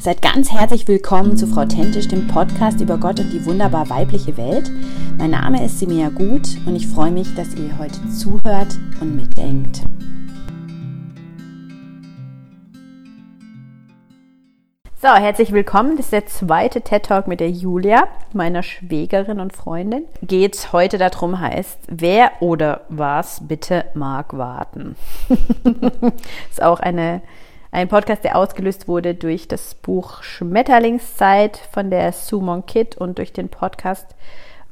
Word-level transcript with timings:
Seid 0.00 0.22
ganz 0.22 0.52
herzlich 0.52 0.86
willkommen 0.86 1.36
zu 1.36 1.48
Frau 1.48 1.64
Tentisch, 1.64 2.06
dem 2.06 2.28
Podcast 2.28 2.80
über 2.80 2.98
Gott 2.98 3.18
und 3.18 3.32
die 3.32 3.44
wunderbar 3.44 3.90
weibliche 3.90 4.36
Welt. 4.36 4.70
Mein 5.18 5.32
Name 5.32 5.64
ist 5.64 5.80
Simea 5.80 6.08
Gut 6.10 6.56
und 6.66 6.76
ich 6.76 6.86
freue 6.86 7.10
mich, 7.10 7.34
dass 7.34 7.56
ihr 7.56 7.76
heute 7.80 8.08
zuhört 8.08 8.78
und 9.00 9.16
mitdenkt. 9.16 9.80
So, 15.02 15.08
herzlich 15.08 15.50
willkommen. 15.50 15.96
Das 15.96 16.06
ist 16.06 16.12
der 16.12 16.26
zweite 16.26 16.80
TED 16.82 17.04
Talk 17.06 17.26
mit 17.26 17.40
der 17.40 17.50
Julia, 17.50 18.06
meiner 18.32 18.62
Schwägerin 18.62 19.40
und 19.40 19.52
Freundin. 19.52 20.04
Geht's 20.22 20.72
heute 20.72 20.98
darum 20.98 21.40
heißt, 21.40 21.76
wer 21.88 22.30
oder 22.38 22.82
was 22.88 23.48
bitte 23.48 23.84
mag 23.94 24.38
warten. 24.38 24.94
ist 26.50 26.62
auch 26.62 26.78
eine 26.78 27.20
ein 27.70 27.88
Podcast, 27.88 28.24
der 28.24 28.36
ausgelöst 28.36 28.88
wurde 28.88 29.14
durch 29.14 29.46
das 29.46 29.74
Buch 29.74 30.22
Schmetterlingszeit 30.22 31.58
von 31.70 31.90
der 31.90 32.12
Sumon 32.12 32.64
Kid 32.64 32.96
und 32.96 33.18
durch 33.18 33.32
den 33.32 33.50
Podcast 33.50 34.14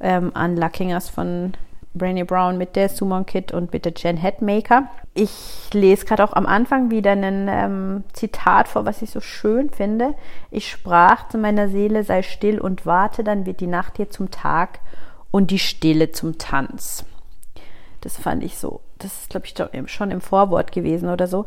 ähm, 0.01 0.33
Unluckingers 0.34 1.11
von 1.11 1.52
Brainy 1.93 2.24
Brown 2.24 2.57
mit 2.57 2.74
der 2.74 2.88
Sumon 2.88 3.27
Kid 3.27 3.52
und 3.52 3.73
mit 3.73 3.85
der 3.85 3.93
Jen 3.97 4.16
Headmaker. 4.16 4.88
Ich 5.12 5.69
lese 5.73 6.07
gerade 6.07 6.24
auch 6.24 6.33
am 6.33 6.47
Anfang 6.47 6.91
wieder 6.91 7.12
ein 7.12 7.48
ähm, 7.48 8.05
Zitat 8.12 8.69
vor, 8.69 8.87
was 8.87 9.02
ich 9.02 9.10
so 9.10 9.21
schön 9.21 9.71
finde. 9.71 10.15
Ich 10.51 10.71
sprach 10.71 11.29
zu 11.29 11.38
meiner 11.38 11.69
Seele, 11.69 12.02
sei 12.02 12.23
still 12.23 12.60
und 12.60 12.87
warte, 12.87 13.24
dann 13.24 13.45
wird 13.45 13.60
die 13.60 13.66
Nacht 13.66 13.99
dir 13.99 14.09
zum 14.09 14.30
Tag 14.30 14.80
und 15.30 15.51
die 15.51 15.59
Stille 15.59 16.13
zum 16.13 16.38
Tanz. 16.38 17.05
Das 18.01 18.16
fand 18.16 18.43
ich 18.43 18.57
so, 18.57 18.80
das 18.99 19.23
ist, 19.23 19.30
glaube 19.30 19.47
ich, 19.47 19.91
schon 19.91 20.10
im 20.10 20.21
Vorwort 20.21 20.73
gewesen 20.73 21.09
oder 21.10 21.27
so 21.27 21.45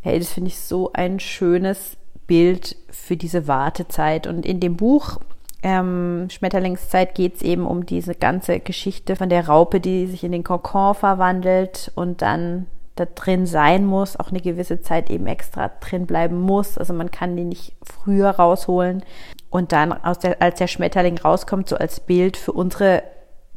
hey, 0.00 0.18
das 0.18 0.32
finde 0.32 0.48
ich 0.48 0.58
so 0.58 0.92
ein 0.92 1.20
schönes 1.20 1.96
Bild 2.26 2.76
für 2.90 3.16
diese 3.16 3.48
Wartezeit. 3.48 4.26
Und 4.26 4.46
in 4.46 4.60
dem 4.60 4.76
Buch 4.76 5.18
ähm, 5.62 6.28
Schmetterlingszeit 6.30 7.14
geht 7.14 7.36
es 7.36 7.42
eben 7.42 7.66
um 7.66 7.84
diese 7.84 8.14
ganze 8.14 8.60
Geschichte 8.60 9.16
von 9.16 9.28
der 9.28 9.48
Raupe, 9.48 9.80
die 9.80 10.06
sich 10.06 10.22
in 10.22 10.32
den 10.32 10.44
Kokon 10.44 10.94
verwandelt 10.94 11.90
und 11.94 12.22
dann 12.22 12.66
da 12.94 13.06
drin 13.06 13.46
sein 13.46 13.86
muss, 13.86 14.18
auch 14.18 14.30
eine 14.30 14.40
gewisse 14.40 14.80
Zeit 14.80 15.10
eben 15.10 15.26
extra 15.26 15.70
drin 15.80 16.06
bleiben 16.06 16.40
muss. 16.40 16.78
Also 16.78 16.92
man 16.94 17.10
kann 17.10 17.36
die 17.36 17.44
nicht 17.44 17.74
früher 17.82 18.30
rausholen. 18.30 19.04
Und 19.50 19.72
dann, 19.72 19.92
aus 19.92 20.18
der, 20.18 20.42
als 20.42 20.58
der 20.58 20.66
Schmetterling 20.66 21.18
rauskommt, 21.18 21.68
so 21.68 21.76
als 21.76 22.00
Bild 22.00 22.36
für 22.36 22.52
unsere 22.52 23.02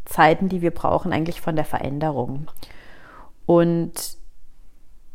Zeiten, 0.06 0.48
die 0.48 0.62
wir 0.62 0.72
brauchen, 0.72 1.12
eigentlich 1.12 1.42
von 1.42 1.56
der 1.56 1.66
Veränderung. 1.66 2.50
Und 3.46 4.21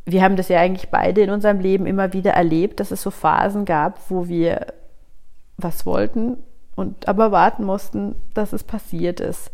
wir 0.07 0.23
haben 0.23 0.37
das 0.37 0.49
ja 0.49 0.61
eigentlich 0.61 0.89
beide 0.89 1.21
in 1.21 1.31
unserem 1.31 1.59
Leben 1.59 1.85
immer 1.85 2.13
wieder 2.13 2.33
erlebt, 2.33 2.79
dass 2.79 2.93
es 2.93 3.03
so 3.03 3.11
Phasen 3.11 3.65
gab, 3.65 3.99
wo 4.09 4.29
wir 4.29 4.67
was 5.59 5.85
wollten 5.85 6.39
und 6.77 7.09
aber 7.09 7.33
warten 7.33 7.65
mussten, 7.65 8.15
dass 8.33 8.53
es 8.53 8.63
passiert 8.63 9.19
ist. 9.19 9.51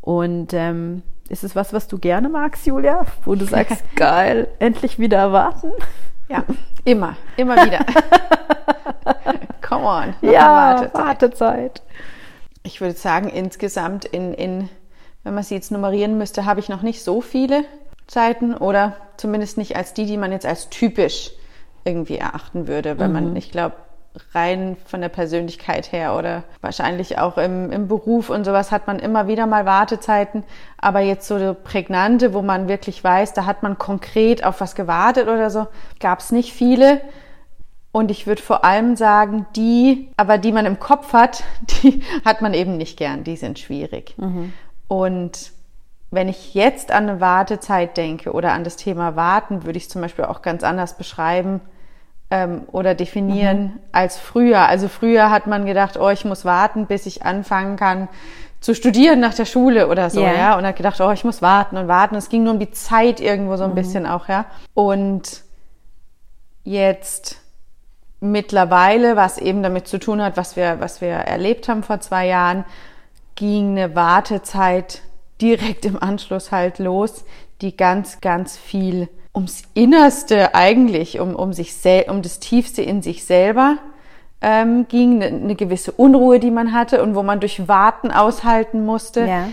Und 0.00 0.52
ähm, 0.54 1.02
ist 1.28 1.42
es 1.42 1.56
was, 1.56 1.72
was 1.72 1.88
du 1.88 1.98
gerne 1.98 2.28
magst, 2.28 2.64
Julia? 2.66 3.04
Wo 3.24 3.34
du 3.34 3.44
sagst, 3.44 3.82
geil, 3.96 4.46
endlich 4.60 5.00
wieder 5.00 5.18
erwarten? 5.18 5.72
Ja, 6.28 6.44
immer, 6.84 7.16
immer 7.36 7.56
wieder. 7.56 7.84
Come 9.62 9.84
on. 9.84 10.14
Ja, 10.20 10.76
Wartezeit. 10.76 10.94
Wartezeit. 10.94 11.82
Ich 12.62 12.80
würde 12.80 12.94
sagen, 12.94 13.28
insgesamt 13.28 14.04
in, 14.04 14.32
in, 14.32 14.68
wenn 15.24 15.34
man 15.34 15.42
sie 15.42 15.56
jetzt 15.56 15.72
nummerieren 15.72 16.18
müsste, 16.18 16.44
habe 16.44 16.60
ich 16.60 16.68
noch 16.68 16.82
nicht 16.82 17.02
so 17.02 17.20
viele 17.20 17.64
Zeiten 18.06 18.54
oder 18.54 18.96
zumindest 19.16 19.58
nicht 19.58 19.76
als 19.76 19.94
die, 19.94 20.06
die 20.06 20.16
man 20.16 20.32
jetzt 20.32 20.46
als 20.46 20.68
typisch 20.68 21.32
irgendwie 21.84 22.18
erachten 22.18 22.68
würde, 22.68 22.98
weil 22.98 23.08
mhm. 23.08 23.14
man, 23.14 23.36
ich 23.36 23.50
glaube, 23.50 23.76
rein 24.34 24.76
von 24.86 25.00
der 25.00 25.08
Persönlichkeit 25.08 25.92
her 25.92 26.16
oder 26.16 26.44
wahrscheinlich 26.60 27.18
auch 27.18 27.36
im, 27.36 27.70
im 27.70 27.88
Beruf 27.88 28.30
und 28.30 28.44
sowas 28.44 28.72
hat 28.72 28.86
man 28.86 28.98
immer 28.98 29.28
wieder 29.28 29.46
mal 29.46 29.66
Wartezeiten, 29.66 30.44
aber 30.78 31.00
jetzt 31.00 31.28
so 31.28 31.54
prägnante, 31.64 32.32
wo 32.32 32.42
man 32.42 32.68
wirklich 32.68 33.02
weiß, 33.02 33.34
da 33.34 33.44
hat 33.44 33.62
man 33.62 33.78
konkret 33.78 34.44
auf 34.44 34.60
was 34.60 34.74
gewartet 34.74 35.28
oder 35.28 35.50
so, 35.50 35.66
gab 36.00 36.20
es 36.20 36.32
nicht 36.32 36.52
viele. 36.52 37.00
Und 37.92 38.10
ich 38.10 38.26
würde 38.26 38.42
vor 38.42 38.62
allem 38.62 38.94
sagen, 38.94 39.46
die, 39.56 40.10
aber 40.18 40.36
die 40.36 40.52
man 40.52 40.66
im 40.66 40.78
Kopf 40.78 41.12
hat, 41.12 41.44
die 41.82 42.02
hat 42.24 42.42
man 42.42 42.52
eben 42.54 42.76
nicht 42.76 42.98
gern, 42.98 43.24
die 43.24 43.36
sind 43.36 43.58
schwierig. 43.58 44.14
Mhm. 44.18 44.52
Und 44.88 45.52
wenn 46.10 46.28
ich 46.28 46.54
jetzt 46.54 46.92
an 46.92 47.08
eine 47.08 47.20
Wartezeit 47.20 47.96
denke 47.96 48.32
oder 48.32 48.52
an 48.52 48.64
das 48.64 48.76
Thema 48.76 49.16
Warten, 49.16 49.64
würde 49.64 49.76
ich 49.76 49.84
es 49.84 49.90
zum 49.90 50.02
Beispiel 50.02 50.24
auch 50.24 50.42
ganz 50.42 50.62
anders 50.62 50.96
beschreiben 50.96 51.60
ähm, 52.30 52.62
oder 52.70 52.94
definieren 52.94 53.62
mhm. 53.62 53.80
als 53.92 54.16
früher. 54.16 54.66
Also 54.66 54.88
früher 54.88 55.30
hat 55.30 55.46
man 55.46 55.66
gedacht, 55.66 55.98
oh, 55.98 56.10
ich 56.10 56.24
muss 56.24 56.44
warten, 56.44 56.86
bis 56.86 57.06
ich 57.06 57.24
anfangen 57.24 57.76
kann 57.76 58.08
zu 58.60 58.74
studieren 58.74 59.20
nach 59.20 59.34
der 59.34 59.44
Schule 59.44 59.88
oder 59.88 60.10
so, 60.10 60.20
yeah. 60.20 60.34
ja. 60.34 60.58
Und 60.58 60.66
hat 60.66 60.76
gedacht, 60.76 61.00
oh, 61.00 61.10
ich 61.10 61.24
muss 61.24 61.42
warten 61.42 61.76
und 61.76 61.88
warten. 61.88 62.16
Es 62.16 62.28
ging 62.28 62.44
nur 62.44 62.54
um 62.54 62.58
die 62.58 62.70
Zeit 62.70 63.20
irgendwo 63.20 63.56
so 63.56 63.64
ein 63.64 63.70
mhm. 63.70 63.76
bisschen 63.76 64.06
auch, 64.06 64.28
ja. 64.28 64.46
Und 64.74 65.42
jetzt 66.64 67.40
mittlerweile, 68.20 69.14
was 69.14 69.38
eben 69.38 69.62
damit 69.62 69.86
zu 69.86 69.98
tun 69.98 70.22
hat, 70.22 70.36
was 70.36 70.56
wir, 70.56 70.80
was 70.80 71.00
wir 71.00 71.10
erlebt 71.10 71.68
haben 71.68 71.82
vor 71.82 72.00
zwei 72.00 72.26
Jahren, 72.26 72.64
ging 73.34 73.72
eine 73.72 73.94
Wartezeit 73.94 75.02
direkt 75.40 75.84
im 75.84 76.02
Anschluss 76.02 76.52
halt 76.52 76.78
los, 76.78 77.24
die 77.60 77.76
ganz, 77.76 78.20
ganz 78.20 78.56
viel 78.56 79.08
ums 79.34 79.62
Innerste 79.74 80.54
eigentlich, 80.54 81.20
um, 81.20 81.34
um 81.34 81.52
sich 81.52 81.74
um 82.08 82.22
das 82.22 82.40
Tiefste 82.40 82.82
in 82.82 83.02
sich 83.02 83.24
selber 83.24 83.78
ähm, 84.40 84.86
ging, 84.88 85.22
eine, 85.22 85.36
eine 85.36 85.54
gewisse 85.54 85.92
Unruhe, 85.92 86.40
die 86.40 86.50
man 86.50 86.72
hatte 86.72 87.02
und 87.02 87.14
wo 87.14 87.22
man 87.22 87.40
durch 87.40 87.68
Warten 87.68 88.10
aushalten 88.10 88.84
musste. 88.84 89.26
Ja. 89.26 89.48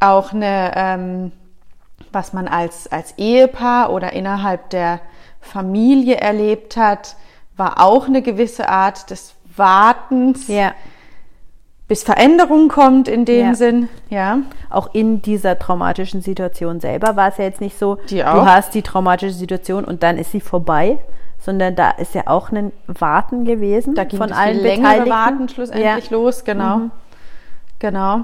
Auch 0.00 0.32
eine, 0.32 0.72
ähm, 0.74 1.32
was 2.12 2.32
man 2.32 2.48
als, 2.48 2.90
als 2.90 3.18
Ehepaar 3.18 3.92
oder 3.92 4.12
innerhalb 4.12 4.70
der 4.70 5.00
Familie 5.40 6.16
erlebt 6.16 6.76
hat, 6.76 7.16
war 7.56 7.80
auch 7.80 8.06
eine 8.06 8.22
gewisse 8.22 8.68
Art 8.68 9.10
des 9.10 9.34
Wartens. 9.56 10.48
Ja 10.48 10.74
bis 11.90 12.04
Veränderung 12.04 12.68
kommt 12.68 13.08
in 13.08 13.24
dem 13.24 13.46
ja. 13.48 13.54
Sinn, 13.54 13.88
ja. 14.10 14.38
Auch 14.68 14.94
in 14.94 15.22
dieser 15.22 15.58
traumatischen 15.58 16.22
Situation 16.22 16.78
selber 16.78 17.16
war 17.16 17.30
es 17.30 17.38
ja 17.38 17.42
jetzt 17.42 17.60
nicht 17.60 17.76
so, 17.76 17.98
du 18.08 18.24
hast 18.24 18.74
die 18.74 18.82
traumatische 18.82 19.34
Situation 19.34 19.84
und 19.84 20.04
dann 20.04 20.16
ist 20.16 20.30
sie 20.30 20.40
vorbei, 20.40 20.98
sondern 21.40 21.74
da 21.74 21.90
ist 21.90 22.14
ja 22.14 22.28
auch 22.28 22.52
ein 22.52 22.70
Warten 22.86 23.44
gewesen 23.44 23.96
da 23.96 24.04
ging 24.04 24.20
von 24.20 24.30
allen 24.30 24.60
längere 24.60 25.10
Warten 25.10 25.48
schlussendlich 25.48 26.10
ja. 26.10 26.16
los, 26.16 26.44
genau. 26.44 26.76
Mhm. 26.76 26.90
Genau. 27.80 28.20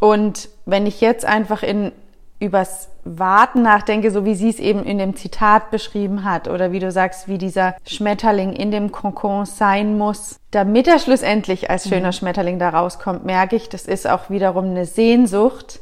Und 0.00 0.48
wenn 0.66 0.84
ich 0.84 1.00
jetzt 1.00 1.24
einfach 1.24 1.62
in 1.62 1.92
übers 2.40 2.88
Warten 3.16 3.62
nachdenke, 3.62 4.10
so 4.10 4.24
wie 4.24 4.34
sie 4.34 4.50
es 4.50 4.58
eben 4.58 4.84
in 4.84 4.98
dem 4.98 5.16
Zitat 5.16 5.70
beschrieben 5.70 6.24
hat, 6.24 6.48
oder 6.48 6.72
wie 6.72 6.78
du 6.78 6.90
sagst, 6.90 7.28
wie 7.28 7.38
dieser 7.38 7.74
Schmetterling 7.86 8.52
in 8.52 8.70
dem 8.70 8.92
Kokon 8.92 9.46
sein 9.46 9.96
muss, 9.96 10.38
damit 10.50 10.86
er 10.88 10.98
schlussendlich 10.98 11.70
als 11.70 11.88
schöner 11.88 12.08
mhm. 12.08 12.12
Schmetterling 12.12 12.58
da 12.58 12.68
rauskommt, 12.68 13.24
merke 13.24 13.56
ich, 13.56 13.68
das 13.68 13.86
ist 13.86 14.08
auch 14.08 14.28
wiederum 14.28 14.66
eine 14.66 14.84
Sehnsucht. 14.84 15.80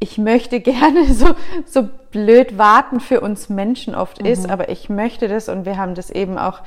Ich 0.00 0.18
möchte 0.18 0.60
gerne 0.60 1.12
so, 1.12 1.34
so 1.64 1.88
blöd 2.10 2.58
warten 2.58 2.98
für 2.98 3.20
uns 3.20 3.48
Menschen 3.48 3.94
oft 3.94 4.20
mhm. 4.20 4.26
ist, 4.26 4.50
aber 4.50 4.70
ich 4.70 4.88
möchte 4.88 5.28
das 5.28 5.48
und 5.48 5.64
wir 5.64 5.76
haben 5.76 5.94
das 5.94 6.10
eben 6.10 6.38
auch 6.38 6.62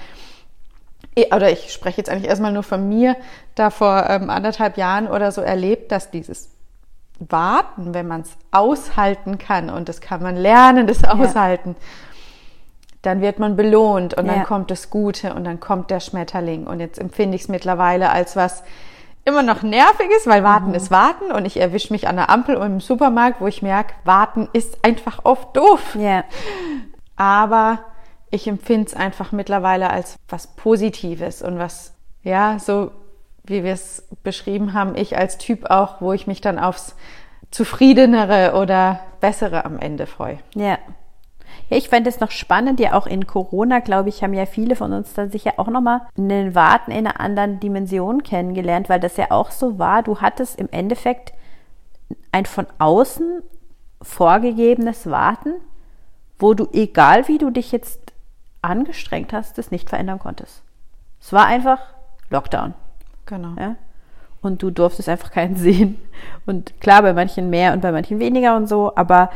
oder 1.33 1.51
ich 1.51 1.73
spreche 1.73 1.97
jetzt 1.97 2.09
eigentlich 2.09 2.29
erstmal 2.29 2.53
nur 2.53 2.63
von 2.63 2.87
mir, 2.87 3.17
da 3.55 3.69
vor 3.69 4.05
ähm, 4.09 4.29
anderthalb 4.29 4.77
Jahren 4.77 5.07
oder 5.07 5.33
so 5.33 5.41
erlebt, 5.41 5.91
dass 5.91 6.09
dieses 6.09 6.51
warten, 7.29 7.93
wenn 7.93 8.07
man 8.07 8.21
es 8.21 8.37
aushalten 8.51 9.37
kann 9.37 9.69
und 9.69 9.89
das 9.89 10.01
kann 10.01 10.21
man 10.21 10.35
lernen, 10.35 10.87
das 10.87 11.03
aushalten, 11.03 11.75
ja. 11.77 11.85
dann 13.03 13.21
wird 13.21 13.39
man 13.39 13.55
belohnt 13.55 14.13
und 14.15 14.25
ja. 14.25 14.33
dann 14.33 14.43
kommt 14.43 14.71
das 14.71 14.89
Gute 14.89 15.33
und 15.33 15.43
dann 15.43 15.59
kommt 15.59 15.91
der 15.91 15.99
Schmetterling 15.99 16.67
und 16.67 16.79
jetzt 16.79 16.99
empfinde 16.99 17.35
ich 17.35 17.43
es 17.43 17.47
mittlerweile 17.47 18.09
als 18.09 18.35
was 18.35 18.63
immer 19.23 19.43
noch 19.43 19.61
nervig 19.61 20.09
ist, 20.17 20.27
weil 20.27 20.43
warten 20.43 20.69
mhm. 20.69 20.75
ist 20.75 20.91
warten 20.91 21.31
und 21.31 21.45
ich 21.45 21.59
erwische 21.59 21.93
mich 21.93 22.07
an 22.07 22.15
der 22.15 22.29
Ampel 22.29 22.55
und 22.55 22.65
im 22.65 22.79
Supermarkt, 22.79 23.39
wo 23.39 23.47
ich 23.47 23.61
merke, 23.61 23.93
warten 24.03 24.49
ist 24.53 24.83
einfach 24.83 25.19
oft 25.25 25.55
doof. 25.55 25.95
Ja. 25.95 26.23
Aber 27.15 27.79
ich 28.31 28.47
empfinde 28.47 28.87
es 28.87 28.93
einfach 28.95 29.31
mittlerweile 29.31 29.89
als 29.89 30.17
was 30.27 30.47
Positives 30.47 31.41
und 31.41 31.59
was, 31.59 31.93
ja, 32.23 32.57
so 32.57 32.91
wie 33.43 33.63
wir 33.63 33.73
es 33.73 34.07
beschrieben 34.23 34.73
haben, 34.73 34.95
ich 34.95 35.17
als 35.17 35.37
Typ 35.37 35.69
auch, 35.69 36.01
wo 36.01 36.13
ich 36.13 36.27
mich 36.27 36.41
dann 36.41 36.59
aufs 36.59 36.95
zufriedenere 37.49 38.53
oder 38.55 39.01
bessere 39.19 39.65
am 39.65 39.77
Ende 39.79 40.05
freue. 40.07 40.39
Ja. 40.55 40.77
Ja, 41.69 41.77
ich 41.77 41.89
fände 41.89 42.09
es 42.09 42.19
noch 42.19 42.31
spannend, 42.31 42.79
ja 42.79 42.93
auch 42.93 43.07
in 43.07 43.27
Corona, 43.27 43.79
glaube 43.79 44.09
ich, 44.09 44.23
haben 44.23 44.33
ja 44.33 44.45
viele 44.45 44.75
von 44.75 44.93
uns 44.93 45.13
da 45.13 45.27
sicher 45.27 45.53
auch 45.57 45.67
nochmal 45.67 46.01
einen 46.17 46.55
Warten 46.55 46.91
in 46.91 47.07
einer 47.07 47.19
anderen 47.19 47.59
Dimension 47.59 48.23
kennengelernt, 48.23 48.89
weil 48.89 48.99
das 48.99 49.17
ja 49.17 49.31
auch 49.31 49.51
so 49.51 49.77
war, 49.79 50.01
du 50.03 50.21
hattest 50.21 50.59
im 50.59 50.69
Endeffekt 50.71 51.33
ein 52.31 52.45
von 52.45 52.67
außen 52.79 53.41
vorgegebenes 54.01 55.09
Warten, 55.09 55.53
wo 56.39 56.53
du, 56.53 56.67
egal 56.73 57.27
wie 57.27 57.37
du 57.37 57.49
dich 57.49 57.71
jetzt 57.71 57.99
angestrengt 58.61 59.33
hast, 59.33 59.57
das 59.57 59.71
nicht 59.71 59.89
verändern 59.89 60.19
konntest. 60.19 60.63
Es 61.19 61.33
war 61.33 61.45
einfach 61.45 61.79
Lockdown. 62.29 62.73
Genau. 63.31 63.55
Ja? 63.57 63.77
Und 64.41 64.61
du 64.61 64.69
durftest 64.71 65.09
einfach 65.09 65.31
keinen 65.31 65.55
sehen. 65.67 65.97
Und 66.45 66.79
klar, 66.81 67.01
bei 67.01 67.13
manchen 67.13 67.49
mehr 67.49 67.73
und 67.73 67.81
bei 67.81 67.91
manchen 67.91 68.19
weniger 68.19 68.55
und 68.55 68.67
so, 68.67 68.95
aber 68.95 69.31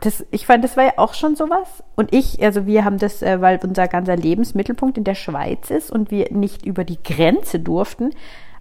das, 0.00 0.26
ich 0.30 0.44
fand, 0.44 0.62
das 0.64 0.76
war 0.76 0.84
ja 0.84 0.92
auch 0.96 1.14
schon 1.14 1.36
sowas. 1.36 1.82
Und 1.94 2.12
ich, 2.12 2.42
also 2.42 2.66
wir 2.66 2.84
haben 2.84 2.98
das, 2.98 3.22
äh, 3.22 3.40
weil 3.40 3.60
unser 3.62 3.88
ganzer 3.88 4.16
Lebensmittelpunkt 4.16 4.98
in 4.98 5.04
der 5.04 5.14
Schweiz 5.14 5.70
ist 5.70 5.90
und 5.90 6.10
wir 6.10 6.32
nicht 6.32 6.66
über 6.66 6.84
die 6.84 7.02
Grenze 7.02 7.60
durften, 7.60 8.10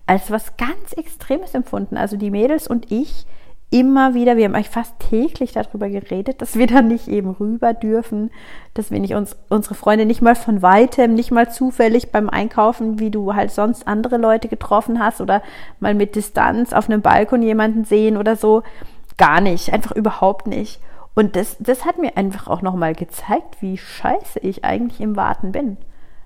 als 0.06 0.32
was 0.32 0.56
ganz 0.58 0.94
Extremes 0.94 1.54
empfunden. 1.54 1.98
Also 1.98 2.16
die 2.16 2.32
Mädels 2.32 2.68
und 2.68 2.92
ich 2.92 3.26
immer 3.76 4.14
wieder, 4.14 4.38
wir 4.38 4.46
haben 4.46 4.56
eigentlich 4.56 4.70
fast 4.70 4.98
täglich 5.00 5.52
darüber 5.52 5.90
geredet, 5.90 6.42
dass 6.42 6.56
wir 6.56 6.66
da 6.66 6.82
nicht 6.82 7.10
eben 7.10 7.32
rüber 7.32 7.74
dürfen, 7.74 8.32
dass 8.74 8.90
wir 8.90 9.02
nicht 9.02 9.16
uns, 9.16 9.36
unsere 9.50 9.76
Freunde 9.76 10.06
nicht 10.06 10.22
mal 10.22 10.36
von 10.36 10.62
weitem, 10.62 11.14
nicht 11.14 11.30
mal 11.32 11.52
zufällig 11.52 12.10
beim 12.10 12.30
Einkaufen, 12.30 13.00
wie 13.00 13.12
du 13.12 13.36
halt 13.36 13.52
sonst 13.52 13.86
andere 13.86 14.16
Leute 14.16 14.48
getroffen 14.48 15.04
hast 15.04 15.20
oder 15.20 15.42
mal 15.82 15.94
mit 15.94 16.16
Distanz 16.16 16.72
auf 16.72 16.90
einem 16.90 17.02
Balkon 17.02 17.42
jemanden 17.42 17.84
sehen 17.84 18.16
oder 18.16 18.38
so. 18.38 18.64
Gar 19.18 19.42
nicht, 19.42 19.74
einfach 19.74 19.92
überhaupt 19.92 20.48
nicht. 20.48 20.80
Und 21.14 21.36
das, 21.36 21.58
das 21.60 21.84
hat 21.84 21.98
mir 21.98 22.16
einfach 22.16 22.48
auch 22.48 22.62
nochmal 22.62 22.96
gezeigt, 22.96 23.58
wie 23.62 23.78
scheiße 23.78 24.40
ich 24.40 24.64
eigentlich 24.64 25.02
im 25.02 25.18
Warten 25.18 25.52
bin. 25.52 25.76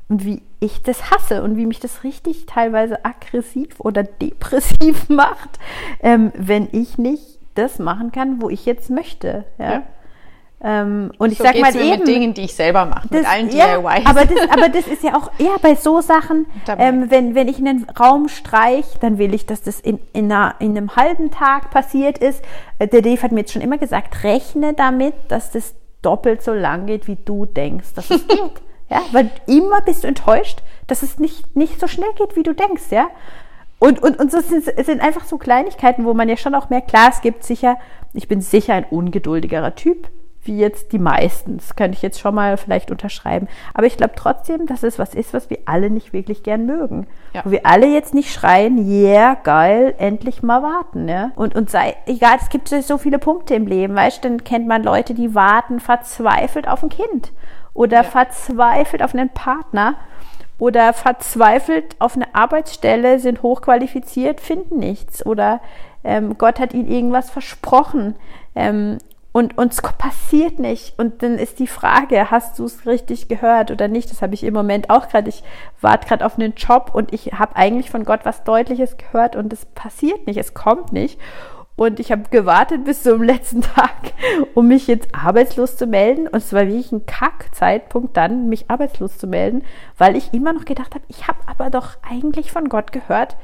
Und 0.08 0.24
wie 0.24 0.44
ich 0.60 0.84
das 0.84 1.10
hasse 1.10 1.42
und 1.42 1.58
wie 1.58 1.66
mich 1.66 1.80
das 1.80 2.04
richtig 2.04 2.46
teilweise 2.46 3.04
aggressiv 3.06 3.80
oder 3.80 4.04
depressiv 4.04 5.10
macht, 5.10 5.58
ähm, 6.02 6.32
wenn 6.36 6.68
ich 6.72 7.00
nicht 7.00 7.39
das 7.56 7.80
machen 7.80 8.12
kann, 8.12 8.42
wo 8.42 8.50
ich 8.50 8.66
jetzt 8.66 8.90
möchte. 8.90 9.46
Ja. 9.58 9.72
ja. 9.72 9.84
Ähm, 10.62 11.12
und 11.18 11.32
ich 11.32 11.38
so 11.38 11.46
sag 11.46 11.58
mal 11.58 11.74
eben, 11.74 12.00
mit 12.00 12.08
Dingen, 12.08 12.34
die 12.34 12.42
ich 12.42 12.54
selber 12.54 12.86
mache, 12.86 13.08
das, 13.08 13.22
mit 13.22 13.30
allen 13.30 13.50
ja, 13.50 13.78
DIYs. 13.78 14.06
aber 14.06 14.26
das, 14.26 14.50
aber 14.50 14.68
das 14.68 14.88
ist 14.88 15.04
ja 15.04 15.16
auch 15.16 15.32
eher 15.40 15.58
bei 15.62 15.76
so 15.76 16.02
Sachen, 16.02 16.48
ähm, 16.78 17.10
wenn, 17.10 17.34
wenn 17.34 17.48
ich 17.48 17.60
einen 17.60 17.88
Raum 17.98 18.28
streich, 18.28 18.86
dann 19.00 19.18
will 19.18 19.34
ich, 19.34 19.46
dass 19.46 19.62
das 19.62 19.80
in, 19.80 20.00
in, 20.12 20.30
einer, 20.30 20.56
in 20.60 20.76
einem 20.76 20.98
halben 20.98 21.32
Tag 21.32 21.72
passiert 21.72 22.18
ist. 22.18 22.44
Äh, 22.78 22.88
Der 22.90 23.02
Dave 23.02 23.22
hat 23.22 23.32
mir 23.32 23.42
jetzt 23.42 23.54
schon 23.54 23.62
immer 23.62 23.78
gesagt, 23.78 24.24
rechne 24.26 24.74
damit, 24.74 25.14
dass 25.30 25.52
das 25.52 25.76
doppelt 26.02 26.42
so 26.42 26.54
lang 26.54 26.88
geht, 26.88 27.08
wie 27.08 27.18
du 27.24 27.46
denkst, 27.46 27.94
dass 27.96 28.10
es 28.10 28.28
geht. 28.28 28.40
Ja, 28.92 29.04
weil 29.12 29.30
immer 29.46 29.82
bist 29.82 30.04
du 30.04 30.08
enttäuscht, 30.08 30.64
dass 30.88 31.04
es 31.04 31.20
nicht, 31.20 31.56
nicht 31.56 31.80
so 31.80 31.86
schnell 31.86 32.10
geht, 32.16 32.36
wie 32.36 32.42
du 32.42 32.56
denkst, 32.56 32.86
ja. 32.90 33.08
Und, 33.80 34.04
und, 34.04 34.20
und 34.20 34.32
so 34.32 34.42
sind, 34.42 34.68
es 34.68 34.86
sind 34.86 35.02
einfach 35.02 35.24
so 35.24 35.38
Kleinigkeiten, 35.38 36.06
wo 36.06 36.14
man 36.14 36.28
ja 36.30 36.38
schon 36.38 36.54
auch 36.54 36.70
mehr, 36.70 36.82
klar, 36.82 37.10
es 37.10 37.22
gibt 37.22 37.44
sicher, 37.44 37.78
ich 38.14 38.28
bin 38.28 38.42
sicher 38.42 38.74
ein 38.74 38.86
ungeduldigerer 38.86 39.74
Typ, 39.76 40.10
wie 40.44 40.58
jetzt 40.58 40.92
die 40.92 41.00
meisten. 41.00 41.58
Das 41.58 41.76
könnte 41.76 41.96
ich 41.96 42.02
jetzt 42.02 42.20
schon 42.20 42.36
mal 42.36 42.58
vielleicht 42.58 42.92
unterschreiben. 42.92 43.48
Aber 43.74 43.86
ich 43.86 43.98
glaube 43.98 44.14
trotzdem, 44.16 44.66
dass 44.66 44.84
es 44.84 45.00
was 45.00 45.14
ist, 45.14 45.34
was 45.34 45.50
wir 45.50 45.60
alle 45.66 45.90
nicht 45.90 46.12
wirklich 46.12 46.44
gern 46.44 46.66
mögen. 46.66 47.08
Ja. 47.34 47.42
Wo 47.46 47.52
wir 47.52 47.66
alle 47.66 47.88
jetzt 47.88 48.14
nicht 48.14 48.32
schreien, 48.34 48.78
yeah, 48.90 49.36
geil, 49.36 49.96
endlich 49.98 50.44
mal 50.44 50.62
warten. 50.64 51.08
Ja? 51.08 51.32
Und, 51.36 51.56
und 51.56 51.70
sei, 51.70 51.96
egal, 52.06 52.38
es 52.42 52.50
gibt 52.50 52.70
so 52.70 52.98
viele 52.98 53.20
Punkte 53.20 53.56
im 53.56 53.68
Leben, 53.68 53.96
weißt 53.96 54.24
du, 54.24 54.30
dann 54.30 54.44
kennt 54.44 54.68
man 54.68 54.84
Leute, 54.84 55.14
die 55.14 55.36
warten 55.36 55.80
verzweifelt 55.80 56.68
auf 56.68 56.84
ein 56.84 56.90
Kind 56.90 57.32
oder 57.74 57.98
Ja. 57.98 58.04
verzweifelt 58.04 59.04
auf 59.04 59.14
einen 59.14 59.30
Partner 59.30 59.96
oder 60.60 60.94
verzweifelt 60.94 61.96
auf 62.00 62.16
eine 62.16 62.36
Arbeitsstelle, 62.36 63.20
sind 63.20 63.42
hochqualifiziert, 63.42 64.42
finden 64.42 64.78
nichts 64.78 65.26
oder 65.26 65.62
ähm, 66.04 66.38
Gott 66.38 66.60
hat 66.60 66.74
ihnen 66.74 66.90
irgendwas 66.92 67.30
versprochen 67.30 68.16
ähm, 68.56 69.00
und 69.32 69.58
uns 69.58 69.82
passiert 69.82 70.60
nicht. 70.60 70.98
Und 70.98 71.22
dann 71.24 71.38
ist 71.38 71.60
die 71.60 71.68
Frage, 71.68 72.32
hast 72.32 72.58
du 72.60 72.66
es 72.66 72.86
richtig 72.86 73.28
gehört 73.28 73.72
oder 73.72 73.88
nicht? 73.88 74.10
Das 74.12 74.22
habe 74.22 74.34
ich 74.34 74.44
im 74.44 74.54
Moment 74.54 74.90
auch 74.90 75.08
gerade. 75.08 75.30
Ich 75.30 75.44
warte 75.82 76.08
gerade 76.08 76.26
auf 76.26 76.38
einen 76.38 76.56
Job 76.56 76.92
und 76.94 77.14
ich 77.14 77.34
habe 77.34 77.56
eigentlich 77.56 77.92
von 77.92 78.06
Gott 78.06 78.22
was 78.24 78.44
Deutliches 78.44 78.98
gehört 78.98 79.36
und 79.36 79.54
es 79.54 79.66
passiert 79.66 80.26
nicht, 80.26 80.38
es 80.38 80.54
kommt 80.54 80.92
nicht. 80.94 81.20
Und 81.80 82.02
ich 82.02 82.12
habe 82.12 82.24
gewartet 82.30 82.84
bis 82.84 83.04
zum 83.04 83.24
letzten 83.24 83.62
Tag, 83.62 84.12
um 84.54 84.68
mich 84.68 84.88
jetzt 84.88 85.08
arbeitslos 85.16 85.78
zu 85.78 85.88
melden. 85.88 86.28
Und 86.28 86.36
es 86.36 86.52
war 86.52 86.68
wirklich 86.68 86.92
ein 86.92 87.06
Kack-Zeitpunkt 87.06 88.18
dann, 88.18 88.50
mich 88.50 88.70
arbeitslos 88.70 89.18
zu 89.18 89.28
melden, 89.28 89.64
weil 89.98 90.18
ich 90.18 90.34
immer 90.34 90.52
noch 90.52 90.66
gedacht 90.66 90.94
habe, 90.94 91.06
ich 91.08 91.30
habe 91.30 91.40
aber 91.46 91.70
doch 91.70 91.92
eigentlich 92.02 92.52
von 92.52 92.68
Gott 92.68 92.92
gehört, 92.92 93.38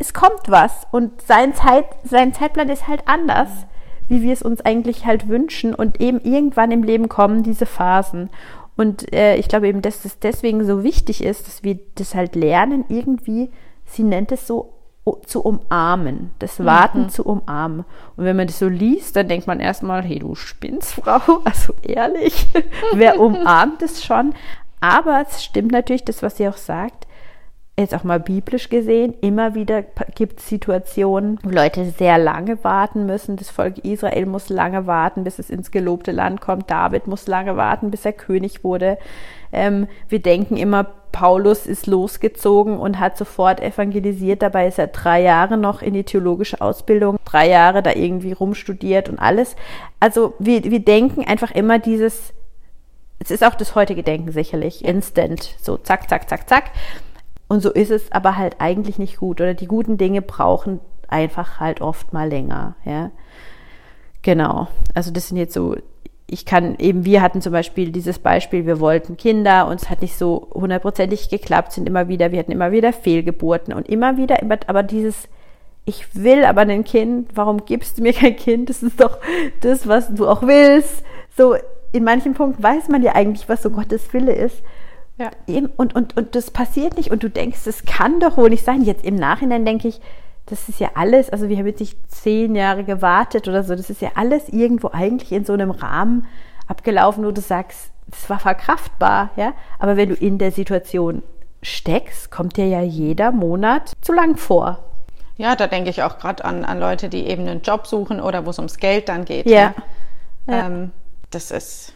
es 0.00 0.12
kommt 0.12 0.48
was. 0.48 0.88
Und 0.90 1.22
sein, 1.22 1.54
Zeit, 1.54 1.84
sein 2.02 2.34
Zeitplan 2.34 2.68
ist 2.68 2.88
halt 2.88 3.02
anders, 3.06 3.48
wie 4.08 4.22
wir 4.22 4.32
es 4.32 4.42
uns 4.42 4.60
eigentlich 4.60 5.06
halt 5.06 5.28
wünschen. 5.28 5.72
Und 5.72 6.00
eben 6.00 6.20
irgendwann 6.20 6.72
im 6.72 6.82
Leben 6.82 7.08
kommen 7.08 7.44
diese 7.44 7.66
Phasen. 7.66 8.28
Und 8.76 9.12
äh, 9.12 9.36
ich 9.36 9.46
glaube 9.46 9.68
eben, 9.68 9.82
dass 9.82 10.04
es 10.04 10.18
deswegen 10.18 10.64
so 10.64 10.82
wichtig 10.82 11.22
ist, 11.22 11.46
dass 11.46 11.62
wir 11.62 11.78
das 11.94 12.16
halt 12.16 12.34
lernen, 12.34 12.84
irgendwie, 12.88 13.52
sie 13.84 14.02
nennt 14.02 14.32
es 14.32 14.48
so, 14.48 14.77
zu 15.14 15.42
umarmen, 15.42 16.30
das 16.38 16.64
Warten 16.64 17.08
zu 17.08 17.24
umarmen. 17.24 17.84
Und 18.16 18.24
wenn 18.24 18.36
man 18.36 18.46
das 18.46 18.58
so 18.58 18.68
liest, 18.68 19.16
dann 19.16 19.28
denkt 19.28 19.46
man 19.46 19.60
erstmal, 19.60 20.02
hey, 20.02 20.18
du 20.18 20.34
spinnst, 20.34 20.94
Frau, 20.94 21.40
also 21.44 21.74
ehrlich, 21.82 22.46
wer 22.94 23.20
umarmt 23.20 23.82
es 23.82 24.04
schon? 24.04 24.34
Aber 24.80 25.24
es 25.28 25.42
stimmt 25.42 25.72
natürlich, 25.72 26.04
das, 26.04 26.22
was 26.22 26.36
sie 26.36 26.48
auch 26.48 26.56
sagt, 26.56 27.06
jetzt 27.78 27.94
auch 27.94 28.04
mal 28.04 28.20
biblisch 28.20 28.68
gesehen, 28.68 29.14
immer 29.20 29.54
wieder 29.54 29.82
gibt 30.14 30.40
es 30.40 30.48
Situationen, 30.48 31.38
wo 31.42 31.50
Leute 31.50 31.84
sehr 31.84 32.18
lange 32.18 32.62
warten 32.64 33.06
müssen. 33.06 33.36
Das 33.36 33.50
Volk 33.50 33.78
Israel 33.84 34.26
muss 34.26 34.48
lange 34.48 34.86
warten, 34.86 35.24
bis 35.24 35.38
es 35.38 35.48
ins 35.48 35.70
gelobte 35.70 36.10
Land 36.10 36.40
kommt. 36.40 36.70
David 36.70 37.06
muss 37.06 37.26
lange 37.26 37.56
warten, 37.56 37.90
bis 37.90 38.04
er 38.04 38.12
König 38.12 38.64
wurde. 38.64 38.98
Ähm, 39.52 39.86
wir 40.08 40.20
denken 40.20 40.56
immer, 40.56 40.86
Paulus 41.18 41.66
ist 41.66 41.88
losgezogen 41.88 42.78
und 42.78 43.00
hat 43.00 43.18
sofort 43.18 43.58
evangelisiert. 43.60 44.40
Dabei 44.40 44.68
ist 44.68 44.78
er 44.78 44.86
drei 44.86 45.20
Jahre 45.20 45.56
noch 45.56 45.82
in 45.82 45.94
die 45.94 46.04
theologische 46.04 46.60
Ausbildung, 46.60 47.18
drei 47.24 47.48
Jahre 47.48 47.82
da 47.82 47.90
irgendwie 47.92 48.30
rumstudiert 48.30 49.08
und 49.08 49.18
alles. 49.18 49.56
Also 49.98 50.34
wir, 50.38 50.62
wir 50.62 50.78
denken 50.78 51.24
einfach 51.24 51.50
immer 51.50 51.80
dieses, 51.80 52.32
es 53.18 53.32
ist 53.32 53.42
auch 53.42 53.56
das 53.56 53.74
heutige 53.74 54.04
Denken 54.04 54.30
sicherlich, 54.30 54.84
instant, 54.84 55.56
so 55.60 55.76
zack, 55.76 56.08
zack, 56.08 56.28
zack, 56.28 56.48
zack. 56.48 56.70
Und 57.48 57.62
so 57.62 57.72
ist 57.72 57.90
es 57.90 58.12
aber 58.12 58.36
halt 58.36 58.60
eigentlich 58.60 59.00
nicht 59.00 59.16
gut. 59.16 59.40
Oder 59.40 59.54
die 59.54 59.66
guten 59.66 59.98
Dinge 59.98 60.22
brauchen 60.22 60.78
einfach 61.08 61.58
halt 61.58 61.80
oft 61.80 62.12
mal 62.12 62.28
länger. 62.28 62.76
Ja, 62.84 63.10
genau. 64.22 64.68
Also 64.94 65.10
das 65.10 65.26
sind 65.26 65.36
jetzt 65.36 65.54
so. 65.54 65.74
Ich 66.30 66.44
kann 66.44 66.76
eben, 66.78 67.04
wir 67.04 67.22
hatten 67.22 67.40
zum 67.40 67.52
Beispiel 67.52 67.90
dieses 67.90 68.18
Beispiel, 68.18 68.66
wir 68.66 68.80
wollten 68.80 69.16
Kinder 69.16 69.66
und 69.66 69.80
es 69.80 69.88
hat 69.88 70.02
nicht 70.02 70.16
so 70.16 70.48
hundertprozentig 70.52 71.30
geklappt, 71.30 71.72
sind 71.72 71.88
immer 71.88 72.08
wieder, 72.08 72.32
wir 72.32 72.38
hatten 72.38 72.52
immer 72.52 72.70
wieder 72.70 72.92
Fehlgeburten 72.92 73.72
und 73.72 73.88
immer 73.88 74.18
wieder, 74.18 74.38
aber 74.66 74.82
dieses, 74.82 75.28
ich 75.86 76.14
will 76.14 76.44
aber 76.44 76.60
ein 76.60 76.84
Kind, 76.84 77.30
warum 77.34 77.64
gibst 77.64 77.96
du 77.96 78.02
mir 78.02 78.12
kein 78.12 78.36
Kind? 78.36 78.68
Das 78.68 78.82
ist 78.82 79.00
doch 79.00 79.18
das, 79.62 79.88
was 79.88 80.14
du 80.14 80.28
auch 80.28 80.42
willst. 80.42 81.02
So, 81.34 81.56
in 81.92 82.04
manchen 82.04 82.34
Punkten 82.34 82.62
weiß 82.62 82.88
man 82.88 83.02
ja 83.02 83.14
eigentlich, 83.14 83.48
was 83.48 83.62
so 83.62 83.70
Gottes 83.70 84.12
Wille 84.12 84.32
ist. 84.32 84.62
Ja. 85.16 85.30
Und, 85.76 85.94
und, 85.96 86.16
und 86.16 86.34
das 86.34 86.50
passiert 86.50 86.96
nicht 86.96 87.10
und 87.10 87.22
du 87.22 87.30
denkst, 87.30 87.60
das 87.64 87.84
kann 87.86 88.20
doch 88.20 88.36
wohl 88.36 88.50
nicht 88.50 88.64
sein. 88.64 88.82
Jetzt 88.82 89.04
im 89.04 89.16
Nachhinein 89.16 89.64
denke 89.64 89.88
ich, 89.88 90.00
das 90.48 90.68
ist 90.68 90.80
ja 90.80 90.90
alles, 90.94 91.30
also 91.30 91.48
wir 91.48 91.56
haben 91.58 91.66
jetzt 91.66 91.80
nicht 91.80 91.98
zehn 92.10 92.54
Jahre 92.54 92.84
gewartet 92.84 93.48
oder 93.48 93.62
so, 93.62 93.74
das 93.74 93.90
ist 93.90 94.00
ja 94.00 94.10
alles 94.14 94.48
irgendwo 94.48 94.90
eigentlich 94.92 95.32
in 95.32 95.44
so 95.44 95.52
einem 95.52 95.70
Rahmen 95.70 96.26
abgelaufen, 96.66 97.24
wo 97.24 97.30
du 97.30 97.40
sagst, 97.40 97.90
das 98.06 98.30
war 98.30 98.38
verkraftbar, 98.38 99.30
ja. 99.36 99.52
Aber 99.78 99.96
wenn 99.96 100.08
du 100.08 100.14
in 100.14 100.38
der 100.38 100.50
Situation 100.50 101.22
steckst, 101.62 102.30
kommt 102.30 102.56
dir 102.56 102.66
ja 102.66 102.80
jeder 102.80 103.32
Monat 103.32 103.92
zu 104.00 104.12
lang 104.12 104.36
vor. 104.36 104.78
Ja, 105.36 105.54
da 105.54 105.66
denke 105.66 105.90
ich 105.90 106.02
auch 106.02 106.18
gerade 106.18 106.44
an, 106.44 106.64
an 106.64 106.80
Leute, 106.80 107.08
die 107.08 107.26
eben 107.26 107.46
einen 107.46 107.62
Job 107.62 107.86
suchen 107.86 108.20
oder 108.20 108.46
wo 108.46 108.50
es 108.50 108.58
ums 108.58 108.78
Geld 108.78 109.08
dann 109.08 109.24
geht. 109.24 109.46
Ja. 109.46 109.74
ne? 110.46 110.56
Ja. 110.56 110.66
Ähm, 110.66 110.92
das 111.30 111.50
ist, 111.50 111.92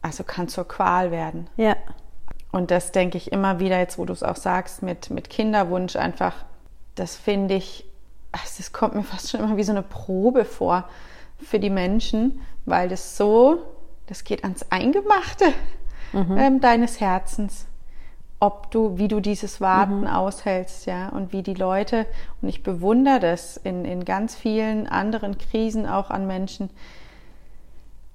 also 0.00 0.22
kann 0.22 0.48
zur 0.48 0.66
Qual 0.66 1.10
werden. 1.10 1.48
Ja. 1.56 1.76
Und 2.52 2.70
das 2.70 2.92
denke 2.92 3.18
ich 3.18 3.32
immer 3.32 3.58
wieder, 3.58 3.78
jetzt 3.78 3.98
wo 3.98 4.04
du 4.04 4.12
es 4.12 4.22
auch 4.22 4.36
sagst, 4.36 4.82
mit, 4.82 5.10
mit 5.10 5.28
Kinderwunsch 5.28 5.96
einfach, 5.96 6.34
das 6.94 7.16
finde 7.16 7.54
ich, 7.56 7.84
das 8.58 8.72
kommt 8.72 8.94
mir 8.94 9.02
fast 9.02 9.30
schon 9.30 9.40
immer 9.40 9.56
wie 9.56 9.64
so 9.64 9.72
eine 9.72 9.82
Probe 9.82 10.44
vor 10.44 10.84
für 11.42 11.58
die 11.58 11.70
Menschen, 11.70 12.40
weil 12.64 12.88
das 12.88 13.16
so, 13.16 13.58
das 14.06 14.24
geht 14.24 14.42
ans 14.44 14.66
Eingemachte 14.70 15.46
ähm, 16.14 16.60
deines 16.60 17.00
Herzens. 17.00 17.66
Ob 18.38 18.70
du, 18.70 18.98
wie 18.98 19.08
du 19.08 19.20
dieses 19.20 19.60
Warten 19.62 20.06
aushältst, 20.06 20.84
ja, 20.86 21.08
und 21.08 21.32
wie 21.32 21.42
die 21.42 21.54
Leute, 21.54 22.06
und 22.42 22.48
ich 22.48 22.62
bewundere 22.62 23.18
das 23.18 23.56
in, 23.56 23.84
in 23.86 24.04
ganz 24.04 24.34
vielen 24.34 24.86
anderen 24.86 25.38
Krisen 25.38 25.86
auch 25.86 26.10
an 26.10 26.26
Menschen, 26.26 26.68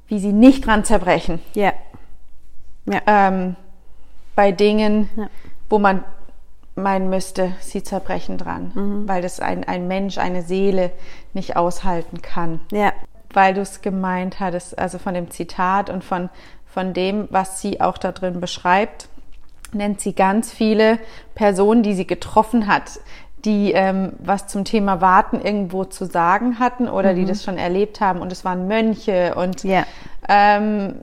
wie 0.07 0.19
sie 0.19 0.31
nicht 0.33 0.65
dran 0.65 0.83
zerbrechen 0.83 1.39
Ja. 1.53 1.73
Ja. 2.85 3.01
ähm, 3.07 3.55
bei 4.35 4.51
Dingen, 4.51 5.09
Ja. 5.15 5.29
wo 5.69 5.79
man 5.79 6.03
meinen 6.75 7.09
müsste, 7.09 7.51
sie 7.59 7.83
zerbrechen 7.83 8.37
dran, 8.37 8.71
Mhm. 8.73 9.07
weil 9.07 9.21
das 9.21 9.39
ein, 9.39 9.63
ein 9.65 9.87
Mensch, 9.87 10.17
eine 10.17 10.41
Seele 10.41 10.91
nicht 11.33 11.55
aushalten 11.57 12.21
kann. 12.21 12.61
Ja. 12.71 12.93
Weil 13.33 13.53
du 13.53 13.61
es 13.61 13.81
gemeint 13.81 14.39
hattest, 14.39 14.77
also 14.77 14.97
von 14.97 15.13
dem 15.13 15.29
Zitat 15.31 15.89
und 15.89 16.03
von, 16.03 16.29
von 16.65 16.93
dem, 16.93 17.27
was 17.29 17.61
sie 17.61 17.81
auch 17.81 17.97
da 17.97 18.11
drin 18.11 18.39
beschreibt, 18.41 19.07
nennt 19.73 20.01
sie 20.01 20.13
ganz 20.13 20.51
viele 20.51 20.99
Personen, 21.35 21.83
die 21.83 21.93
sie 21.93 22.07
getroffen 22.07 22.67
hat, 22.67 22.99
die 23.45 23.71
ähm, 23.71 24.13
was 24.19 24.47
zum 24.47 24.65
Thema 24.65 25.01
Warten 25.01 25.41
irgendwo 25.41 25.85
zu 25.85 26.05
sagen 26.05 26.59
hatten 26.59 26.87
oder 26.89 27.13
mhm. 27.13 27.15
die 27.17 27.25
das 27.25 27.43
schon 27.43 27.57
erlebt 27.57 27.99
haben. 28.01 28.19
Und 28.21 28.31
es 28.31 28.43
waren 28.45 28.67
Mönche 28.67 29.33
und 29.35 29.63
Ja. 29.63 29.85
ähm, 30.29 30.95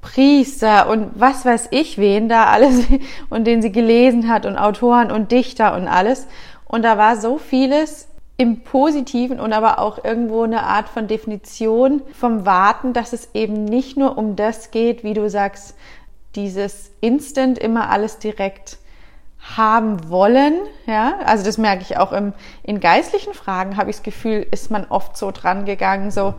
Priester 0.00 0.88
und 0.88 1.10
was 1.14 1.44
weiß 1.44 1.68
ich 1.70 1.98
wen 1.98 2.28
da 2.28 2.46
alles 2.46 2.84
und 3.30 3.44
den 3.44 3.62
sie 3.62 3.72
gelesen 3.72 4.28
hat 4.28 4.46
und 4.46 4.56
Autoren 4.56 5.10
und 5.10 5.32
Dichter 5.32 5.74
und 5.74 5.88
alles. 5.88 6.26
Und 6.64 6.82
da 6.82 6.96
war 6.96 7.16
so 7.16 7.38
vieles 7.38 8.08
im 8.36 8.60
Positiven 8.62 9.38
und 9.38 9.52
aber 9.52 9.78
auch 9.78 10.02
irgendwo 10.02 10.44
eine 10.44 10.62
Art 10.62 10.88
von 10.88 11.06
Definition 11.06 12.00
vom 12.12 12.46
Warten, 12.46 12.94
dass 12.94 13.12
es 13.12 13.30
eben 13.34 13.66
nicht 13.66 13.98
nur 13.98 14.16
um 14.16 14.34
das 14.34 14.70
geht, 14.70 15.04
wie 15.04 15.12
du 15.12 15.28
sagst, 15.28 15.74
dieses 16.36 16.90
Instant 17.00 17.58
immer 17.58 17.90
alles 17.90 18.18
direkt 18.18 18.78
haben 19.56 20.08
wollen, 20.08 20.54
ja, 20.86 21.18
also 21.24 21.44
das 21.44 21.58
merke 21.58 21.82
ich 21.82 21.98
auch 21.98 22.12
im, 22.12 22.32
in 22.62 22.80
geistlichen 22.80 23.34
Fragen, 23.34 23.76
habe 23.76 23.90
ich 23.90 23.96
das 23.96 24.02
Gefühl, 24.02 24.46
ist 24.50 24.70
man 24.70 24.86
oft 24.88 25.16
so 25.16 25.30
dran 25.32 25.64
gegangen, 25.64 26.10
so, 26.10 26.34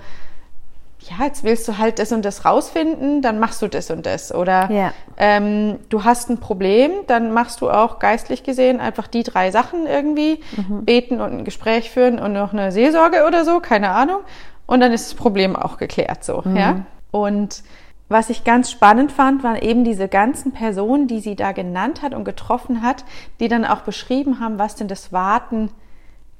ja, 1.09 1.25
jetzt 1.25 1.43
willst 1.43 1.67
du 1.67 1.77
halt 1.77 1.99
das 1.99 2.11
und 2.11 2.23
das 2.23 2.45
rausfinden, 2.45 3.21
dann 3.21 3.39
machst 3.39 3.61
du 3.61 3.67
das 3.67 3.89
und 3.89 4.05
das. 4.05 4.33
Oder 4.33 4.71
Ja. 4.71 4.93
ähm, 5.17 5.79
du 5.89 6.03
hast 6.03 6.29
ein 6.29 6.37
Problem, 6.39 6.91
dann 7.07 7.33
machst 7.33 7.61
du 7.61 7.69
auch 7.69 7.99
geistlich 7.99 8.43
gesehen 8.43 8.79
einfach 8.79 9.07
die 9.07 9.23
drei 9.23 9.49
Sachen 9.51 9.87
irgendwie, 9.87 10.41
beten 10.85 11.19
und 11.19 11.39
ein 11.39 11.43
Gespräch 11.45 11.89
führen 11.89 12.19
und 12.19 12.33
noch 12.33 12.53
eine 12.53 12.71
Seelsorge 12.71 13.25
oder 13.27 13.45
so, 13.45 13.59
keine 13.59 13.89
Ahnung. 13.89 14.19
Und 14.67 14.79
dann 14.79 14.93
ist 14.93 15.07
das 15.11 15.15
Problem 15.15 15.55
auch 15.55 15.77
geklärt 15.77 16.23
so, 16.23 16.43
ja. 16.55 16.85
Und 17.11 17.63
was 18.07 18.29
ich 18.29 18.43
ganz 18.43 18.69
spannend 18.69 19.11
fand, 19.11 19.41
waren 19.43 19.55
eben 19.55 19.83
diese 19.85 20.07
ganzen 20.09 20.51
Personen, 20.51 21.07
die 21.07 21.19
sie 21.21 21.35
da 21.35 21.51
genannt 21.53 22.01
hat 22.01 22.13
und 22.13 22.25
getroffen 22.25 22.81
hat, 22.81 23.05
die 23.39 23.47
dann 23.47 23.63
auch 23.65 23.81
beschrieben 23.81 24.39
haben, 24.41 24.59
was 24.59 24.75
denn 24.75 24.87
das 24.89 25.11
Warten 25.13 25.71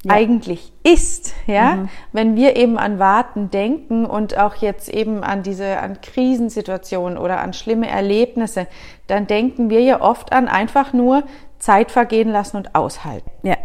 eigentlich 0.08 0.74
ist, 0.84 1.34
ja, 1.46 1.88
wenn 2.12 2.36
wir 2.36 2.56
eben 2.56 2.78
an 2.80 2.98
Warten 2.98 3.52
denken 3.52 4.06
und 4.06 4.38
auch 4.38 4.56
jetzt 4.56 4.90
eben 4.90 5.24
an 5.24 5.44
diese, 5.44 5.78
an 5.80 6.02
Krisensituationen 6.02 7.18
oder 7.20 7.40
an 7.42 7.54
schlimme 7.54 7.88
Erlebnisse, 7.88 8.68
dann 9.08 9.28
denken 9.28 9.70
wir 9.70 9.82
ja 9.82 10.02
oft 10.02 10.34
an 10.34 10.48
einfach 10.48 10.94
nur 10.94 11.24
Zeit 11.60 11.92
vergehen 11.92 12.30
lassen 12.30 12.58
und 12.58 12.74
aushalten. 12.74 13.30
Ja. 13.44 13.58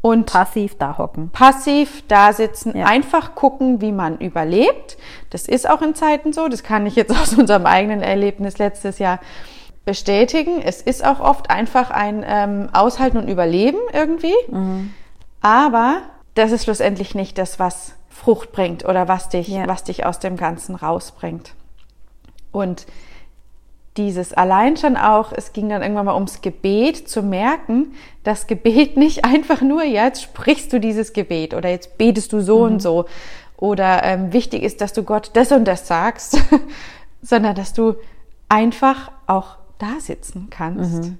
Und 0.00 0.26
Passiv 0.32 0.78
da 0.78 0.96
hocken. 0.96 1.28
passiv 1.30 2.04
da 2.06 2.32
sitzen, 2.32 2.76
Ja. 2.76 2.86
einfach 2.86 3.34
gucken, 3.34 3.80
wie 3.80 3.92
man 3.92 4.16
überlebt. 4.18 4.96
Das 5.30 5.46
ist 5.48 5.68
auch 5.68 5.82
in 5.82 5.94
Zeiten 5.94 6.32
so. 6.32 6.48
Das 6.48 6.62
kann 6.62 6.86
ich 6.86 6.94
jetzt 6.96 7.10
aus 7.20 7.34
unserem 7.34 7.66
eigenen 7.66 8.00
Erlebnis 8.00 8.58
letztes 8.58 8.98
Jahr 9.00 9.18
bestätigen. 9.84 10.62
Es 10.62 10.80
ist 10.82 11.04
auch 11.04 11.18
oft 11.20 11.50
einfach 11.50 11.90
ein 11.90 12.24
ähm, 12.26 12.68
Aushalten 12.72 13.18
und 13.18 13.28
Überleben 13.28 13.78
irgendwie. 13.92 14.34
Aber 15.40 16.02
das 16.34 16.52
ist 16.52 16.64
schlussendlich 16.64 17.14
nicht 17.14 17.38
das, 17.38 17.58
was 17.58 17.94
Frucht 18.08 18.52
bringt 18.52 18.84
oder 18.84 19.08
was 19.08 19.28
dich, 19.28 19.48
Ja. 19.48 19.66
was 19.68 19.84
dich 19.84 20.04
aus 20.04 20.18
dem 20.18 20.36
Ganzen 20.36 20.74
rausbringt. 20.74 21.54
Und 22.52 22.86
dieses 23.96 24.32
allein 24.32 24.76
schon 24.76 24.96
auch, 24.96 25.32
es 25.32 25.52
ging 25.52 25.68
dann 25.68 25.82
irgendwann 25.82 26.06
mal 26.06 26.14
ums 26.14 26.40
Gebet, 26.40 27.08
zu 27.08 27.22
merken, 27.22 27.94
dass 28.22 28.46
Gebet 28.46 28.96
nicht 28.96 29.24
einfach 29.24 29.60
nur, 29.60 29.82
ja, 29.84 30.04
jetzt 30.04 30.22
sprichst 30.22 30.72
du 30.72 30.80
dieses 30.80 31.12
Gebet 31.12 31.54
oder 31.54 31.68
jetzt 31.68 31.98
betest 31.98 32.32
du 32.32 32.40
so 32.40 32.60
und 32.62 32.80
so 32.80 33.06
oder 33.56 34.04
ähm, 34.04 34.32
wichtig 34.32 34.62
ist, 34.62 34.80
dass 34.80 34.92
du 34.92 35.02
Gott 35.02 35.30
das 35.34 35.50
und 35.50 35.64
das 35.64 35.86
sagst, 35.88 36.38
sondern 37.22 37.56
dass 37.56 37.72
du 37.72 37.96
einfach 38.48 39.10
auch 39.26 39.56
da 39.78 39.98
sitzen 40.00 40.48
kannst. 40.50 41.12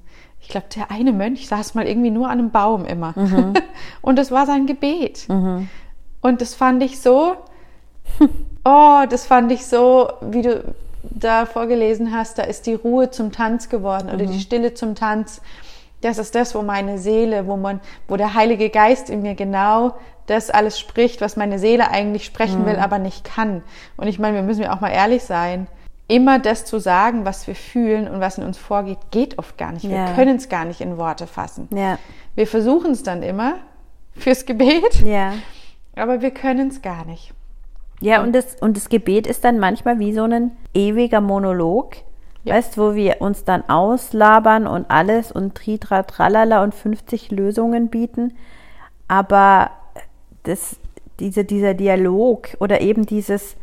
Ich 0.48 0.52
glaube, 0.52 0.68
der 0.74 0.90
eine 0.90 1.12
Mönch 1.12 1.46
saß 1.46 1.74
mal 1.74 1.86
irgendwie 1.86 2.10
nur 2.10 2.30
an 2.30 2.38
einem 2.38 2.50
Baum 2.50 2.86
immer 2.86 3.12
und 4.00 4.16
das 4.16 4.30
war 4.30 4.46
sein 4.46 4.64
Gebet. 4.66 5.26
Und 6.22 6.40
das 6.40 6.54
fand 6.54 6.82
ich 6.82 7.02
so, 7.02 7.34
oh, 8.64 9.02
das 9.10 9.26
fand 9.26 9.52
ich 9.52 9.66
so, 9.66 10.08
wie 10.22 10.40
du 10.40 10.64
da 11.02 11.44
vorgelesen 11.44 12.16
hast, 12.16 12.38
da 12.38 12.44
ist 12.44 12.66
die 12.66 12.72
Ruhe 12.72 13.10
zum 13.10 13.30
Tanz 13.30 13.68
geworden 13.68 14.08
oder 14.08 14.24
die 14.24 14.40
Stille 14.40 14.72
zum 14.72 14.94
Tanz. 14.94 15.42
Das 16.00 16.16
ist 16.16 16.34
das, 16.34 16.54
wo 16.54 16.62
meine 16.62 16.96
Seele, 16.96 17.46
wo 17.46 17.58
man, 17.58 17.80
wo 18.08 18.16
der 18.16 18.32
Heilige 18.32 18.70
Geist 18.70 19.10
in 19.10 19.20
mir 19.20 19.34
genau 19.34 19.96
das 20.28 20.48
alles 20.48 20.80
spricht, 20.80 21.20
was 21.20 21.36
meine 21.36 21.58
Seele 21.58 21.90
eigentlich 21.90 22.24
sprechen 22.24 22.64
will, 22.64 22.76
aber 22.76 22.98
nicht 22.98 23.22
kann. 23.22 23.62
Und 23.98 24.06
ich 24.06 24.18
meine, 24.18 24.36
wir 24.36 24.42
müssen 24.42 24.62
ja 24.62 24.74
auch 24.74 24.80
mal 24.80 24.92
ehrlich 24.92 25.24
sein. 25.24 25.66
Immer 26.10 26.38
das 26.38 26.64
zu 26.64 26.78
sagen, 26.78 27.26
was 27.26 27.46
wir 27.46 27.54
fühlen 27.54 28.08
und 28.08 28.20
was 28.20 28.38
in 28.38 28.44
uns 28.44 28.56
vorgeht, 28.56 28.98
geht 29.10 29.38
oft 29.38 29.58
gar 29.58 29.72
nicht. 29.72 29.82
Wir 29.88 29.96
Ja. 29.96 30.14
können 30.14 30.36
es 30.36 30.48
gar 30.48 30.64
nicht 30.64 30.80
in 30.80 30.96
Worte 30.96 31.26
fassen. 31.26 31.68
Ja. 31.72 31.98
Wir 32.34 32.46
versuchen 32.46 32.92
es 32.92 33.02
dann 33.02 33.22
immer 33.22 33.56
fürs 34.16 34.46
Gebet, 34.46 35.02
Ja. 35.04 35.34
aber 35.96 36.22
wir 36.22 36.30
können 36.30 36.68
es 36.68 36.80
gar 36.82 37.04
nicht. 37.04 37.32
Ja, 38.00 38.22
und 38.22 38.32
das, 38.34 38.54
und 38.60 38.76
das 38.76 38.88
Gebet 38.88 39.26
ist 39.26 39.44
dann 39.44 39.58
manchmal 39.58 39.98
wie 39.98 40.12
so 40.14 40.22
ein 40.22 40.52
ewiger 40.72 41.20
Monolog, 41.20 41.96
Ja. 42.44 42.54
weißt, 42.54 42.78
wo 42.78 42.94
wir 42.94 43.20
uns 43.20 43.44
dann 43.44 43.68
auslabern 43.68 44.66
und 44.66 44.90
alles 44.90 45.30
und 45.30 45.56
tritra 45.56 46.04
tralala 46.04 46.62
und 46.62 46.74
50 46.74 47.30
Lösungen 47.32 47.88
bieten. 47.88 48.34
Aber 49.08 49.70
das, 50.44 50.76
diese, 51.20 51.44
dieser 51.44 51.74
Dialog 51.74 52.48
oder 52.60 52.80
eben 52.80 53.04
dieses 53.04 53.56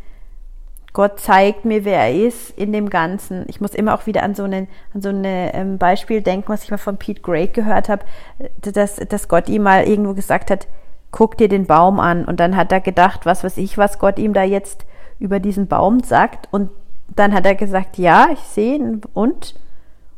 Gott 0.96 1.20
zeigt 1.20 1.66
mir, 1.66 1.84
wer 1.84 2.00
er 2.00 2.14
ist 2.14 2.52
in 2.52 2.72
dem 2.72 2.90
Ganzen. 2.90 3.44
Ich 3.50 3.60
muss 3.60 3.75
immer 3.75 3.94
auch 3.94 4.06
wieder 4.06 4.24
an 4.24 4.34
so 4.34 4.44
ein 4.44 4.70
so 4.94 5.10
ähm, 5.12 5.78
Beispiel 5.78 6.22
denken, 6.22 6.48
was 6.48 6.64
ich 6.64 6.72
mal 6.72 6.78
von 6.78 6.96
Pete 6.96 7.22
Gray 7.22 7.48
gehört 7.48 7.90
habe, 7.90 8.06
äh, 8.40 8.72
dass, 8.72 8.96
dass 8.96 9.28
Gott 9.28 9.50
ihm 9.50 9.64
mal 9.64 9.84
irgendwo 9.84 10.14
gesagt 10.14 10.50
hat, 10.50 10.68
guck 11.12 11.38
dir 11.38 11.50
den 11.50 11.66
Baum 11.66 12.00
an. 12.00 12.24
Und 12.24 12.40
dann 12.40 12.56
hat 12.56 12.72
er 12.72 12.80
gedacht, 12.80 13.25
was 13.25 13.44
weiß 13.44 13.58
ich, 13.58 13.78
was 13.78 14.00
Gott 14.00 14.18
ihm 14.18 14.32
da 14.32 14.44
jetzt 14.44 14.86
über 15.20 15.42
diesen 15.42 15.68
Baum 15.68 16.00
sagt. 16.00 16.48
Und 16.52 16.70
dann 17.14 17.34
hat 17.34 17.46
er 17.46 17.56
gesagt, 17.56 17.98
ja, 17.98 18.30
ich 18.32 18.40
sehe 18.40 18.75
ihn 18.75 19.02
und. 19.14 19.56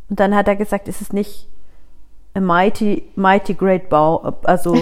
Und 0.10 0.20
dann 0.20 0.36
hat 0.36 0.48
er 0.48 0.56
gesagt, 0.56 0.88
ist 0.88 1.02
es 1.02 1.12
nicht 1.12 1.50
a 2.38 2.40
mighty, 2.40 3.04
mighty 3.16 3.56
great 3.56 3.90
Baum, 3.90 4.36
also 4.44 4.76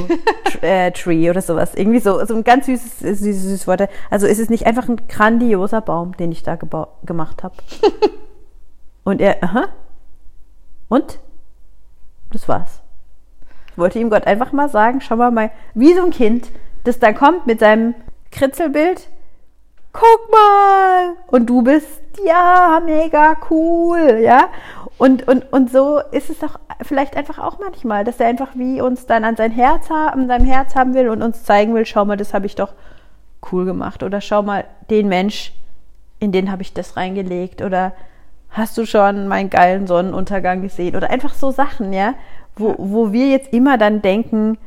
äh, 0.61 0.91
Tree 0.91 1.29
oder 1.29 1.41
sowas. 1.41 1.73
Irgendwie 1.73 1.99
so, 1.99 2.23
so 2.25 2.35
ein 2.35 2.43
ganz 2.43 2.65
süßes, 2.65 2.99
süßes, 2.99 3.41
süßes 3.43 3.67
Wort. 3.67 3.89
Also 4.09 4.27
ist 4.27 4.39
es 4.39 4.49
nicht 4.49 4.67
einfach 4.67 4.89
ein 4.89 5.07
grandioser 5.07 5.79
Baum, 5.81 6.17
den 6.17 6.33
ich 6.33 6.43
da 6.43 6.55
gemacht 7.05 7.43
habe. 7.43 7.55
Und 9.05 9.21
er, 9.21 9.41
aha. 9.41 9.69
Und? 10.89 11.19
Das 12.31 12.49
war's. 12.49 12.81
Ich 13.71 13.77
wollte 13.77 13.99
ihm 13.99 14.09
Gott 14.09 14.27
einfach 14.27 14.51
mal 14.51 14.69
sagen, 14.69 14.99
schau 14.99 15.15
mal 15.15 15.31
mal, 15.31 15.51
wie 15.73 15.93
so 15.93 16.03
ein 16.03 16.11
Kind, 16.11 16.49
das 16.83 16.99
da 16.99 17.13
kommt 17.13 17.47
mit 17.47 17.59
seinem 17.59 17.95
Kritzelbild. 18.31 19.07
Guck 19.97 20.29
mal! 20.29 21.15
Und 21.27 21.49
du 21.49 21.61
bist, 21.61 22.01
ja, 22.25 22.81
mega 22.85 23.37
cool, 23.49 24.19
ja? 24.21 24.49
Und, 24.97 25.25
und, 25.27 25.51
und 25.53 25.71
so 25.71 25.99
ist 26.11 26.29
es 26.29 26.39
doch 26.39 26.59
vielleicht 26.81 27.15
einfach 27.15 27.39
auch 27.39 27.59
manchmal, 27.59 28.03
dass 28.03 28.19
er 28.19 28.27
einfach 28.27 28.55
wie 28.55 28.81
uns 28.81 29.05
dann 29.05 29.23
an 29.23 29.37
sein 29.37 29.51
Herz 29.51 29.89
haben, 29.89 30.27
seinem 30.27 30.45
Herz 30.45 30.75
haben 30.75 30.93
will 30.93 31.07
und 31.07 31.21
uns 31.21 31.43
zeigen 31.43 31.73
will, 31.73 31.85
schau 31.85 32.03
mal, 32.03 32.17
das 32.17 32.33
habe 32.33 32.45
ich 32.45 32.55
doch 32.55 32.73
cool 33.51 33.63
gemacht. 33.63 34.03
Oder 34.03 34.19
schau 34.19 34.41
mal, 34.41 34.65
den 34.89 35.07
Mensch, 35.07 35.53
in 36.19 36.33
den 36.33 36.51
habe 36.51 36.61
ich 36.61 36.73
das 36.73 36.97
reingelegt. 36.97 37.61
Oder 37.61 37.93
hast 38.49 38.77
du 38.77 38.85
schon 38.85 39.29
meinen 39.29 39.49
geilen 39.49 39.87
Sonnenuntergang 39.87 40.61
gesehen? 40.61 40.97
Oder 40.97 41.09
einfach 41.09 41.33
so 41.33 41.51
Sachen, 41.51 41.93
ja, 41.93 42.15
wo, 42.57 42.75
wo 42.77 43.13
wir 43.13 43.29
jetzt 43.29 43.53
immer 43.53 43.77
dann 43.77 44.01
denken, 44.01 44.57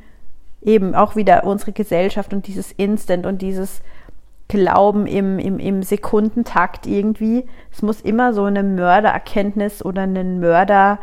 eben 0.63 0.95
auch 0.95 1.17
wieder 1.17 1.45
unsere 1.45 1.73
Gesellschaft 1.73 2.33
und 2.33 2.47
dieses 2.47 2.73
Instant 2.73 3.27
und 3.27 3.43
dieses 3.43 3.83
Glauben 4.49 5.07
im, 5.07 5.39
im, 5.39 5.59
im 5.59 5.83
Sekundentakt 5.83 6.87
irgendwie. 6.87 7.47
Es 7.71 7.83
muss 7.83 8.01
immer 8.01 8.33
so 8.33 8.45
eine 8.45 8.63
Mördererkenntnis 8.63 9.85
oder 9.85 10.03
eine 10.03 10.25
Mörderumkehr 10.25 10.99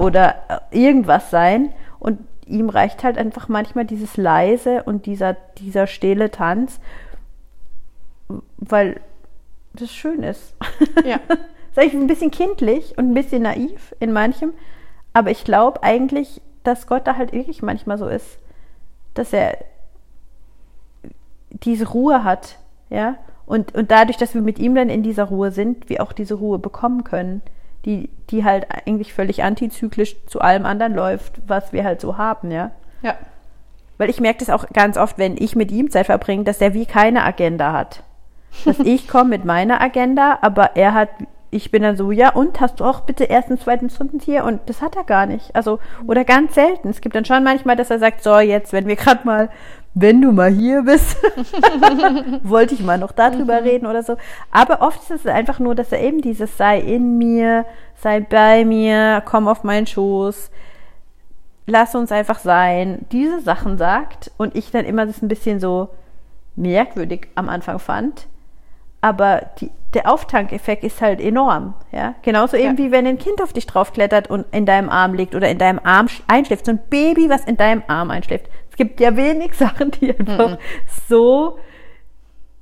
oder 0.00 0.62
irgendwas 0.70 1.30
sein. 1.30 1.72
Und 1.98 2.20
ihm 2.46 2.68
reicht 2.68 3.04
halt 3.04 3.18
einfach 3.18 3.48
manchmal 3.48 3.84
dieses 3.86 4.16
leise 4.16 4.82
und 4.82 5.06
dieser, 5.06 5.36
dieser 5.58 5.86
stille 5.86 6.30
Tanz, 6.30 6.78
weil 8.58 9.00
das 9.72 9.90
schön 9.90 10.22
ist. 10.22 10.54
Ja. 11.04 11.20
Sag 11.72 11.86
ich 11.86 11.94
ein 11.94 12.06
bisschen 12.06 12.30
kindlich 12.30 12.98
und 12.98 13.10
ein 13.10 13.14
bisschen 13.14 13.42
naiv 13.42 13.94
in 14.00 14.12
manchem, 14.12 14.52
aber 15.12 15.30
ich 15.30 15.44
glaube 15.44 15.82
eigentlich, 15.82 16.40
dass 16.64 16.86
Gott 16.86 17.06
da 17.06 17.16
halt 17.16 17.32
wirklich 17.32 17.62
manchmal 17.62 17.98
so 17.98 18.08
ist, 18.08 18.38
dass 19.14 19.32
er 19.32 19.58
diese 21.50 21.88
Ruhe 21.88 22.24
hat, 22.24 22.58
ja, 22.90 23.16
und, 23.46 23.74
und 23.74 23.90
dadurch, 23.90 24.18
dass 24.18 24.34
wir 24.34 24.42
mit 24.42 24.58
ihm 24.58 24.74
dann 24.74 24.90
in 24.90 25.02
dieser 25.02 25.24
Ruhe 25.24 25.50
sind, 25.50 25.88
wir 25.88 26.02
auch 26.02 26.12
diese 26.12 26.34
Ruhe 26.34 26.58
bekommen 26.58 27.04
können, 27.04 27.40
die, 27.86 28.10
die 28.28 28.44
halt 28.44 28.66
eigentlich 28.70 29.14
völlig 29.14 29.42
antizyklisch 29.42 30.16
zu 30.26 30.40
allem 30.40 30.66
anderen 30.66 30.94
läuft, 30.94 31.40
was 31.46 31.72
wir 31.72 31.84
halt 31.84 32.00
so 32.00 32.18
haben, 32.18 32.50
ja. 32.50 32.72
Ja. 33.02 33.14
Weil 33.96 34.10
ich 34.10 34.20
merke 34.20 34.40
das 34.40 34.50
auch 34.50 34.68
ganz 34.74 34.98
oft, 34.98 35.16
wenn 35.16 35.36
ich 35.38 35.56
mit 35.56 35.70
ihm 35.70 35.90
Zeit 35.90 36.06
verbringe, 36.06 36.44
dass 36.44 36.60
er 36.60 36.74
wie 36.74 36.86
keine 36.86 37.24
Agenda 37.24 37.72
hat. 37.72 38.02
Dass 38.64 38.78
ich 38.80 39.08
komme 39.08 39.30
mit 39.30 39.44
meiner 39.44 39.80
Agenda, 39.80 40.38
aber 40.42 40.76
er 40.76 40.94
hat 40.94 41.08
ich 41.50 41.70
bin 41.70 41.82
dann 41.82 41.96
so, 41.96 42.10
ja, 42.10 42.30
und 42.30 42.60
hast 42.60 42.80
du 42.80 42.84
auch 42.84 43.00
bitte 43.00 43.24
erstens, 43.24 43.62
zweitens, 43.62 43.96
drittens 43.96 44.24
hier? 44.24 44.44
Und 44.44 44.60
das 44.66 44.82
hat 44.82 44.96
er 44.96 45.04
gar 45.04 45.26
nicht. 45.26 45.54
Also, 45.56 45.78
oder 46.06 46.24
ganz 46.24 46.54
selten. 46.54 46.90
Es 46.90 47.00
gibt 47.00 47.14
dann 47.14 47.24
schon 47.24 47.42
manchmal, 47.42 47.76
dass 47.76 47.90
er 47.90 47.98
sagt, 47.98 48.22
so, 48.22 48.38
jetzt, 48.38 48.72
wenn 48.72 48.86
wir 48.86 48.96
gerade 48.96 49.26
mal, 49.26 49.48
wenn 49.94 50.20
du 50.22 50.32
mal 50.32 50.50
hier 50.50 50.82
bist, 50.82 51.16
wollte 52.42 52.74
ich 52.74 52.82
mal 52.82 52.98
noch 52.98 53.12
darüber 53.12 53.64
reden 53.64 53.86
oder 53.86 54.02
so. 54.02 54.16
Aber 54.50 54.82
oft 54.82 55.02
ist 55.02 55.10
es 55.10 55.26
einfach 55.26 55.58
nur, 55.58 55.74
dass 55.74 55.92
er 55.92 56.00
eben 56.00 56.20
dieses 56.20 56.56
sei 56.56 56.80
in 56.80 57.18
mir, 57.18 57.64
sei 57.96 58.20
bei 58.20 58.64
mir, 58.64 59.22
komm 59.24 59.48
auf 59.48 59.64
meinen 59.64 59.86
Schoß, 59.86 60.50
lass 61.66 61.94
uns 61.94 62.12
einfach 62.12 62.38
sein, 62.38 63.06
diese 63.12 63.40
Sachen 63.40 63.78
sagt 63.78 64.30
und 64.36 64.56
ich 64.56 64.70
dann 64.70 64.84
immer 64.84 65.06
das 65.06 65.22
ein 65.22 65.28
bisschen 65.28 65.60
so 65.60 65.88
merkwürdig 66.56 67.28
am 67.34 67.48
Anfang 67.48 67.78
fand. 67.78 68.26
Aber 69.00 69.42
die, 69.60 69.70
der 69.94 70.10
Auftankeffekt 70.12 70.82
ist 70.84 71.00
halt 71.00 71.20
enorm. 71.20 71.74
Ja? 71.92 72.14
Genauso 72.22 72.56
eben 72.56 72.76
Ja. 72.76 72.78
wie 72.78 72.90
wenn 72.90 73.06
ein 73.06 73.18
Kind 73.18 73.40
auf 73.42 73.52
dich 73.52 73.66
draufklettert 73.66 74.28
und 74.28 74.44
in 74.52 74.66
deinem 74.66 74.88
Arm 74.90 75.14
liegt 75.14 75.34
oder 75.34 75.48
in 75.48 75.58
deinem 75.58 75.80
Arm 75.82 76.06
sch- 76.06 76.22
einschläft. 76.26 76.66
So 76.66 76.72
ein 76.72 76.80
Baby, 76.90 77.28
was 77.30 77.44
in 77.44 77.56
deinem 77.56 77.82
Arm 77.86 78.10
einschläft. 78.10 78.46
Es 78.70 78.76
gibt 78.76 79.00
ja 79.00 79.16
wenig 79.16 79.54
Sachen, 79.54 79.90
die 79.92 80.16
einfach 80.18 80.58
so 81.08 81.58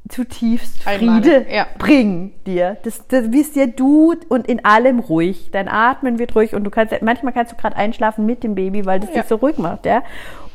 zutiefst 0.08 0.84
Friede 0.84 1.46
ja. 1.50 1.66
bringen 1.78 2.32
dir. 2.46 2.76
Das, 2.84 3.08
das 3.08 3.28
bist 3.30 3.56
ja 3.56 3.66
du 3.66 4.14
und 4.28 4.46
in 4.46 4.64
allem 4.64 5.00
ruhig. 5.00 5.48
Dein 5.50 5.68
Atmen 5.68 6.18
wird 6.20 6.36
ruhig 6.36 6.54
und 6.54 6.62
du 6.64 6.70
kannst, 6.70 6.94
manchmal 7.02 7.32
kannst 7.32 7.52
du 7.52 7.56
gerade 7.56 7.74
einschlafen 7.76 8.24
mit 8.24 8.44
dem 8.44 8.54
Baby, 8.54 8.86
weil 8.86 9.00
das 9.00 9.10
Ja. 9.12 9.22
dich 9.22 9.28
so 9.28 9.36
ruhig 9.36 9.58
macht, 9.58 9.84
ja. 9.84 10.02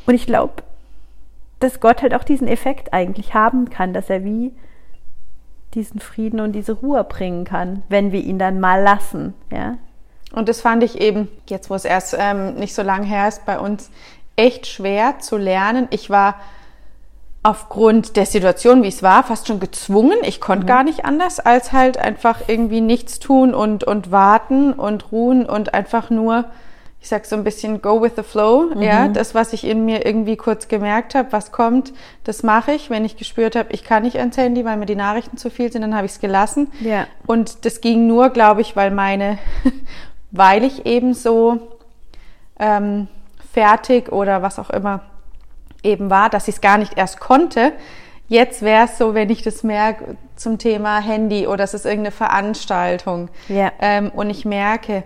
Und 0.06 0.14
ich 0.14 0.26
glaube, 0.26 0.62
dass 1.60 1.80
Gott 1.80 2.00
halt 2.02 2.14
auch 2.14 2.24
diesen 2.24 2.48
Effekt 2.48 2.94
eigentlich 2.94 3.34
haben 3.34 3.68
kann, 3.68 3.92
dass 3.92 4.08
er 4.08 4.24
wie 4.24 4.52
diesen 5.74 6.00
Frieden 6.00 6.40
und 6.40 6.52
diese 6.52 6.72
Ruhe 6.72 7.04
bringen 7.04 7.44
kann, 7.44 7.82
wenn 7.88 8.12
wir 8.12 8.20
ihn 8.22 8.38
dann 8.38 8.60
mal 8.60 8.82
lassen, 8.82 9.34
ja. 9.50 9.78
Und 10.34 10.48
das 10.48 10.62
fand 10.62 10.82
ich 10.82 11.00
eben, 11.00 11.28
jetzt 11.46 11.68
wo 11.68 11.74
es 11.74 11.84
erst 11.84 12.16
ähm, 12.18 12.54
nicht 12.54 12.74
so 12.74 12.82
lang 12.82 13.02
her 13.02 13.28
ist, 13.28 13.44
bei 13.44 13.58
uns 13.58 13.90
echt 14.34 14.66
schwer 14.66 15.18
zu 15.18 15.36
lernen. 15.36 15.88
Ich 15.90 16.08
war 16.08 16.36
aufgrund 17.42 18.16
der 18.16 18.24
Situation, 18.24 18.82
wie 18.82 18.88
es 18.88 19.02
war, 19.02 19.24
fast 19.24 19.48
schon 19.48 19.60
gezwungen. 19.60 20.16
Ich 20.22 20.40
konnte 20.40 20.66
gar 20.66 20.84
nicht 20.84 21.04
anders, 21.04 21.40
als 21.40 21.72
halt 21.72 21.98
einfach 21.98 22.48
irgendwie 22.48 22.80
nichts 22.80 23.18
tun 23.18 23.52
und, 23.54 23.84
und 23.84 24.10
warten 24.10 24.72
und 24.72 25.12
ruhen 25.12 25.44
und 25.44 25.74
einfach 25.74 26.08
nur, 26.08 26.46
ich 27.02 27.08
sag 27.08 27.26
so 27.26 27.34
ein 27.34 27.42
bisschen 27.42 27.82
go 27.82 28.00
with 28.00 28.12
the 28.14 28.22
flow. 28.22 28.70
Ja, 28.78 29.08
das, 29.08 29.34
was 29.34 29.52
ich 29.52 29.64
in 29.64 29.84
mir 29.84 30.06
irgendwie 30.06 30.36
kurz 30.36 30.68
gemerkt 30.68 31.16
habe, 31.16 31.32
was 31.32 31.50
kommt, 31.50 31.92
das 32.22 32.44
mache 32.44 32.70
ich. 32.72 32.90
Wenn 32.90 33.04
ich 33.04 33.16
gespürt 33.16 33.56
habe, 33.56 33.72
ich 33.72 33.82
kann 33.82 34.04
nicht 34.04 34.18
ans 34.18 34.36
Handy, 34.36 34.64
weil 34.64 34.76
mir 34.76 34.86
die 34.86 34.94
Nachrichten 34.94 35.36
zu 35.36 35.50
viel 35.50 35.72
sind, 35.72 35.82
dann 35.82 35.96
habe 35.96 36.06
ich 36.06 36.12
es 36.12 36.20
gelassen. 36.20 36.70
Ja. 36.80 37.08
Und 37.26 37.64
das 37.64 37.80
ging 37.80 38.06
nur, 38.06 38.30
glaube 38.30 38.60
ich, 38.60 38.76
weil 38.76 38.92
meine, 38.92 39.38
weil 40.30 40.62
ich 40.62 40.86
eben 40.86 41.12
so 41.12 41.58
ähm, 42.60 43.08
fertig 43.52 44.12
oder 44.12 44.42
was 44.42 44.60
auch 44.60 44.70
immer 44.70 45.00
eben 45.82 46.08
war, 46.08 46.30
dass 46.30 46.46
ich 46.46 46.54
es 46.54 46.60
gar 46.60 46.78
nicht 46.78 46.96
erst 46.96 47.18
konnte. 47.18 47.72
Jetzt 48.28 48.62
wäre 48.62 48.84
es 48.84 48.96
so, 48.96 49.12
wenn 49.14 49.28
ich 49.28 49.42
das 49.42 49.64
merke 49.64 50.16
zum 50.36 50.58
Thema 50.58 51.00
Handy 51.00 51.48
oder 51.48 51.64
es 51.64 51.74
ist 51.74 51.84
irgendeine 51.84 52.12
Veranstaltung 52.12 53.28
Ja. 53.48 53.72
ähm, 53.80 54.10
und 54.14 54.30
ich 54.30 54.44
merke, 54.44 55.02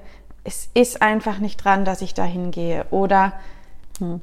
es 0.47 0.71
ist 0.75 1.03
einfach 1.03 1.39
nicht 1.39 1.63
dran, 1.65 1.85
dass 1.85 2.03
ich 2.03 2.15
da 2.15 2.25
hingehe 2.25 2.87
oder 2.91 3.33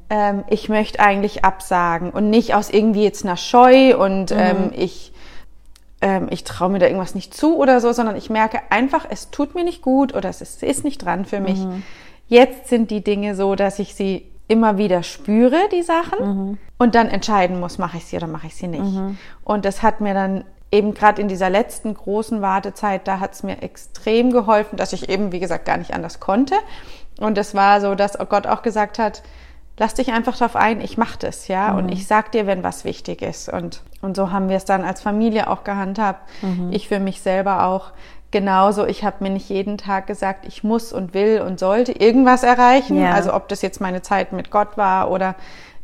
ähm, 0.09 0.43
ich 0.49 0.69
möchte 0.69 0.99
eigentlich 0.99 1.43
absagen 1.43 2.11
und 2.11 2.29
nicht 2.29 2.53
aus 2.53 2.69
irgendwie 2.69 3.03
jetzt 3.03 3.25
einer 3.25 3.37
Scheu 3.37 3.97
und 3.97 4.31
ähm, 4.31 4.71
ich 4.75 5.11
ähm, 6.01 6.27
ich 6.29 6.43
traue 6.43 6.69
mir 6.69 6.79
da 6.79 6.85
irgendwas 6.85 7.15
nicht 7.15 7.33
zu 7.33 7.57
oder 7.57 7.81
so, 7.81 7.91
sondern 7.91 8.15
ich 8.15 8.29
merke 8.29 8.59
einfach, 8.69 9.05
es 9.09 9.31
tut 9.31 9.55
mir 9.55 9.63
nicht 9.63 9.81
gut 9.81 10.13
oder 10.13 10.29
es 10.29 10.41
ist, 10.41 10.61
ist 10.61 10.83
nicht 10.83 11.03
dran 11.03 11.25
für 11.25 11.39
mich. 11.39 11.59
Jetzt 12.27 12.67
sind 12.67 12.91
die 12.91 13.03
Dinge 13.03 13.35
so, 13.35 13.55
dass 13.55 13.79
ich 13.79 13.95
sie 13.95 14.29
immer 14.47 14.77
wieder 14.77 15.03
spüre, 15.03 15.57
die 15.71 15.81
Sachen, 15.81 16.59
und 16.77 16.95
dann 16.95 17.07
entscheiden 17.07 17.59
muss, 17.59 17.77
mache 17.77 17.97
ich 17.97 18.05
sie 18.05 18.17
oder 18.17 18.27
mache 18.27 18.47
ich 18.47 18.55
sie 18.55 18.67
nicht. 18.67 18.83
Und 19.43 19.65
das 19.65 19.81
hat 19.81 20.01
mir 20.01 20.13
dann 20.13 20.43
eben 20.73 20.95
gerade 20.95 21.21
in 21.21 21.27
dieser 21.27 21.49
letzten 21.49 21.93
großen 21.93 22.41
Wartezeit, 22.41 23.07
da 23.07 23.19
hat 23.19 23.33
es 23.33 23.43
mir 23.43 23.61
extrem 23.61 24.31
geholfen, 24.31 24.75
dass 24.75 24.91
ich 24.91 25.07
eben, 25.07 25.31
wie 25.31 25.39
gesagt, 25.39 25.65
gar 25.65 25.77
nicht 25.77 25.93
anders 25.93 26.19
konnte. 26.19 26.55
Und 27.19 27.37
es 27.37 27.53
war 27.53 27.79
so, 27.79 27.93
dass 27.93 28.17
Gott 28.17 28.47
auch 28.47 28.63
gesagt 28.63 28.97
hat, 28.97 29.21
lass 29.77 29.93
dich 29.93 30.11
einfach 30.11 30.35
drauf 30.35 30.55
ein, 30.55 30.81
ich 30.81 30.97
mach 30.97 31.15
das, 31.15 31.47
ja, 31.47 31.73
und 31.73 31.89
ich 31.89 32.07
sag 32.07 32.31
dir, 32.31 32.47
wenn 32.47 32.63
was 32.63 32.85
wichtig 32.85 33.21
ist. 33.21 33.49
Und, 33.49 33.83
und 34.01 34.15
so 34.15 34.31
haben 34.31 34.49
wir 34.49 34.57
es 34.57 34.65
dann 34.65 34.83
als 34.83 35.01
Familie 35.01 35.47
auch 35.47 35.63
gehandhabt. 35.63 36.27
Ich 36.71 36.87
für 36.87 36.99
mich 36.99 37.21
selber 37.21 37.67
auch 37.67 37.91
genauso. 38.31 38.85
Ich 38.87 39.03
habe 39.03 39.17
mir 39.23 39.29
nicht 39.29 39.49
jeden 39.49 39.77
Tag 39.77 40.07
gesagt, 40.07 40.45
ich 40.47 40.63
muss 40.63 40.91
und 40.91 41.13
will 41.13 41.41
und 41.41 41.59
sollte 41.59 41.91
irgendwas 41.91 42.41
erreichen. 42.41 42.99
Ja. 42.99 43.13
Also 43.13 43.31
ob 43.33 43.47
das 43.47 43.61
jetzt 43.61 43.79
meine 43.79 44.01
Zeit 44.01 44.33
mit 44.33 44.49
Gott 44.49 44.75
war 44.75 45.11
oder 45.11 45.35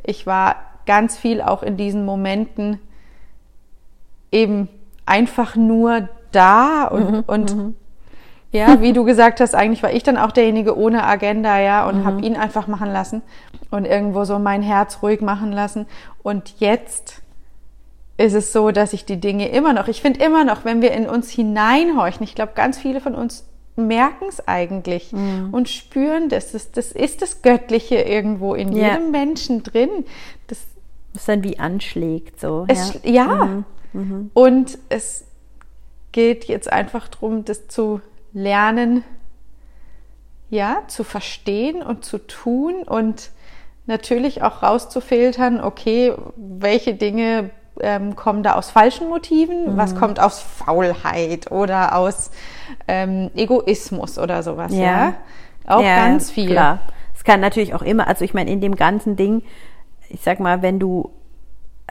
ich 0.03 0.25
war 0.25 0.55
ganz 0.87 1.15
viel 1.15 1.41
auch 1.41 1.61
in 1.61 1.77
diesen 1.77 2.05
Momenten 2.05 2.79
eben 4.31 4.67
einfach 5.09 5.55
nur 5.55 6.07
da 6.31 6.85
und, 6.85 7.27
und 7.27 7.75
ja, 8.51 8.81
wie 8.81 8.93
du 8.93 9.03
gesagt 9.03 9.39
hast, 9.41 9.55
eigentlich 9.55 9.83
war 9.83 9.91
ich 9.91 10.03
dann 10.03 10.17
auch 10.17 10.31
derjenige 10.31 10.77
ohne 10.77 11.03
Agenda, 11.05 11.59
ja, 11.59 11.87
und 11.87 12.05
habe 12.05 12.21
ihn 12.21 12.35
einfach 12.35 12.67
machen 12.67 12.91
lassen 12.91 13.21
und 13.71 13.85
irgendwo 13.85 14.23
so 14.23 14.39
mein 14.39 14.61
Herz 14.61 14.99
ruhig 15.01 15.21
machen 15.21 15.51
lassen. 15.51 15.85
Und 16.23 16.55
jetzt 16.59 17.21
ist 18.17 18.33
es 18.33 18.51
so, 18.51 18.71
dass 18.71 18.93
ich 18.93 19.05
die 19.05 19.19
Dinge 19.19 19.49
immer 19.49 19.73
noch, 19.73 19.87
ich 19.87 20.01
finde 20.01 20.23
immer 20.23 20.43
noch, 20.43 20.65
wenn 20.65 20.81
wir 20.81 20.91
in 20.91 21.07
uns 21.07 21.29
hineinhorchen, 21.29 22.23
ich 22.23 22.35
glaube, 22.35 22.51
ganz 22.55 22.77
viele 22.77 23.01
von 23.01 23.15
uns 23.15 23.45
merken 23.75 24.25
es 24.27 24.45
eigentlich 24.45 25.13
und 25.51 25.69
spüren 25.69 26.27
das. 26.29 26.51
das. 26.51 26.71
Das 26.71 26.91
ist 26.91 27.21
das 27.21 27.41
Göttliche 27.41 27.95
irgendwo 27.95 28.53
in 28.53 28.73
Ja. 28.73 28.89
jedem 28.89 29.11
Menschen 29.11 29.63
drin. 29.63 29.89
Das 30.47 30.59
Was 31.13 31.25
dann 31.25 31.43
wie 31.43 31.59
anschlägt, 31.59 32.41
so. 32.41 32.65
es, 32.67 32.99
ja. 33.03 33.11
ja. 33.25 33.63
Und 34.33 34.77
es 34.89 35.25
geht 36.11 36.45
jetzt 36.45 36.71
einfach 36.71 37.07
darum, 37.07 37.45
das 37.45 37.67
zu 37.67 38.01
lernen, 38.33 39.03
ja, 40.49 40.83
zu 40.87 41.03
verstehen 41.03 41.81
und 41.81 42.03
zu 42.05 42.17
tun 42.17 42.83
und 42.83 43.31
natürlich 43.85 44.41
auch 44.41 44.63
rauszufiltern, 44.63 45.61
okay, 45.61 46.13
welche 46.35 46.95
Dinge 46.95 47.51
ähm, 47.81 48.15
kommen 48.15 48.43
da 48.43 48.53
aus 48.53 48.71
falschen 48.71 49.09
Motiven, 49.09 49.77
was 49.77 49.95
kommt 49.95 50.19
aus 50.19 50.39
Faulheit 50.39 51.51
oder 51.51 51.95
aus 51.95 52.31
ähm, 52.87 53.31
Egoismus 53.35 54.17
oder 54.17 54.43
sowas, 54.43 54.73
ja. 54.73 54.81
Ja. 54.81 55.13
Auch 55.67 55.81
Ja, 55.81 55.95
ganz 56.07 56.31
viel. 56.31 56.51
Klar. 56.51 56.79
Es 57.15 57.23
kann 57.23 57.41
natürlich 57.41 57.73
auch 57.73 57.81
immer, 57.81 58.07
also 58.07 58.25
ich 58.25 58.33
meine, 58.33 58.51
in 58.51 58.61
dem 58.61 58.75
ganzen 58.75 59.15
Ding, 59.15 59.43
ich 60.09 60.21
sag 60.21 60.39
mal, 60.39 60.61
wenn 60.61 60.79
du 60.79 61.11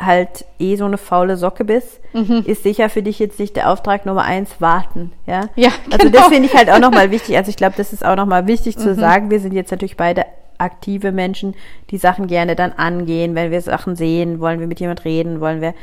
halt 0.05 0.45
eh 0.59 0.77
so 0.77 0.85
eine 0.85 0.99
faule 0.99 1.37
Socke 1.37 1.65
bist, 1.65 2.01
Mhm. 2.13 2.43
ist 2.47 2.63
sicher 2.63 2.89
für 2.89 3.03
dich 3.03 3.19
jetzt 3.19 3.39
nicht 3.39 3.55
der 3.57 3.71
Auftrag 3.71 4.07
Nummer 4.07 4.23
eins 4.23 4.61
warten, 4.61 5.13
ja? 5.27 5.49
Ja, 5.57 5.69
Also 5.91 6.09
genau. 6.09 6.19
das 6.21 6.29
finde 6.29 6.49
ich 6.49 6.57
halt 6.57 6.71
auch 6.71 6.79
nochmal 6.79 7.11
wichtig. 7.11 7.37
Also 7.37 7.51
ich 7.51 7.57
glaube, 7.57 7.75
das 7.77 7.93
ist 7.93 8.05
auch 8.05 8.17
nochmal 8.17 8.47
wichtig 8.47 8.79
zu 8.79 8.95
sagen. 8.95 9.31
Wir 9.31 9.41
sind 9.41 9.53
jetzt 9.53 9.71
natürlich 9.71 9.97
beide 9.97 10.25
aktive 10.57 11.13
Menschen, 11.13 11.55
die 11.91 11.99
Sachen 11.99 12.27
gerne 12.27 12.57
dann 12.57 12.73
angehen. 12.73 13.35
Wenn 13.35 13.51
wir 13.51 13.61
Sachen 13.61 13.95
sehen, 13.95 14.41
wollen 14.41 14.59
wir 14.59 14.67
mit 14.67 14.81
jemand 14.81 15.05
reden, 15.05 15.41
wollen 15.41 15.61
wir 15.61 15.75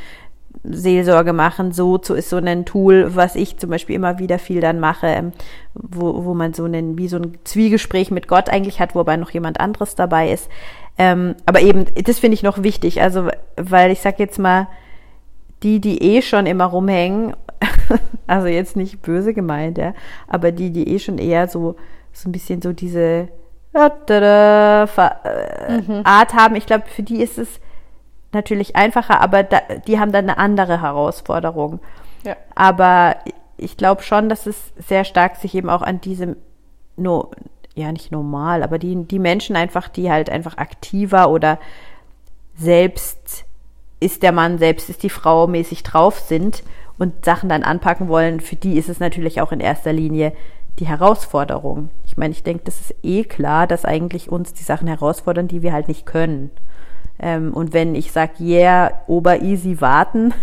Seelsorge 0.64 1.32
machen. 1.32 1.72
So 1.72 1.98
so 2.02 2.14
ist 2.14 2.28
so 2.30 2.36
ein 2.36 2.64
Tool, 2.64 3.14
was 3.14 3.36
ich 3.36 3.56
zum 3.58 3.70
Beispiel 3.70 3.94
immer 3.96 4.18
wieder 4.18 4.38
viel 4.38 4.60
dann 4.60 4.80
mache, 4.80 5.06
ähm, 5.06 5.32
wo, 5.74 6.24
wo 6.24 6.34
man 6.34 6.54
so 6.54 6.64
einen, 6.64 6.98
wie 6.98 7.08
so 7.08 7.16
ein 7.16 7.38
Zwiegespräch 7.44 8.10
mit 8.10 8.26
Gott 8.28 8.48
eigentlich 8.50 8.80
hat, 8.80 8.94
wobei 8.94 9.16
noch 9.16 9.30
jemand 9.30 9.60
anderes 9.60 9.94
dabei 9.94 10.30
ist. 10.30 10.48
Ähm, 10.98 11.34
aber 11.44 11.60
eben, 11.60 11.84
das 12.04 12.18
finde 12.18 12.34
ich 12.34 12.42
noch 12.42 12.62
wichtig. 12.62 13.02
Also, 13.02 13.28
weil 13.56 13.90
ich 13.90 14.00
sag 14.00 14.18
jetzt 14.18 14.38
mal, 14.38 14.68
die, 15.62 15.80
die 15.80 16.02
eh 16.02 16.22
schon 16.22 16.46
immer 16.46 16.66
rumhängen, 16.66 17.34
also 18.26 18.46
jetzt 18.46 18.76
nicht 18.76 19.02
böse 19.02 19.34
gemeint, 19.34 19.78
ja, 19.78 19.94
aber 20.28 20.52
die, 20.52 20.70
die 20.70 20.88
eh 20.88 20.98
schon 20.98 21.18
eher 21.18 21.48
so, 21.48 21.76
so 22.12 22.28
ein 22.28 22.32
bisschen 22.32 22.62
so 22.62 22.72
diese 22.72 23.28
Ver- 23.72 25.20
äh, 25.24 26.02
Art 26.04 26.34
haben, 26.34 26.56
ich 26.56 26.64
glaube, 26.66 26.84
für 26.86 27.02
die 27.02 27.22
ist 27.22 27.36
es 27.38 27.60
natürlich 28.32 28.74
einfacher, 28.74 29.20
aber 29.20 29.42
da, 29.42 29.60
die 29.86 29.98
haben 30.00 30.12
dann 30.12 30.30
eine 30.30 30.38
andere 30.38 30.80
Herausforderung. 30.80 31.80
Ja. 32.24 32.36
Aber 32.54 33.16
ich 33.58 33.76
glaube 33.76 34.02
schon, 34.02 34.28
dass 34.28 34.46
es 34.46 34.72
sehr 34.78 35.04
stark 35.04 35.36
sich 35.36 35.54
eben 35.54 35.68
auch 35.68 35.82
an 35.82 36.00
diesem, 36.00 36.36
no, 36.96 37.30
ja 37.76 37.92
nicht 37.92 38.10
normal, 38.10 38.62
aber 38.62 38.78
die, 38.78 39.04
die 39.04 39.18
Menschen 39.18 39.54
einfach, 39.54 39.88
die 39.88 40.10
halt 40.10 40.30
einfach 40.30 40.56
aktiver 40.56 41.30
oder 41.30 41.58
selbst 42.56 43.44
ist 44.00 44.22
der 44.22 44.32
Mann, 44.32 44.58
selbst 44.58 44.90
ist 44.90 45.02
die 45.02 45.10
Frau 45.10 45.46
mäßig 45.46 45.82
drauf 45.82 46.18
sind 46.18 46.62
und 46.98 47.24
Sachen 47.24 47.48
dann 47.48 47.62
anpacken 47.62 48.08
wollen, 48.08 48.40
für 48.40 48.56
die 48.56 48.78
ist 48.78 48.88
es 48.88 48.98
natürlich 48.98 49.40
auch 49.40 49.52
in 49.52 49.60
erster 49.60 49.92
Linie 49.92 50.32
die 50.78 50.86
Herausforderung. 50.86 51.90
Ich 52.04 52.16
meine, 52.16 52.32
ich 52.32 52.42
denke, 52.42 52.64
das 52.64 52.80
ist 52.80 52.94
eh 53.02 53.24
klar, 53.24 53.66
dass 53.66 53.84
eigentlich 53.84 54.30
uns 54.30 54.52
die 54.52 54.62
Sachen 54.62 54.88
herausfordern, 54.88 55.48
die 55.48 55.62
wir 55.62 55.72
halt 55.72 55.88
nicht 55.88 56.04
können. 56.06 56.50
Ähm, 57.18 57.54
und 57.54 57.72
wenn 57.72 57.94
ich 57.94 58.12
sage, 58.12 58.32
yeah, 58.40 58.92
ober-easy 59.06 59.80
warten, 59.80 60.34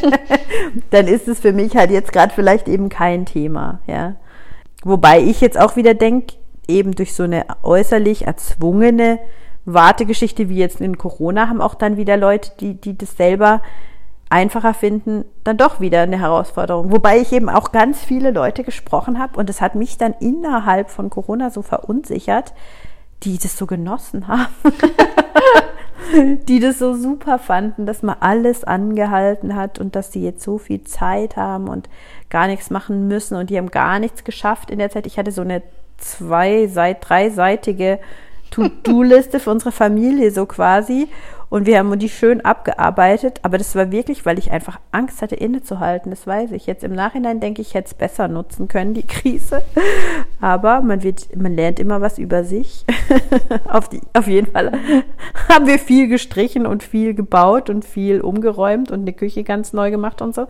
dann 0.90 1.08
ist 1.08 1.26
es 1.26 1.40
für 1.40 1.52
mich 1.52 1.76
halt 1.76 1.90
jetzt 1.90 2.12
gerade 2.12 2.32
vielleicht 2.32 2.68
eben 2.68 2.88
kein 2.88 3.26
Thema, 3.26 3.80
ja. 3.86 4.14
Wobei 4.84 5.20
ich 5.20 5.40
jetzt 5.40 5.60
auch 5.60 5.76
wieder 5.76 5.94
denke, 5.94 6.34
eben 6.70 6.92
durch 6.92 7.14
so 7.14 7.24
eine 7.24 7.46
äußerlich 7.62 8.26
erzwungene 8.26 9.18
Wartegeschichte 9.64 10.48
wie 10.48 10.56
jetzt 10.56 10.80
in 10.80 10.98
Corona 10.98 11.48
haben 11.48 11.60
auch 11.60 11.74
dann 11.74 11.96
wieder 11.96 12.16
Leute, 12.16 12.52
die, 12.60 12.74
die 12.74 12.96
das 12.96 13.16
selber 13.16 13.60
einfacher 14.30 14.74
finden, 14.74 15.24
dann 15.44 15.56
doch 15.56 15.80
wieder 15.80 16.02
eine 16.02 16.18
Herausforderung. 16.18 16.92
Wobei 16.92 17.18
ich 17.18 17.32
eben 17.32 17.48
auch 17.48 17.72
ganz 17.72 18.02
viele 18.02 18.30
Leute 18.30 18.62
gesprochen 18.62 19.18
habe 19.18 19.38
und 19.38 19.48
das 19.48 19.60
hat 19.60 19.74
mich 19.74 19.98
dann 19.98 20.14
innerhalb 20.20 20.90
von 20.90 21.10
Corona 21.10 21.50
so 21.50 21.62
verunsichert, 21.62 22.54
die 23.24 23.38
das 23.38 23.58
so 23.58 23.66
genossen 23.66 24.28
haben. 24.28 24.54
die 26.48 26.60
das 26.60 26.78
so 26.78 26.94
super 26.94 27.38
fanden, 27.38 27.86
dass 27.86 28.02
man 28.02 28.16
alles 28.20 28.64
angehalten 28.64 29.54
hat 29.54 29.78
und 29.78 29.94
dass 29.94 30.12
sie 30.12 30.22
jetzt 30.22 30.42
so 30.42 30.58
viel 30.58 30.82
Zeit 30.84 31.36
haben 31.36 31.68
und 31.68 31.88
gar 32.30 32.46
nichts 32.46 32.70
machen 32.70 33.06
müssen 33.06 33.36
und 33.36 33.50
die 33.50 33.58
haben 33.58 33.70
gar 33.70 33.98
nichts 33.98 34.24
geschafft 34.24 34.70
in 34.70 34.78
der 34.78 34.90
Zeit. 34.90 35.06
Ich 35.06 35.18
hatte 35.18 35.32
so 35.32 35.42
eine 35.42 35.62
zwei, 36.00 36.66
seit 36.66 37.08
dreiseitige 37.08 37.98
To-Do-Liste 38.50 39.38
für 39.40 39.50
unsere 39.50 39.72
Familie 39.72 40.30
so 40.30 40.46
quasi 40.46 41.08
und 41.50 41.66
wir 41.66 41.78
haben 41.78 41.98
die 41.98 42.08
schön 42.08 42.42
abgearbeitet, 42.42 43.40
aber 43.42 43.58
das 43.58 43.74
war 43.74 43.90
wirklich, 43.90 44.24
weil 44.24 44.38
ich 44.38 44.52
einfach 44.52 44.78
Angst 44.92 45.20
hatte, 45.20 45.34
innezuhalten. 45.34 46.10
Das 46.10 46.24
weiß 46.24 46.52
ich. 46.52 46.66
Jetzt 46.66 46.84
im 46.84 46.92
Nachhinein 46.92 47.40
denke 47.40 47.60
ich, 47.60 47.70
ich 47.70 47.74
hätte 47.74 47.88
es 47.88 47.94
besser 47.94 48.28
nutzen 48.28 48.68
können, 48.68 48.94
die 48.94 49.06
Krise. 49.06 49.62
Aber 50.40 50.80
man 50.80 51.02
wird, 51.02 51.36
man 51.36 51.56
lernt 51.56 51.80
immer 51.80 52.00
was 52.00 52.18
über 52.18 52.44
sich. 52.44 52.84
auf, 53.68 53.88
die, 53.88 54.00
auf 54.12 54.28
jeden 54.28 54.46
Fall 54.46 54.70
haben 55.48 55.66
wir 55.66 55.80
viel 55.80 56.06
gestrichen 56.06 56.66
und 56.66 56.84
viel 56.84 57.14
gebaut 57.14 57.68
und 57.68 57.84
viel 57.84 58.20
umgeräumt 58.20 58.92
und 58.92 59.00
eine 59.00 59.12
Küche 59.12 59.42
ganz 59.42 59.72
neu 59.72 59.90
gemacht 59.90 60.22
und 60.22 60.36
so. 60.36 60.46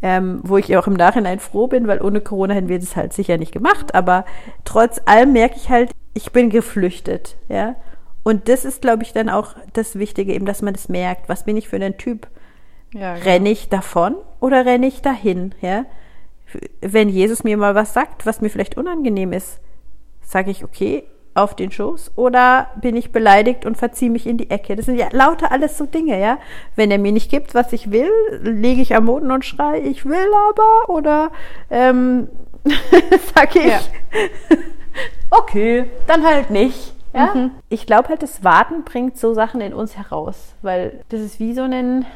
Ähm, 0.00 0.40
wo 0.44 0.56
ich 0.56 0.76
auch 0.76 0.86
im 0.86 0.94
Nachhinein 0.94 1.40
froh 1.40 1.66
bin, 1.66 1.88
weil 1.88 2.00
ohne 2.00 2.20
Corona 2.20 2.54
hätten 2.54 2.68
wir 2.68 2.78
das 2.78 2.94
halt 2.94 3.12
sicher 3.12 3.36
nicht 3.36 3.52
gemacht. 3.52 3.94
Aber 3.94 4.24
trotz 4.64 5.00
allem 5.06 5.32
merke 5.32 5.56
ich 5.56 5.70
halt, 5.70 5.90
ich 6.14 6.30
bin 6.30 6.50
geflüchtet, 6.50 7.36
ja. 7.48 7.74
Und 8.22 8.48
das 8.48 8.64
ist, 8.64 8.82
glaube 8.82 9.02
ich, 9.02 9.12
dann 9.12 9.28
auch 9.28 9.54
das 9.72 9.98
Wichtige, 9.98 10.34
eben, 10.34 10.46
dass 10.46 10.62
man 10.62 10.74
das 10.74 10.88
merkt. 10.88 11.28
Was 11.28 11.44
bin 11.44 11.56
ich 11.56 11.68
für 11.68 11.76
ein 11.76 11.96
Typ? 11.96 12.28
Ja, 12.92 13.14
genau. 13.14 13.24
Renne 13.24 13.50
ich 13.50 13.68
davon 13.68 14.16
oder 14.40 14.66
renne 14.66 14.86
ich 14.86 15.02
dahin? 15.02 15.54
Ja? 15.60 15.84
Wenn 16.80 17.08
Jesus 17.08 17.44
mir 17.44 17.56
mal 17.56 17.74
was 17.74 17.94
sagt, 17.94 18.26
was 18.26 18.40
mir 18.40 18.50
vielleicht 18.50 18.76
unangenehm 18.76 19.32
ist, 19.32 19.60
sage 20.22 20.50
ich, 20.50 20.64
okay, 20.64 21.04
auf 21.38 21.54
den 21.54 21.70
Schoß 21.70 22.12
oder 22.16 22.68
bin 22.80 22.96
ich 22.96 23.12
beleidigt 23.12 23.64
und 23.64 23.76
verziehe 23.76 24.10
mich 24.10 24.26
in 24.26 24.36
die 24.36 24.50
Ecke. 24.50 24.76
Das 24.76 24.86
sind 24.86 24.96
ja 24.96 25.08
lauter 25.12 25.52
alles 25.52 25.78
so 25.78 25.86
Dinge, 25.86 26.20
ja. 26.20 26.38
Wenn 26.76 26.90
er 26.90 26.98
mir 26.98 27.12
nicht 27.12 27.30
gibt, 27.30 27.54
was 27.54 27.72
ich 27.72 27.90
will, 27.90 28.10
lege 28.42 28.82
ich 28.82 28.94
am 28.94 29.06
Boden 29.06 29.30
und 29.30 29.44
schreie, 29.44 29.80
ich 29.80 30.04
will 30.04 30.28
aber 30.50 30.94
oder 30.94 31.30
ähm, 31.70 32.28
sage 33.34 33.60
ich, 33.60 33.66
ja. 33.66 33.80
okay, 35.30 35.90
dann 36.06 36.24
halt 36.24 36.50
nicht. 36.50 36.94
Ja? 37.14 37.34
Mhm. 37.34 37.50
Ich 37.68 37.86
glaube 37.86 38.08
halt, 38.08 38.22
das 38.22 38.44
Warten 38.44 38.84
bringt 38.84 39.16
so 39.16 39.34
Sachen 39.34 39.60
in 39.60 39.72
uns 39.72 39.96
heraus, 39.96 40.54
weil 40.62 41.04
das 41.08 41.20
ist 41.20 41.40
wie 41.40 41.54
so 41.54 41.62
ein, 41.62 42.06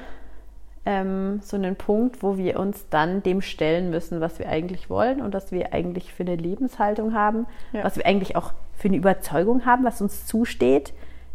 ähm, 0.84 1.40
so 1.42 1.56
einen 1.56 1.76
Punkt, 1.76 2.22
wo 2.22 2.36
wir 2.36 2.58
uns 2.58 2.86
dann 2.90 3.22
dem 3.22 3.40
stellen 3.40 3.90
müssen, 3.90 4.20
was 4.20 4.38
wir 4.38 4.48
eigentlich 4.48 4.90
wollen 4.90 5.20
und 5.20 5.32
was 5.32 5.52
wir 5.52 5.72
eigentlich 5.72 6.12
für 6.12 6.24
eine 6.24 6.36
Lebenshaltung 6.36 7.14
haben, 7.14 7.46
ja. 7.72 7.84
was 7.84 7.96
wir 7.96 8.06
eigentlich 8.06 8.36
auch 8.36 8.52
für 8.76 8.88
eine 8.88 8.96
Überzeugung 8.96 9.64
haben, 9.64 9.84
was 9.84 10.00
uns 10.00 10.26
zusteht. 10.26 10.92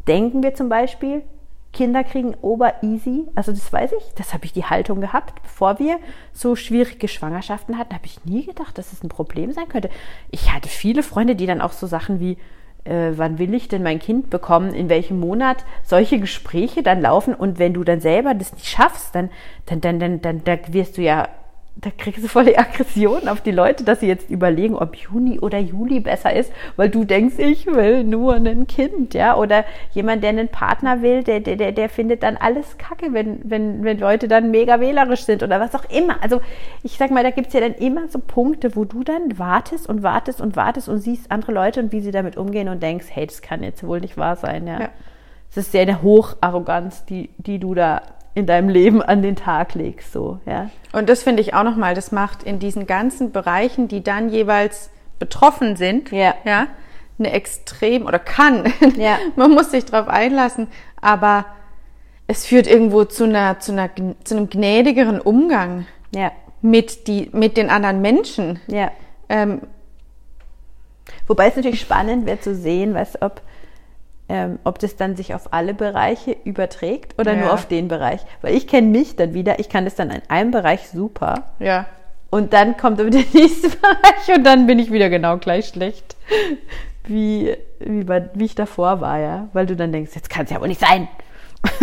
Denken 0.08 0.44
wir 0.44 0.54
zum 0.54 0.68
Beispiel, 0.70 1.24
Kinder 1.74 2.04
kriegen 2.04 2.34
ober 2.42 2.82
easy, 2.82 3.26
also 3.36 3.52
das 3.52 3.72
weiß 3.72 3.92
ich, 3.92 4.14
das 4.16 4.34
habe 4.34 4.46
ich 4.46 4.54
die 4.54 4.66
Haltung 4.66 5.00
gehabt, 5.00 5.42
bevor 5.44 5.80
wir 5.80 6.00
so 6.34 6.56
schwierige 6.56 7.08
Schwangerschaften 7.08 7.78
hatten, 7.78 7.94
habe 7.94 8.06
ich 8.06 8.26
nie 8.26 8.46
gedacht, 8.46 8.78
dass 8.78 8.94
es 8.94 9.04
ein 9.04 9.10
Problem 9.10 9.52
sein 9.52 9.70
könnte. 9.70 9.90
Ich 10.32 10.52
hatte 10.52 10.70
viele 10.70 11.04
Freunde, 11.04 11.36
die 11.36 11.46
dann 11.46 11.62
auch 11.62 11.74
so 11.74 11.86
Sachen 11.86 12.20
wie, 12.20 12.38
äh, 12.86 13.12
wann 13.16 13.40
will 13.40 13.54
ich 13.54 13.68
denn 13.68 13.84
mein 13.84 14.00
Kind 14.00 14.30
bekommen, 14.30 14.74
in 14.74 14.90
welchem 14.90 15.20
Monat 15.20 15.66
solche 15.84 16.20
Gespräche 16.20 16.84
dann 16.84 17.02
laufen 17.02 17.34
und 17.34 17.60
wenn 17.60 17.74
du 17.74 17.84
dann 17.84 18.02
selber 18.02 18.34
das 18.34 18.54
nicht 18.54 18.68
schaffst, 18.68 19.13
dann, 19.16 19.30
dann, 19.66 19.82
dann, 19.82 20.00
dann, 20.00 20.22
dann, 20.22 20.44
dann 20.44 20.60
wirst 20.70 20.98
du 20.98 21.02
ja 21.02 21.28
da 21.82 21.92
kriegst 21.96 22.24
du 22.24 22.28
voll 22.28 22.46
die 22.46 22.58
Aggression 22.58 23.28
auf 23.28 23.42
die 23.42 23.52
Leute, 23.52 23.84
dass 23.84 24.00
sie 24.00 24.08
jetzt 24.08 24.30
überlegen, 24.30 24.76
ob 24.76 24.96
Juni 24.96 25.40
oder 25.40 25.60
Juli 25.60 26.00
besser 26.00 26.34
ist, 26.34 26.52
weil 26.76 26.90
du 26.90 27.04
denkst, 27.04 27.36
ich 27.38 27.68
will 27.68 28.04
nur 28.04 28.36
ein 28.36 28.66
Kind, 28.68 29.13
ja, 29.13 29.36
oder 29.36 29.63
jemand, 29.92 30.24
der 30.24 30.32
einen 30.32 30.48
Partner 30.48 31.02
will, 31.02 31.24
der, 31.24 31.40
der, 31.40 31.72
der 31.72 31.90
findet 31.90 32.24
dann 32.24 32.38
alles 32.38 32.78
kacke, 32.78 33.13
wenn, 33.13 33.40
wenn, 33.44 33.84
wenn 33.84 34.00
Leute 34.00 34.28
dann 34.28 34.50
mega 34.50 34.80
wählerisch 34.80 35.24
sind 35.24 35.44
oder 35.44 35.60
was 35.60 35.76
auch 35.76 35.86
immer. 35.90 36.22
Also 36.24 36.42
ich 36.84 36.98
sag 36.98 37.12
mal, 37.12 37.24
da 37.24 37.30
gibt's 37.30 37.54
ja 37.54 37.60
dann 37.60 37.76
immer 37.76 38.08
so 38.08 38.20
Punkte, 38.20 38.76
wo 38.76 38.86
du 38.86 39.04
dann 39.04 39.38
wartest 39.38 39.88
und 39.88 40.02
wartest 40.02 40.42
und 40.42 40.56
wartest 40.56 40.90
und 40.90 41.00
siehst 41.00 41.32
andere 41.32 41.52
Leute 41.52 41.80
und 41.80 41.92
wie 41.92 42.02
sie 42.02 42.12
damit 42.12 42.38
umgehen 42.38 42.70
und 42.70 42.82
denkst, 42.82 43.08
hey, 43.10 43.28
das 43.28 43.42
kann 43.42 43.62
jetzt 43.62 43.86
wohl 43.86 44.00
nicht 44.00 44.18
wahr 44.18 44.36
sein, 44.36 44.66
ja. 44.66 44.80
ja. 44.80 44.90
Das 45.54 45.66
ist 45.68 45.74
ja 45.74 45.82
eine 45.82 46.02
Hocharroganz, 46.02 47.06
die, 47.06 47.30
die 47.38 47.60
du 47.60 47.74
da 47.74 48.02
in 48.38 48.45
deinem 48.45 48.69
Leben 48.69 49.02
an 49.02 49.23
den 49.23 49.36
Tag 49.36 49.73
legst, 49.73 50.13
so, 50.13 50.39
ja. 50.45 50.69
Und 50.93 51.10
das 51.10 51.23
finde 51.23 51.41
ich 51.41 51.56
auch 51.56 51.63
nochmal, 51.63 51.95
das 51.95 52.12
macht 52.12 52.43
in 52.43 52.60
diesen 52.60 52.86
ganzen 52.86 53.32
Bereichen, 53.32 53.88
die 53.88 54.04
dann 54.04 54.30
jeweils 54.30 54.91
betroffen 55.17 55.76
sind, 55.76 56.12
ja, 56.12 56.36
ja 56.45 56.67
eine 57.17 57.32
extrem 57.32 58.06
oder 58.06 58.19
kann. 58.19 58.71
Ja. 58.95 59.17
Man 59.36 59.52
muss 59.52 59.71
sich 59.71 59.86
darauf 59.86 60.08
einlassen, 60.08 60.67
aber 61.02 61.45
es 62.28 62.45
führt 62.45 62.67
irgendwo 62.67 63.06
zu 63.06 63.23
einer, 63.23 63.60
zu 63.60 63.71
einer, 63.71 63.89
zu 64.23 64.38
einem 64.38 64.50
gnädigeren 64.52 65.19
Umgang 65.19 65.88
ja. 66.13 66.32
mit 66.62 67.08
die, 67.08 67.32
mit 67.34 67.58
den 67.58 67.71
anderen 67.71 68.02
Menschen. 68.02 68.60
Ja. 68.67 68.91
Ähm, 69.30 69.62
Wobei 71.26 71.47
es 71.47 71.56
natürlich 71.56 71.82
spannend 71.82 72.28
wäre 72.28 72.39
zu 72.39 72.54
sehen, 72.54 72.93
was 72.93 73.19
ob 73.19 73.41
ähm, 74.30 74.60
ob 74.63 74.80
das 74.80 74.96
dann 74.96 75.16
sich 75.16 75.34
auf 75.34 75.54
alle 75.54 75.74
Bereiche 75.74 76.36
überträgt 76.44 77.20
oder 77.20 77.34
ja. 77.34 77.44
nur 77.44 77.54
auf 77.54 77.66
den 77.66 77.88
Bereich. 77.88 78.22
Weil 78.42 78.56
ich 78.56 78.68
kenne 78.68 78.88
mich 78.88 79.16
dann 79.16 79.34
wieder, 79.34 79.60
ich 79.60 79.70
kann 79.70 79.86
das 79.86 79.96
dann 79.96 80.10
in 80.10 80.22
einem 80.28 80.52
Bereich 80.52 80.90
super. 80.90 81.46
Ja. 81.60 81.86
Und 82.30 82.54
dann 82.54 82.76
kommt 82.76 83.00
aber 83.00 83.10
der 83.10 83.24
nächste 83.34 83.70
Bereich 83.70 84.36
und 84.36 84.44
dann 84.44 84.68
bin 84.68 84.80
ich 84.80 84.92
wieder 84.92 85.10
genau 85.10 85.38
gleich 85.38 85.70
schlecht, 85.70 86.18
wie, 87.06 87.56
wie, 87.80 88.04
bei, 88.04 88.30
wie 88.34 88.46
ich 88.46 88.56
davor 88.56 89.00
war, 89.00 89.20
ja. 89.20 89.48
Weil 89.54 89.66
du 89.66 89.76
dann 89.76 89.92
denkst, 89.92 90.12
jetzt 90.16 90.30
kann 90.30 90.46
es 90.46 90.52
ja 90.52 90.60
wohl 90.60 90.68
nicht 90.68 90.82
sein. 90.82 91.08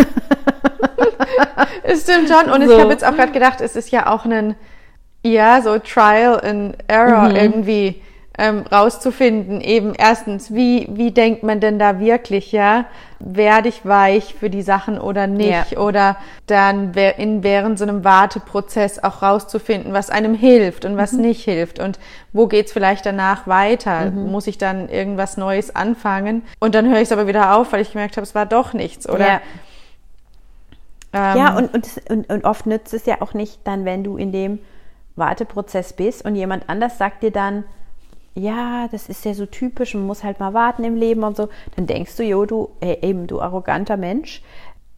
es 1.82 2.02
stimmt 2.02 2.28
schon. 2.28 2.52
Und 2.52 2.66
so. 2.66 2.72
ich 2.72 2.80
habe 2.80 2.92
jetzt 2.92 3.04
auch 3.04 3.16
gerade 3.16 3.32
gedacht, 3.32 3.60
es 3.62 3.74
ist 3.74 3.90
ja 3.90 4.12
auch 4.12 4.26
ein, 4.26 4.54
ja, 5.22 5.62
so 5.62 5.78
Trial 5.78 6.40
and 6.44 6.76
Error 6.88 7.30
mhm. 7.30 7.36
irgendwie 7.36 8.02
ähm, 8.36 8.64
rauszufinden, 8.70 9.60
eben 9.60 9.94
erstens, 9.94 10.52
wie, 10.52 10.88
wie 10.90 11.12
denkt 11.12 11.44
man 11.44 11.60
denn 11.60 11.78
da 11.78 12.00
wirklich, 12.00 12.50
ja? 12.50 12.86
Werde 13.20 13.68
ich 13.68 13.86
weich 13.86 14.34
für 14.34 14.50
die 14.50 14.62
Sachen 14.62 14.98
oder 14.98 15.28
nicht? 15.28 15.70
Ja. 15.70 15.78
Oder 15.78 16.16
dann 16.46 16.92
in, 16.94 17.44
während 17.44 17.78
so 17.78 17.84
einem 17.84 18.02
Warteprozess 18.02 19.02
auch 19.02 19.22
rauszufinden, 19.22 19.92
was 19.92 20.10
einem 20.10 20.34
hilft 20.34 20.84
und 20.84 20.96
was 20.96 21.12
mhm. 21.12 21.20
nicht 21.20 21.44
hilft 21.44 21.78
und 21.78 22.00
wo 22.32 22.48
geht's 22.48 22.72
vielleicht 22.72 23.06
danach 23.06 23.46
weiter? 23.46 24.10
Mhm. 24.10 24.32
Muss 24.32 24.48
ich 24.48 24.58
dann 24.58 24.88
irgendwas 24.88 25.36
Neues 25.36 25.74
anfangen? 25.74 26.42
Und 26.58 26.74
dann 26.74 26.88
höre 26.88 26.96
ich 26.96 27.04
es 27.04 27.12
aber 27.12 27.28
wieder 27.28 27.56
auf, 27.56 27.72
weil 27.72 27.82
ich 27.82 27.92
gemerkt 27.92 28.16
habe, 28.16 28.24
es 28.24 28.34
war 28.34 28.46
doch 28.46 28.72
nichts, 28.72 29.08
oder? 29.08 29.26
Ja. 29.26 29.40
Ähm, 31.12 31.38
ja, 31.38 31.56
und, 31.56 31.72
und, 31.72 31.86
und, 32.10 32.28
und 32.28 32.44
oft 32.44 32.66
nützt 32.66 32.92
es 32.92 33.06
ja 33.06 33.22
auch 33.22 33.32
nicht 33.32 33.60
dann, 33.62 33.84
wenn 33.84 34.02
du 34.02 34.16
in 34.16 34.32
dem 34.32 34.58
Warteprozess 35.14 35.92
bist 35.92 36.24
und 36.24 36.34
jemand 36.34 36.68
anders 36.68 36.98
sagt 36.98 37.22
dir 37.22 37.30
dann, 37.30 37.62
ja, 38.34 38.88
das 38.90 39.08
ist 39.08 39.24
ja 39.24 39.34
so 39.34 39.46
typisch, 39.46 39.94
man 39.94 40.06
muss 40.06 40.24
halt 40.24 40.40
mal 40.40 40.54
warten 40.54 40.84
im 40.84 40.96
Leben 40.96 41.22
und 41.22 41.36
so, 41.36 41.48
dann 41.76 41.86
denkst 41.86 42.16
du, 42.16 42.24
jo, 42.24 42.46
du, 42.46 42.70
ey, 42.80 42.98
eben, 43.02 43.26
du 43.26 43.40
arroganter 43.40 43.96
Mensch, 43.96 44.42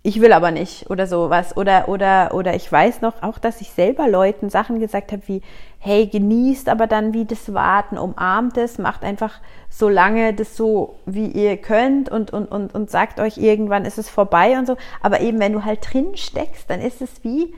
ich 0.07 0.21
will 0.21 0.33
aber 0.33 0.53
nicht 0.53 0.89
oder 0.89 1.09
sowas. 1.09 1.57
Oder, 1.57 1.89
oder, 1.89 2.33
oder 2.33 2.55
ich 2.55 2.71
weiß 2.71 3.01
noch 3.01 3.25
auch, 3.25 3.39
dass 3.39 3.61
ich 3.61 3.73
selber 3.73 4.09
Leuten 4.09 4.51
Sachen 4.51 4.79
gesagt 4.79 5.11
habe 5.11 5.27
wie, 5.27 5.43
hey, 5.81 6.07
genießt 6.07 6.69
aber 6.69 6.87
dann 6.87 7.13
wie 7.13 7.25
das 7.25 7.53
Warten, 7.53 7.99
umarmt 7.99 8.57
es, 8.57 8.79
macht 8.79 9.03
einfach 9.03 9.41
so 9.69 9.89
lange 9.89 10.33
das 10.33 10.57
so, 10.57 10.95
wie 11.07 11.27
ihr 11.27 11.57
könnt 11.57 12.09
und, 12.09 12.33
und, 12.33 12.47
und, 12.47 12.73
und 12.73 12.89
sagt 12.89 13.19
euch, 13.19 13.37
irgendwann 13.37 13.85
ist 13.85 13.99
es 13.99 14.09
vorbei 14.09 14.57
und 14.57 14.69
so. 14.69 14.77
Aber 15.03 15.21
eben, 15.23 15.41
wenn 15.41 15.53
du 15.53 15.65
halt 15.65 15.93
drin 15.93 16.15
steckst, 16.15 16.71
dann 16.71 16.81
ist 16.81 17.03
es 17.03 17.25
wie, 17.25 17.53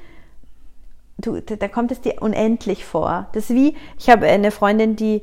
du, 1.19 1.43
da 1.43 1.69
kommt 1.69 1.93
es 1.93 2.01
dir 2.01 2.23
unendlich 2.23 2.87
vor. 2.87 3.27
Das 3.35 3.51
ist 3.51 3.57
wie, 3.57 3.77
ich 3.99 4.09
habe 4.09 4.27
eine 4.27 4.53
Freundin, 4.53 4.97
die, 4.97 5.21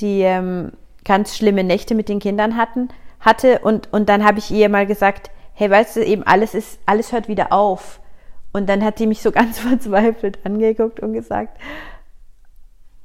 die 0.00 0.22
ähm, 0.22 0.72
ganz 1.04 1.36
schlimme 1.36 1.64
Nächte 1.64 1.94
mit 1.94 2.08
den 2.08 2.18
Kindern 2.18 2.56
hatten, 2.56 2.88
hatte 3.20 3.60
und, 3.60 3.92
und 3.92 4.08
dann 4.08 4.24
habe 4.24 4.38
ich 4.38 4.50
ihr 4.50 4.68
mal 4.68 4.86
gesagt, 4.86 5.30
hey, 5.54 5.70
weißt 5.70 5.96
du, 5.96 6.04
eben 6.04 6.22
alles 6.24 6.54
ist, 6.54 6.80
alles 6.86 7.12
hört 7.12 7.28
wieder 7.28 7.52
auf. 7.52 8.00
Und 8.52 8.68
dann 8.68 8.84
hat 8.84 8.98
sie 8.98 9.06
mich 9.06 9.22
so 9.22 9.32
ganz 9.32 9.58
verzweifelt 9.58 10.38
angeguckt 10.44 11.00
und 11.00 11.12
gesagt, 11.12 11.58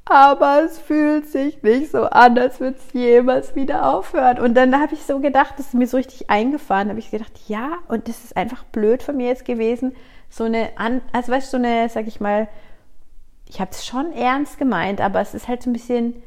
aber 0.10 0.64
es 0.64 0.80
fühlt 0.80 1.28
sich 1.28 1.62
nicht 1.64 1.92
so 1.92 2.04
an, 2.04 2.38
als 2.38 2.62
würde 2.62 2.78
es 2.78 2.94
jemals 2.94 3.56
wieder 3.56 3.94
aufhören. 3.94 4.40
Und 4.40 4.54
dann 4.56 4.80
habe 4.80 4.94
ich 4.94 5.04
so 5.04 5.20
gedacht, 5.20 5.56
das 5.58 5.68
ist 5.68 5.74
mir 5.74 5.88
so 5.88 5.98
richtig 5.98 6.30
eingefahren, 6.30 6.90
habe 6.90 7.00
ich 7.00 7.12
gedacht, 7.12 7.34
ja, 7.48 7.74
und 7.90 8.08
das 8.08 8.24
ist 8.24 8.38
einfach 8.38 8.64
blöd 8.64 9.04
von 9.04 9.18
mir 9.18 9.28
jetzt 9.28 9.44
gewesen, 9.44 9.96
so 10.30 10.46
eine, 10.46 10.70
also 11.12 11.32
weißt 11.32 11.54
du, 11.54 11.58
so 11.58 11.64
eine, 11.64 11.90
sag 11.90 12.08
ich 12.08 12.22
mal, 12.22 12.48
ich 13.50 13.60
habe 13.60 13.72
es 13.72 13.86
schon 13.86 14.12
ernst 14.14 14.58
gemeint, 14.58 15.02
aber 15.02 15.20
es 15.20 15.34
ist 15.34 15.48
halt 15.48 15.64
so 15.64 15.70
ein 15.70 15.74
bisschen 15.74 16.22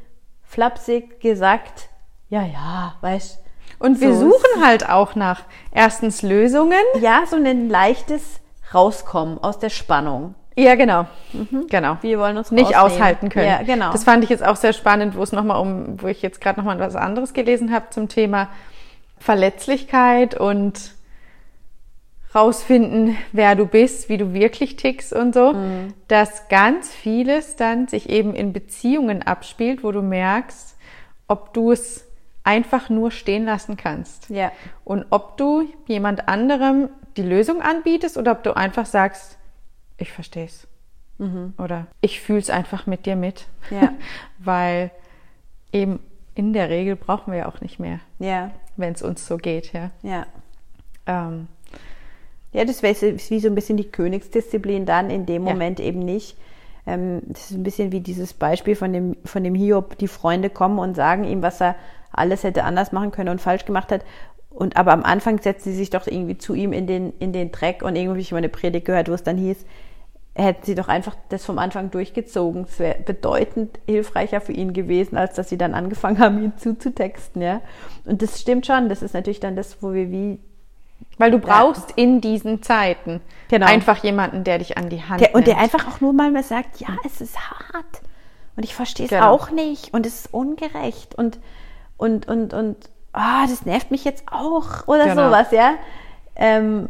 flapsig 0.50 1.20
gesagt, 1.20 1.88
ja, 2.28 2.42
ja, 2.42 2.94
weißt 3.02 3.38
Und 3.78 4.00
wir 4.00 4.12
so 4.12 4.30
suchen 4.30 4.64
halt 4.64 4.88
auch 4.88 5.14
nach 5.14 5.42
erstens 5.72 6.22
Lösungen. 6.22 6.80
Ja, 7.00 7.22
so 7.24 7.36
ein 7.36 7.68
leichtes 7.68 8.40
Rauskommen 8.74 9.38
aus 9.38 9.60
der 9.60 9.70
Spannung. 9.70 10.34
Ja, 10.56 10.74
genau. 10.74 11.06
Mhm. 11.32 11.68
Genau. 11.70 11.98
Wir 12.00 12.18
wollen 12.18 12.36
uns 12.36 12.50
nicht 12.50 12.76
aushalten 12.76 13.28
können. 13.28 13.46
Ja, 13.46 13.62
genau. 13.62 13.92
Das 13.92 14.02
fand 14.02 14.24
ich 14.24 14.30
jetzt 14.30 14.44
auch 14.44 14.56
sehr 14.56 14.72
spannend, 14.72 15.16
wo 15.16 15.22
es 15.22 15.30
nochmal 15.30 15.60
um, 15.60 16.02
wo 16.02 16.08
ich 16.08 16.20
jetzt 16.20 16.40
gerade 16.40 16.58
nochmal 16.58 16.80
was 16.80 16.96
anderes 16.96 17.32
gelesen 17.32 17.72
habe 17.72 17.90
zum 17.90 18.08
Thema 18.08 18.48
Verletzlichkeit 19.18 20.34
und 20.34 20.94
rausfinden, 22.34 23.16
wer 23.32 23.56
du 23.56 23.66
bist, 23.66 24.08
wie 24.08 24.16
du 24.16 24.32
wirklich 24.32 24.76
tickst 24.76 25.12
und 25.12 25.34
so, 25.34 25.52
mhm. 25.52 25.94
dass 26.08 26.48
ganz 26.48 26.90
vieles 26.90 27.56
dann 27.56 27.88
sich 27.88 28.08
eben 28.08 28.34
in 28.34 28.52
Beziehungen 28.52 29.22
abspielt, 29.22 29.82
wo 29.82 29.90
du 29.90 30.02
merkst, 30.02 30.76
ob 31.26 31.52
du 31.52 31.72
es 31.72 32.06
einfach 32.44 32.88
nur 32.88 33.10
stehen 33.10 33.44
lassen 33.44 33.76
kannst. 33.76 34.30
Ja. 34.30 34.52
Und 34.84 35.06
ob 35.10 35.36
du 35.36 35.68
jemand 35.86 36.28
anderem 36.28 36.88
die 37.16 37.22
Lösung 37.22 37.60
anbietest 37.62 38.16
oder 38.16 38.32
ob 38.32 38.42
du 38.42 38.56
einfach 38.56 38.86
sagst, 38.86 39.36
ich 39.98 40.12
verstehe 40.12 40.46
es. 40.46 40.66
Mhm. 41.18 41.54
Oder 41.58 41.86
ich 42.00 42.20
fühle 42.20 42.38
es 42.38 42.50
einfach 42.50 42.86
mit 42.86 43.06
dir 43.06 43.16
mit. 43.16 43.46
Ja. 43.70 43.92
Weil 44.38 44.90
eben 45.72 46.00
in 46.34 46.52
der 46.52 46.70
Regel 46.70 46.96
brauchen 46.96 47.32
wir 47.32 47.40
ja 47.40 47.48
auch 47.48 47.60
nicht 47.60 47.78
mehr. 47.78 48.00
Ja. 48.18 48.52
Wenn 48.76 48.94
es 48.94 49.02
uns 49.02 49.26
so 49.26 49.36
geht, 49.36 49.72
ja. 49.72 49.90
Ja. 50.02 50.26
Ähm, 51.06 51.48
ja, 52.52 52.64
das 52.64 52.82
wäre 52.82 53.16
wie 53.16 53.40
so 53.40 53.48
ein 53.48 53.54
bisschen 53.54 53.76
die 53.76 53.90
Königsdisziplin 53.90 54.86
dann 54.86 55.10
in 55.10 55.26
dem 55.26 55.42
Moment 55.42 55.78
ja. 55.78 55.86
eben 55.86 56.00
nicht. 56.00 56.36
Ähm, 56.86 57.22
das 57.26 57.50
ist 57.50 57.56
ein 57.56 57.62
bisschen 57.62 57.92
wie 57.92 58.00
dieses 58.00 58.34
Beispiel 58.34 58.74
von 58.74 58.92
dem, 58.92 59.16
von 59.24 59.44
dem 59.44 59.54
Hiob, 59.54 59.98
die 59.98 60.08
Freunde 60.08 60.50
kommen 60.50 60.78
und 60.78 60.96
sagen 60.96 61.24
ihm, 61.24 61.42
was 61.42 61.60
er 61.60 61.76
alles 62.12 62.42
hätte 62.42 62.64
anders 62.64 62.92
machen 62.92 63.12
können 63.12 63.28
und 63.28 63.40
falsch 63.40 63.64
gemacht 63.64 63.92
hat. 63.92 64.04
Und 64.50 64.76
aber 64.76 64.92
am 64.92 65.04
Anfang 65.04 65.40
setzt 65.40 65.64
sie 65.64 65.72
sich 65.72 65.90
doch 65.90 66.06
irgendwie 66.06 66.38
zu 66.38 66.54
ihm 66.54 66.72
in 66.72 66.86
den, 66.86 67.12
in 67.20 67.32
den 67.32 67.52
Dreck 67.52 67.82
und 67.82 67.94
irgendwie 67.94 68.10
habe 68.10 68.20
ich 68.20 68.32
mal 68.32 68.38
eine 68.38 68.48
Predigt 68.48 68.86
gehört, 68.86 69.08
wo 69.08 69.14
es 69.14 69.22
dann 69.22 69.36
hieß, 69.36 69.64
hätten 70.34 70.64
sie 70.64 70.74
doch 70.74 70.88
einfach 70.88 71.16
das 71.28 71.44
vom 71.44 71.58
Anfang 71.58 71.90
durchgezogen. 71.90 72.64
Es 72.64 72.78
wäre 72.80 72.98
bedeutend 72.98 73.78
hilfreicher 73.86 74.40
für 74.40 74.52
ihn 74.52 74.72
gewesen, 74.72 75.16
als 75.16 75.34
dass 75.34 75.48
sie 75.48 75.58
dann 75.58 75.74
angefangen 75.74 76.18
haben, 76.18 76.42
ihn 76.42 76.52
zuzutexten, 76.56 77.42
ja. 77.42 77.60
Und 78.04 78.22
das 78.22 78.40
stimmt 78.40 78.66
schon. 78.66 78.88
Das 78.88 79.02
ist 79.02 79.14
natürlich 79.14 79.40
dann 79.40 79.54
das, 79.54 79.82
wo 79.82 79.92
wir 79.92 80.10
wie 80.10 80.40
weil 81.18 81.30
du 81.30 81.38
brauchst 81.38 81.90
ja. 81.90 81.96
in 81.96 82.20
diesen 82.20 82.62
Zeiten 82.62 83.20
genau. 83.48 83.66
einfach 83.66 84.02
jemanden, 84.02 84.44
der 84.44 84.58
dich 84.58 84.78
an 84.78 84.88
die 84.88 85.02
Hand 85.02 85.20
der, 85.20 85.28
nimmt. 85.28 85.34
Und 85.34 85.46
der 85.46 85.58
einfach 85.58 85.86
auch 85.86 86.00
nur 86.00 86.12
mal 86.12 86.42
sagt, 86.42 86.80
ja, 86.80 86.88
es 87.04 87.20
ist 87.20 87.36
hart. 87.38 88.00
Und 88.56 88.64
ich 88.64 88.74
verstehe 88.74 89.06
es 89.06 89.10
genau. 89.10 89.30
auch 89.30 89.50
nicht. 89.50 89.92
Und 89.92 90.06
es 90.06 90.20
ist 90.20 90.34
ungerecht. 90.34 91.14
Und, 91.14 91.38
und, 91.96 92.26
und, 92.28 92.54
und, 92.54 92.76
ah, 93.12 93.44
oh, 93.44 93.46
das 93.48 93.66
nervt 93.66 93.90
mich 93.90 94.04
jetzt 94.04 94.24
auch. 94.30 94.88
Oder 94.88 95.04
genau. 95.04 95.26
sowas, 95.26 95.50
ja. 95.50 95.74
Ähm, 96.36 96.88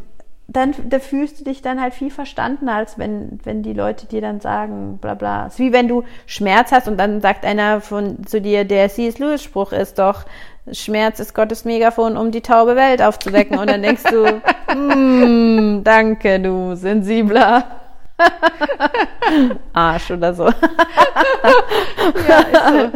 dann 0.53 0.75
da 0.89 0.99
fühlst 0.99 1.41
du 1.41 1.45
dich 1.45 1.63
dann 1.63 1.81
halt 1.81 1.95
viel 1.95 2.11
verstandener, 2.11 2.75
als 2.75 2.99
wenn, 2.99 3.39
wenn 3.45 3.63
die 3.63 3.73
Leute 3.73 4.07
dir 4.07 4.21
dann 4.21 4.41
sagen, 4.41 4.99
bla 4.99 5.15
bla. 5.15 5.47
Es 5.47 5.55
ist 5.55 5.59
wie 5.61 5.73
wenn 5.73 5.87
du 5.87 6.03
Schmerz 6.27 6.73
hast 6.73 6.89
und 6.89 6.99
dann 6.99 7.21
sagt 7.21 7.45
einer 7.45 7.81
von 7.81 8.27
zu 8.27 8.41
dir, 8.41 8.65
der 8.65 8.89
C.S. 8.89 9.19
Lewis 9.19 9.43
Spruch 9.43 9.73
ist 9.73 9.99
doch, 9.99 10.25
Schmerz 10.73 11.21
ist 11.21 11.35
Gottes 11.35 11.65
Megafon, 11.65 12.17
um 12.17 12.31
die 12.31 12.43
taube 12.43 12.77
Welt 12.77 13.03
aufzuwecken. 13.03 13.59
Und 13.59 13.69
dann 13.71 13.83
denkst 13.83 14.05
du, 14.05 14.41
hm, 14.71 15.83
danke, 15.85 16.41
du 16.41 16.75
sensibler 16.75 17.81
Arsch 19.73 20.11
oder 20.11 20.35
so. 20.35 20.45
ja, 22.29 22.39
ist 22.41 22.93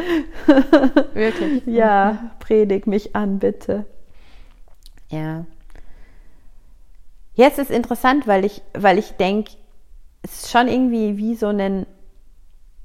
so. 0.47 0.55
Wirklich. 1.15 1.63
Ja, 1.67 2.31
predig 2.41 2.87
mich 2.87 3.15
an, 3.17 3.39
bitte. 3.39 3.87
Ja. 5.11 5.47
Jetzt 7.35 7.59
ist 7.59 7.71
interessant, 7.71 8.27
weil 8.27 8.45
ich, 8.45 8.63
weil 8.75 8.99
ich 8.99 9.13
denke, 9.13 9.53
es 10.23 10.45
ist 10.45 10.51
schon 10.51 10.69
irgendwie 10.69 11.17
wie 11.17 11.35
so 11.35 11.49
ein, 11.49 11.87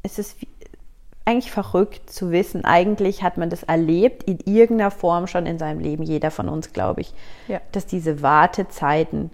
es 0.04 0.20
ist 0.20 0.42
wie, 0.42 0.48
eigentlich 1.30 1.52
verrückt 1.52 2.10
zu 2.10 2.32
wissen, 2.32 2.66
eigentlich 2.66 3.22
hat 3.22 3.38
man 3.38 3.50
das 3.50 3.62
erlebt 3.64 4.24
in 4.24 4.40
irgendeiner 4.46 4.90
Form 4.90 5.28
schon 5.28 5.46
in 5.46 5.60
seinem 5.60 5.80
Leben, 5.80 6.04
jeder 6.04 6.32
von 6.32 6.50
uns, 6.50 6.74
glaube 6.74 7.02
ich, 7.02 7.14
ja. 7.48 7.62
dass 7.72 7.86
diese 7.86 8.24
Wartezeiten 8.24 9.30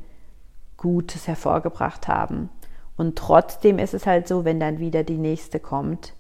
Gutes 0.76 1.28
hervorgebracht 1.28 2.10
haben. 2.10 2.50
Und 2.98 3.18
trotzdem 3.18 3.80
ist 3.80 3.94
es 3.94 4.06
halt 4.06 4.28
so, 4.28 4.44
wenn 4.44 4.60
dann 4.60 4.80
wieder 4.80 5.04
die 5.04 5.18
nächste 5.18 5.60
kommt, 5.60 6.14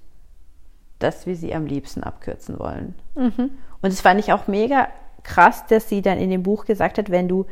dass 0.99 1.25
wir 1.25 1.35
sie 1.35 1.53
am 1.53 1.65
liebsten 1.65 2.03
abkürzen 2.03 2.57
wollen. 2.57 2.95
Mhm. 3.15 3.51
Und 3.81 3.93
das 3.93 3.99
fand 3.99 4.19
ich 4.21 4.31
auch 4.31 4.47
mega 4.47 4.87
krass, 5.23 5.65
dass 5.67 5.89
sie 5.89 6.01
dann 6.01 6.17
in 6.17 6.29
dem 6.29 6.43
Buch 6.43 6.65
gesagt 6.65 6.97
hat, 6.97 7.09
wenn 7.09 7.27
du 7.27 7.45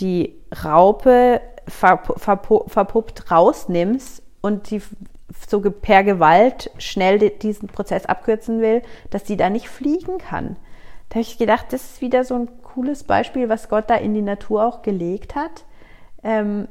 die 0.00 0.34
Raupe 0.64 1.40
verpuppt 1.66 3.30
rausnimmst 3.30 4.22
und 4.42 4.70
die 4.70 4.82
so 5.48 5.60
per 5.60 6.04
Gewalt 6.04 6.70
schnell 6.78 7.30
diesen 7.30 7.68
Prozess 7.68 8.06
abkürzen 8.06 8.60
will, 8.60 8.82
dass 9.10 9.26
sie 9.26 9.36
da 9.36 9.50
nicht 9.50 9.68
fliegen 9.68 10.18
kann. 10.18 10.56
Da 11.08 11.16
habe 11.16 11.22
ich 11.22 11.38
gedacht, 11.38 11.66
das 11.70 11.82
ist 11.82 12.00
wieder 12.00 12.24
so 12.24 12.34
ein 12.34 12.48
cooles 12.62 13.04
Beispiel, 13.04 13.48
was 13.48 13.68
Gott 13.68 13.90
da 13.90 13.96
in 13.96 14.14
die 14.14 14.22
Natur 14.22 14.64
auch 14.64 14.82
gelegt 14.82 15.34
hat. 15.34 15.64
Ähm, 16.22 16.68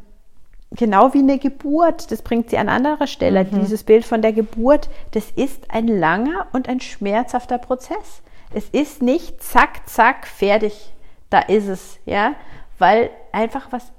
genau 0.71 1.13
wie 1.13 1.19
eine 1.19 1.39
Geburt, 1.39 2.11
das 2.11 2.21
bringt 2.21 2.49
sie 2.49 2.57
an 2.57 2.69
anderer 2.69 3.07
Stelle. 3.07 3.43
Mhm. 3.43 3.61
Dieses 3.61 3.83
Bild 3.83 4.05
von 4.05 4.21
der 4.21 4.33
Geburt, 4.33 4.89
das 5.11 5.31
ist 5.31 5.71
ein 5.71 5.87
langer 5.87 6.47
und 6.53 6.69
ein 6.69 6.79
schmerzhafter 6.79 7.57
Prozess. 7.57 8.21
Es 8.53 8.69
ist 8.69 9.01
nicht 9.01 9.43
zack, 9.43 9.87
zack, 9.87 10.25
fertig, 10.25 10.93
da 11.29 11.39
ist 11.39 11.67
es, 11.67 11.99
ja, 12.05 12.33
weil 12.77 13.11
einfach 13.31 13.71
was 13.71 13.91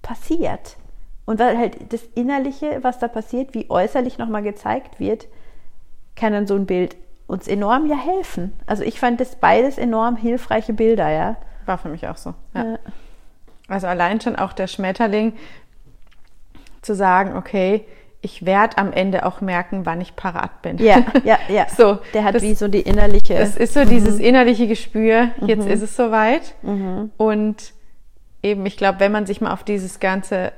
passiert. 0.00 0.76
Und 1.24 1.38
weil 1.38 1.56
halt 1.56 1.92
das 1.92 2.02
Innerliche, 2.14 2.78
was 2.82 2.98
da 2.98 3.08
passiert, 3.08 3.54
wie 3.54 3.70
äußerlich 3.70 4.18
nochmal 4.18 4.42
gezeigt 4.42 4.98
wird, 4.98 5.28
kann 6.16 6.32
dann 6.32 6.46
so 6.46 6.54
ein 6.54 6.66
Bild 6.66 6.96
uns 7.26 7.48
enorm 7.48 7.86
ja 7.86 7.96
helfen. 7.96 8.52
Also 8.66 8.82
ich 8.82 8.98
fand 9.00 9.20
das 9.20 9.36
beides 9.36 9.78
enorm 9.78 10.16
hilfreiche 10.16 10.72
Bilder, 10.72 11.08
ja. 11.10 11.36
War 11.64 11.78
für 11.78 11.88
mich 11.88 12.08
auch 12.08 12.16
so. 12.16 12.34
Ja. 12.54 12.64
Ja. 12.64 12.78
Also 13.68 13.86
allein 13.86 14.20
schon 14.20 14.36
auch 14.36 14.52
der 14.52 14.66
Schmetterling 14.66 15.32
zu 16.82 16.94
sagen, 16.94 17.36
okay, 17.36 17.86
ich 18.20 18.44
werde 18.44 18.78
am 18.78 18.92
Ende 18.92 19.26
auch 19.26 19.40
merken, 19.40 19.84
wann 19.84 20.00
ich 20.00 20.14
parat 20.14 20.62
bin. 20.62 20.78
Ja, 20.78 21.04
ja, 21.24 21.38
ja. 21.48 21.66
so, 21.68 21.98
der 22.14 22.24
hat 22.24 22.34
das, 22.34 22.42
wie 22.42 22.54
so 22.54 22.68
die 22.68 22.80
innerliche. 22.80 23.34
Das 23.34 23.56
ist 23.56 23.74
so 23.74 23.80
mhm. 23.80 23.88
dieses 23.88 24.18
innerliche 24.18 24.66
Gespür, 24.68 25.30
jetzt 25.40 25.64
mhm. 25.64 25.70
ist 25.70 25.82
es 25.82 25.96
soweit. 25.96 26.54
Mhm. 26.62 27.10
Und 27.16 27.72
eben, 28.42 28.64
ich 28.66 28.76
glaube, 28.76 29.00
wenn 29.00 29.10
man 29.10 29.26
sich 29.26 29.40
mal 29.40 29.52
auf 29.52 29.64
dieses 29.64 30.00
ganze 30.00 30.52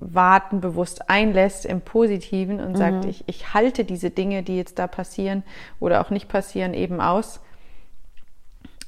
Warten 0.00 0.60
bewusst 0.60 1.10
einlässt 1.10 1.66
im 1.66 1.80
Positiven 1.80 2.60
und 2.60 2.72
mhm. 2.72 2.76
sagt, 2.76 3.04
ich, 3.04 3.24
ich 3.26 3.54
halte 3.54 3.84
diese 3.84 4.10
Dinge, 4.10 4.42
die 4.42 4.56
jetzt 4.56 4.78
da 4.78 4.86
passieren 4.86 5.42
oder 5.80 6.00
auch 6.00 6.10
nicht 6.10 6.28
passieren, 6.28 6.74
eben 6.74 7.00
aus, 7.00 7.40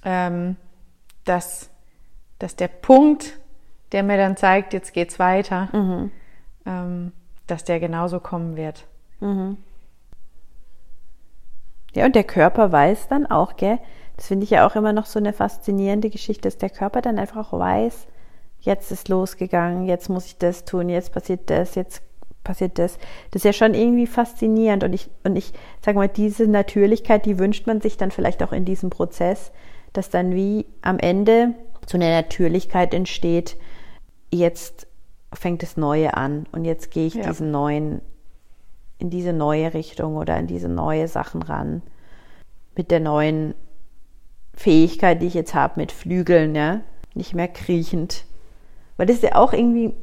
ähm, 0.05 0.57
dass, 1.25 1.71
dass 2.39 2.57
der 2.57 2.69
Punkt, 2.69 3.39
der 3.93 4.03
mir 4.03 4.17
dann 4.17 4.37
zeigt, 4.37 4.73
jetzt 4.73 4.93
geht's 4.93 5.19
weiter, 5.19 5.69
mhm. 5.73 6.11
ähm, 6.67 7.13
dass 7.47 7.65
der 7.65 7.81
genauso 7.81 8.21
kommen 8.21 8.57
wird. 8.57 8.87
Mhm. 9.21 9.57
Ja, 11.95 12.07
und 12.07 12.15
der 12.15 12.25
Körper 12.25 12.71
weiß 12.71 13.09
dann 13.09 13.27
auch, 13.27 13.57
gell? 13.57 13.79
Das 14.17 14.29
finde 14.29 14.45
ich 14.45 14.51
ja 14.51 14.67
auch 14.67 14.77
immer 14.77 14.93
noch 14.93 15.07
so 15.07 15.19
eine 15.19 15.33
faszinierende 15.33 16.11
Geschichte, 16.11 16.43
dass 16.43 16.59
der 16.59 16.71
Körper 16.71 17.01
dann 17.01 17.19
einfach 17.19 17.53
auch 17.53 17.59
weiß, 17.59 18.07
jetzt 18.61 18.93
ist 18.93 19.09
losgegangen, 19.09 19.87
jetzt 19.87 20.09
muss 20.09 20.27
ich 20.27 20.39
das 20.39 20.65
tun, 20.65 20.89
jetzt 20.89 21.13
passiert 21.13 21.49
das, 21.51 21.75
jetzt 21.75 22.03
passiert 22.45 22.79
das. 22.79 22.99
Das 23.31 23.41
ist 23.41 23.45
ja 23.45 23.53
schon 23.53 23.75
irgendwie 23.75 24.07
faszinierend 24.07 24.85
und 24.85 24.93
ich, 24.93 25.11
und 25.25 25.37
ich 25.37 25.53
sage 25.85 25.99
mal, 25.99 26.09
diese 26.09 26.47
Natürlichkeit, 26.47 27.27
die 27.27 27.39
wünscht 27.39 27.67
man 27.67 27.81
sich 27.81 27.97
dann 27.97 28.11
vielleicht 28.11 28.43
auch 28.43 28.53
in 28.53 28.65
diesem 28.65 28.91
Prozess, 28.91 29.53
dass 29.93 30.11
dann 30.11 30.35
wie 30.35 30.67
am 30.83 30.99
Ende 30.99 31.55
so 31.87 31.97
eine 31.97 32.11
Natürlichkeit 32.11 32.95
entsteht, 32.95 33.57
jetzt 34.31 34.87
fängt 35.33 35.63
das 35.63 35.77
Neue 35.77 36.15
an 36.15 36.47
und 36.53 36.65
jetzt 36.65 36.91
gehe 36.91 37.07
ich 37.07 37.15
ja. 37.15 37.29
diesen 37.29 37.51
neuen, 37.51 38.01
in 38.99 39.11
diese 39.11 39.33
neue 39.33 39.75
Richtung 39.75 40.17
oder 40.17 40.37
in 40.39 40.47
diese 40.47 40.69
neue 40.69 41.09
Sachen 41.09 41.43
ran. 41.43 41.83
Mit 42.77 42.91
der 42.91 43.01
neuen 43.01 43.55
Fähigkeit, 44.55 45.23
die 45.23 45.27
ich 45.27 45.35
jetzt 45.35 45.55
habe, 45.55 45.75
mit 45.77 45.93
Flügeln, 45.93 46.55
ja. 46.55 46.81
Nicht 47.15 47.35
mehr 47.35 47.49
kriechend, 47.49 48.25
weil 49.01 49.07
das 49.07 49.17
ist 49.17 49.23
ja 49.23 49.37
auch 49.37 49.55
irgendwie 49.55 49.95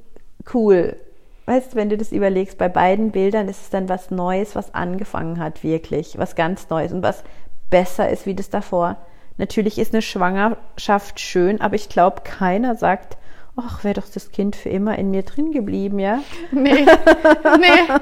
cool. 0.55 0.97
weißt 1.45 1.73
du, 1.73 1.75
wenn 1.75 1.89
du 1.89 1.97
das 1.97 2.11
überlegst, 2.11 2.57
bei 2.57 2.67
beiden 2.67 3.11
Bildern 3.11 3.47
ist 3.47 3.61
es 3.61 3.69
dann 3.69 3.89
was 3.89 4.09
Neues, 4.09 4.55
was 4.55 4.73
angefangen 4.73 5.39
hat, 5.39 5.63
wirklich. 5.63 6.17
Was 6.17 6.33
ganz 6.33 6.67
Neues 6.71 6.93
und 6.93 7.03
was 7.03 7.23
besser 7.69 8.09
ist 8.09 8.25
wie 8.25 8.33
das 8.33 8.49
davor. 8.49 8.97
Natürlich 9.37 9.77
ist 9.77 9.93
eine 9.93 10.01
Schwangerschaft 10.01 11.19
schön, 11.19 11.61
aber 11.61 11.75
ich 11.75 11.89
glaube, 11.89 12.21
keiner 12.23 12.73
sagt, 12.73 13.19
ach, 13.55 13.83
wäre 13.83 14.01
doch 14.01 14.07
das 14.11 14.31
Kind 14.31 14.55
für 14.55 14.69
immer 14.69 14.97
in 14.97 15.11
mir 15.11 15.21
drin 15.21 15.51
geblieben, 15.51 15.99
ja? 15.99 16.21
Nee, 16.49 16.83
nee. 17.59 17.93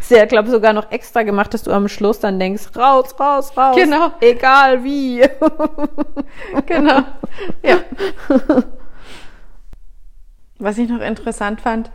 Sehr, 0.00 0.28
glaube 0.28 0.46
ich, 0.46 0.52
sogar 0.52 0.72
noch 0.72 0.92
extra 0.92 1.24
gemacht, 1.24 1.52
dass 1.52 1.64
du 1.64 1.72
am 1.72 1.88
Schluss 1.88 2.20
dann 2.20 2.38
denkst, 2.38 2.76
raus, 2.76 3.18
raus, 3.18 3.56
raus. 3.56 3.74
Genau. 3.74 4.12
Egal 4.20 4.84
wie. 4.84 5.24
genau. 6.66 7.00
Ja. 7.64 7.78
Was 10.60 10.78
ich 10.78 10.88
noch 10.88 11.00
interessant 11.00 11.60
fand, 11.60 11.90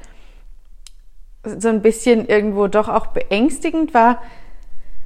so 1.44 1.70
ein 1.70 1.82
bisschen 1.82 2.28
irgendwo 2.28 2.68
doch 2.68 2.90
auch 2.90 3.08
beängstigend 3.08 3.94
war, 3.94 4.22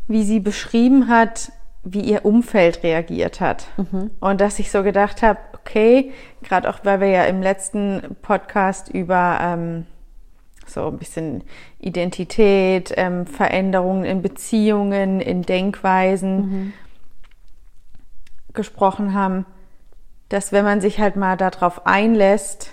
wie 0.08 0.24
sie 0.24 0.39
beschrieben 0.39 1.08
hat, 1.08 1.52
wie 1.84 2.02
ihr 2.02 2.26
Umfeld 2.26 2.84
reagiert 2.84 3.39
hat. 3.39 3.67
Mhm. 3.78 4.12
Und 4.19 4.41
dass 4.41 4.60
ich 4.60 4.72
so 4.72 4.84
gedacht 4.84 5.22
habe, 5.22 5.39
okay, 5.54 6.12
gerade 6.41 6.69
auch 6.69 6.80
weil 6.84 7.02
wir 7.02 7.10
ja 7.10 7.24
im 7.26 7.41
letzten 7.41 8.15
Podcast 8.22 8.89
über 8.89 9.39
ähm, 9.41 9.86
so 10.65 10.88
ein 10.88 10.98
bisschen 10.98 11.43
Identität, 11.80 12.93
ähm, 12.95 13.26
Veränderungen 13.26 14.04
in 14.06 14.22
Beziehungen, 14.22 15.19
in 15.19 15.41
Denkweisen 15.41 16.38
mhm. 16.38 16.74
gesprochen 18.54 19.13
haben, 19.13 19.45
dass 20.30 20.52
wenn 20.52 20.65
man 20.65 20.82
sich 20.82 21.00
halt 21.00 21.15
mal 21.15 21.38
darauf 21.38 21.86
einlässt, 21.88 22.72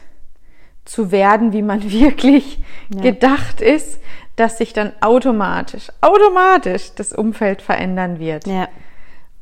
zu 0.87 1.11
werden, 1.13 1.53
wie 1.53 1.63
man 1.63 1.83
wirklich 1.93 2.61
ja. 2.95 3.03
gedacht 3.03 3.61
ist, 3.61 4.01
dass 4.37 4.59
sich 4.59 4.73
dann 4.73 4.93
automatisch, 5.01 5.89
automatisch 6.01 6.95
das 6.95 7.13
Umfeld 7.13 7.63
verändern 7.63 8.19
wird. 8.19 8.47
Ja. 8.47 8.69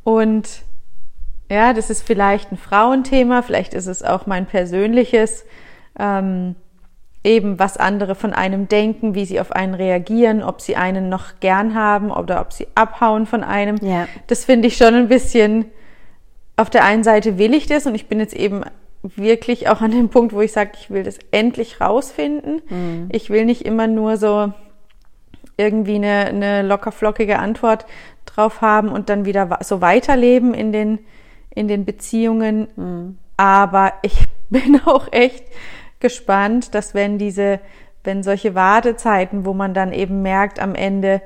Und 0.04 0.62
ja, 1.50 1.72
das 1.72 1.90
ist 1.90 2.06
vielleicht 2.06 2.52
ein 2.52 2.56
Frauenthema, 2.56 3.42
vielleicht 3.42 3.74
ist 3.74 3.86
es 3.86 4.02
auch 4.02 4.26
mein 4.26 4.46
persönliches, 4.46 5.44
ähm, 5.98 6.54
eben 7.22 7.58
was 7.58 7.76
andere 7.76 8.14
von 8.14 8.32
einem 8.32 8.68
denken, 8.68 9.14
wie 9.14 9.24
sie 9.24 9.40
auf 9.40 9.52
einen 9.52 9.74
reagieren, 9.74 10.42
ob 10.42 10.60
sie 10.60 10.76
einen 10.76 11.08
noch 11.08 11.40
gern 11.40 11.74
haben 11.74 12.10
oder 12.10 12.40
ob 12.40 12.52
sie 12.52 12.66
abhauen 12.74 13.26
von 13.26 13.42
einem. 13.42 13.76
Ja. 13.78 14.06
Das 14.26 14.44
finde 14.44 14.68
ich 14.68 14.76
schon 14.76 14.94
ein 14.94 15.08
bisschen, 15.08 15.66
auf 16.56 16.70
der 16.70 16.84
einen 16.84 17.02
Seite 17.02 17.38
will 17.38 17.54
ich 17.54 17.66
das 17.66 17.86
und 17.86 17.94
ich 17.94 18.06
bin 18.06 18.20
jetzt 18.20 18.34
eben 18.34 18.62
wirklich 19.16 19.68
auch 19.68 19.82
an 19.82 19.90
dem 19.90 20.08
Punkt, 20.08 20.32
wo 20.32 20.40
ich 20.40 20.52
sage, 20.52 20.72
ich 20.74 20.90
will 20.90 21.02
das 21.02 21.18
endlich 21.30 21.80
rausfinden. 21.80 22.62
Mhm. 22.68 23.08
Ich 23.12 23.28
will 23.30 23.44
nicht 23.44 23.66
immer 23.66 23.86
nur 23.86 24.16
so 24.16 24.52
irgendwie 25.56 25.96
eine, 25.96 26.26
eine 26.26 26.62
lockerflockige 26.62 27.38
Antwort 27.38 27.86
drauf 28.24 28.60
haben 28.60 28.88
und 28.88 29.08
dann 29.08 29.24
wieder 29.24 29.58
so 29.62 29.80
weiterleben 29.80 30.54
in 30.54 30.72
den, 30.72 30.98
in 31.54 31.68
den 31.68 31.84
Beziehungen. 31.84 32.68
Mhm. 32.76 33.18
Aber 33.36 33.92
ich 34.02 34.26
bin 34.50 34.80
auch 34.84 35.12
echt 35.12 35.44
gespannt, 36.00 36.74
dass 36.74 36.94
wenn 36.94 37.18
diese, 37.18 37.60
wenn 38.04 38.22
solche 38.22 38.54
Wartezeiten, 38.54 39.44
wo 39.44 39.52
man 39.52 39.74
dann 39.74 39.92
eben 39.92 40.22
merkt 40.22 40.60
am 40.60 40.74
Ende, 40.74 41.20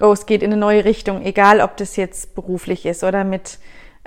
oh, 0.00 0.12
es 0.12 0.26
geht 0.26 0.42
in 0.42 0.52
eine 0.52 0.60
neue 0.60 0.84
Richtung, 0.84 1.22
egal 1.22 1.60
ob 1.60 1.76
das 1.76 1.96
jetzt 1.96 2.34
beruflich 2.34 2.86
ist 2.86 3.04
oder 3.04 3.24
mit, 3.24 3.58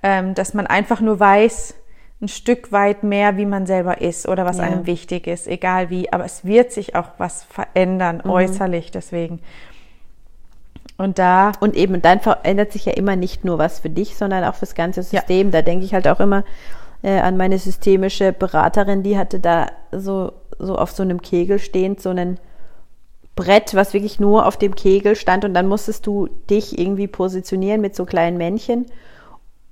ähm, 0.04 0.34
dass 0.34 0.54
man 0.54 0.68
einfach 0.68 1.02
nur 1.02 1.20
weiß, 1.20 1.76
ein 2.22 2.28
Stück 2.28 2.72
weit 2.72 3.04
mehr, 3.04 3.38
wie 3.38 3.46
man 3.46 3.66
selber 3.66 4.00
ist 4.02 4.28
oder 4.28 4.46
was 4.46 4.58
ja. 4.58 4.64
einem 4.64 4.86
wichtig 4.86 5.28
ist, 5.28 5.48
egal 5.48 5.90
wie. 5.90 6.14
Aber 6.14 6.24
es 6.24 6.46
wird 6.46 6.72
sich 6.72 6.96
auch 6.96 7.08
was 7.18 7.44
verändern, 7.44 8.22
mhm. 8.24 8.30
äußerlich 8.30 8.92
deswegen. 8.92 9.40
Und 10.98 11.18
da. 11.18 11.52
Und 11.60 11.76
eben, 11.76 12.02
dann 12.02 12.20
verändert 12.20 12.72
sich 12.72 12.86
ja 12.86 12.94
immer 12.94 13.16
nicht 13.16 13.44
nur 13.44 13.58
was 13.58 13.80
für 13.80 13.90
dich, 13.90 14.16
sondern 14.16 14.44
auch 14.44 14.56
fürs 14.56 14.76
ganze 14.76 15.02
System. 15.02 15.48
Ja. 15.48 15.52
Da 15.52 15.62
denke 15.64 15.84
ich 15.84 15.94
halt 15.94 16.08
auch 16.08 16.20
immer 16.20 16.44
äh, 17.02 17.20
an 17.20 17.38
meine 17.38 17.58
systemische 17.58 18.34
Beraterin, 18.34 19.04
die 19.04 19.18
hatte 19.18 19.40
da 19.40 19.68
so, 19.92 20.34
so 20.60 20.78
auf 20.78 20.92
so 20.92 21.04
einem 21.04 21.22
Kegel 21.22 21.60
stehend, 21.60 22.02
so 22.02 22.10
ein 22.10 22.40
Brett, 23.36 23.74
was 23.74 23.94
wirklich 23.94 24.20
nur 24.20 24.46
auf 24.46 24.58
dem 24.58 24.76
Kegel 24.76 25.16
stand 25.16 25.46
und 25.46 25.54
dann 25.54 25.68
musstest 25.68 26.06
du 26.06 26.28
dich 26.50 26.78
irgendwie 26.78 27.08
positionieren 27.08 27.82
mit 27.82 27.96
so 27.96 28.06
kleinen 28.06 28.38
Männchen 28.38 28.86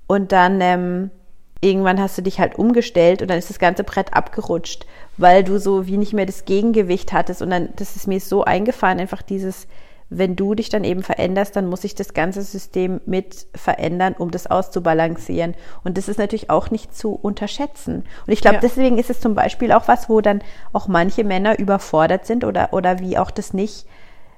und 0.07 0.31
dann 0.31 0.61
ähm, 0.61 1.11
irgendwann 1.61 1.99
hast 1.99 2.17
du 2.17 2.21
dich 2.21 2.39
halt 2.39 2.57
umgestellt 2.57 3.21
und 3.21 3.29
dann 3.29 3.37
ist 3.37 3.49
das 3.49 3.59
ganze 3.59 3.83
Brett 3.83 4.13
abgerutscht, 4.13 4.85
weil 5.17 5.43
du 5.43 5.59
so 5.59 5.87
wie 5.87 5.97
nicht 5.97 6.13
mehr 6.13 6.25
das 6.25 6.45
Gegengewicht 6.45 7.11
hattest. 7.11 7.41
Und 7.41 7.49
dann, 7.49 7.69
das 7.75 7.95
ist 7.95 8.07
mir 8.07 8.19
so 8.19 8.43
eingefahren, 8.45 8.99
einfach 8.99 9.21
dieses, 9.21 9.67
wenn 10.09 10.35
du 10.35 10.55
dich 10.55 10.69
dann 10.69 10.83
eben 10.83 11.03
veränderst, 11.03 11.55
dann 11.55 11.67
muss 11.67 11.81
sich 11.81 11.95
das 11.95 12.13
ganze 12.13 12.41
System 12.41 13.01
mit 13.05 13.45
verändern, 13.53 14.15
um 14.17 14.31
das 14.31 14.47
auszubalancieren. 14.47 15.53
Und 15.83 15.97
das 15.97 16.07
ist 16.07 16.17
natürlich 16.17 16.49
auch 16.49 16.71
nicht 16.71 16.95
zu 16.95 17.11
unterschätzen. 17.13 18.05
Und 18.25 18.33
ich 18.33 18.41
glaube, 18.41 18.55
ja. 18.55 18.61
deswegen 18.61 18.97
ist 18.97 19.09
es 19.09 19.19
zum 19.19 19.35
Beispiel 19.35 19.73
auch 19.73 19.87
was, 19.87 20.09
wo 20.09 20.21
dann 20.21 20.41
auch 20.71 20.87
manche 20.87 21.25
Männer 21.25 21.59
überfordert 21.59 22.25
sind 22.25 22.45
oder, 22.45 22.71
oder 22.71 22.99
wie 22.99 23.17
auch 23.17 23.31
das 23.31 23.53
nicht 23.53 23.85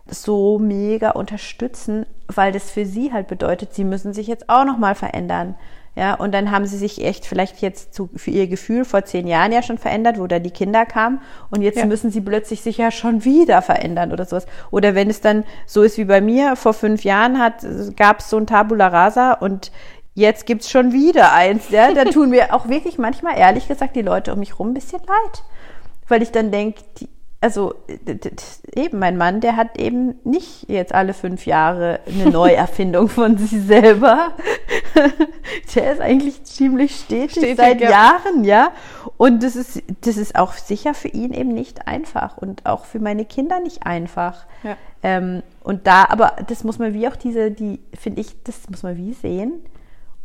so 0.07 0.57
mega 0.59 1.11
unterstützen, 1.11 2.05
weil 2.27 2.51
das 2.51 2.71
für 2.71 2.85
sie 2.85 3.13
halt 3.13 3.27
bedeutet, 3.27 3.73
sie 3.73 3.83
müssen 3.83 4.13
sich 4.13 4.27
jetzt 4.27 4.49
auch 4.49 4.65
nochmal 4.65 4.95
verändern. 4.95 5.55
Ja, 5.93 6.13
und 6.13 6.33
dann 6.33 6.51
haben 6.51 6.65
sie 6.65 6.77
sich 6.77 7.03
echt 7.03 7.25
vielleicht 7.25 7.61
jetzt 7.61 7.93
zu, 7.93 8.09
für 8.15 8.31
ihr 8.31 8.47
Gefühl 8.47 8.85
vor 8.85 9.03
zehn 9.03 9.27
Jahren 9.27 9.51
ja 9.51 9.61
schon 9.61 9.77
verändert, 9.77 10.19
wo 10.19 10.25
da 10.25 10.39
die 10.39 10.51
Kinder 10.51 10.85
kamen. 10.85 11.21
Und 11.49 11.63
jetzt 11.63 11.79
ja. 11.79 11.85
müssen 11.85 12.11
sie 12.11 12.21
plötzlich 12.21 12.61
sich 12.61 12.77
ja 12.77 12.91
schon 12.91 13.25
wieder 13.25 13.61
verändern 13.61 14.13
oder 14.13 14.23
sowas. 14.23 14.45
Oder 14.71 14.95
wenn 14.95 15.09
es 15.09 15.19
dann 15.19 15.43
so 15.65 15.81
ist 15.81 15.97
wie 15.97 16.05
bei 16.05 16.21
mir, 16.21 16.55
vor 16.55 16.73
fünf 16.73 17.03
Jahren 17.03 17.39
hat, 17.39 17.65
gab 17.97 18.19
es 18.19 18.29
so 18.29 18.37
ein 18.37 18.47
Tabula 18.47 18.87
Rasa 18.87 19.33
und 19.33 19.71
jetzt 20.13 20.45
gibt's 20.45 20.71
schon 20.71 20.93
wieder 20.93 21.33
eins. 21.33 21.69
Ja, 21.69 21.93
da 21.93 22.05
tun 22.05 22.29
mir 22.29 22.53
auch 22.53 22.69
wirklich 22.69 22.97
manchmal, 22.97 23.37
ehrlich 23.37 23.67
gesagt, 23.67 23.97
die 23.97 24.01
Leute 24.01 24.31
um 24.31 24.39
mich 24.39 24.59
rum 24.59 24.69
ein 24.69 24.73
bisschen 24.73 24.99
leid. 24.99 25.43
Weil 26.07 26.21
ich 26.21 26.31
dann 26.31 26.51
denke, 26.51 26.83
also 27.41 27.73
eben 28.75 28.99
mein 28.99 29.17
Mann, 29.17 29.41
der 29.41 29.55
hat 29.55 29.79
eben 29.79 30.15
nicht 30.23 30.69
jetzt 30.69 30.93
alle 30.93 31.15
fünf 31.15 31.47
Jahre 31.47 31.99
eine 32.05 32.29
Neuerfindung 32.29 33.09
von 33.09 33.37
sich 33.37 33.59
selber. 33.63 34.33
der 35.75 35.93
ist 35.93 36.01
eigentlich 36.01 36.43
ziemlich 36.43 36.95
stetig, 36.95 37.31
stetig 37.31 37.57
seit 37.57 37.81
ja. 37.81 37.89
Jahren, 37.89 38.43
ja. 38.43 38.71
Und 39.17 39.41
das 39.41 39.55
ist, 39.55 39.81
das 40.01 40.17
ist 40.17 40.35
auch 40.35 40.53
sicher 40.53 40.93
für 40.93 41.07
ihn 41.07 41.33
eben 41.33 41.53
nicht 41.53 41.87
einfach 41.87 42.37
und 42.37 42.67
auch 42.67 42.85
für 42.85 42.99
meine 42.99 43.25
Kinder 43.25 43.59
nicht 43.59 43.87
einfach. 43.87 44.45
Ja. 44.63 44.77
Ähm, 45.01 45.41
und 45.63 45.87
da, 45.87 46.05
aber 46.09 46.35
das 46.47 46.63
muss 46.63 46.77
man 46.77 46.93
wie 46.93 47.07
auch 47.07 47.15
diese, 47.15 47.49
die, 47.49 47.79
finde 47.99 48.21
ich, 48.21 48.43
das 48.43 48.69
muss 48.69 48.83
man 48.83 48.97
wie 48.97 49.13
sehen 49.13 49.53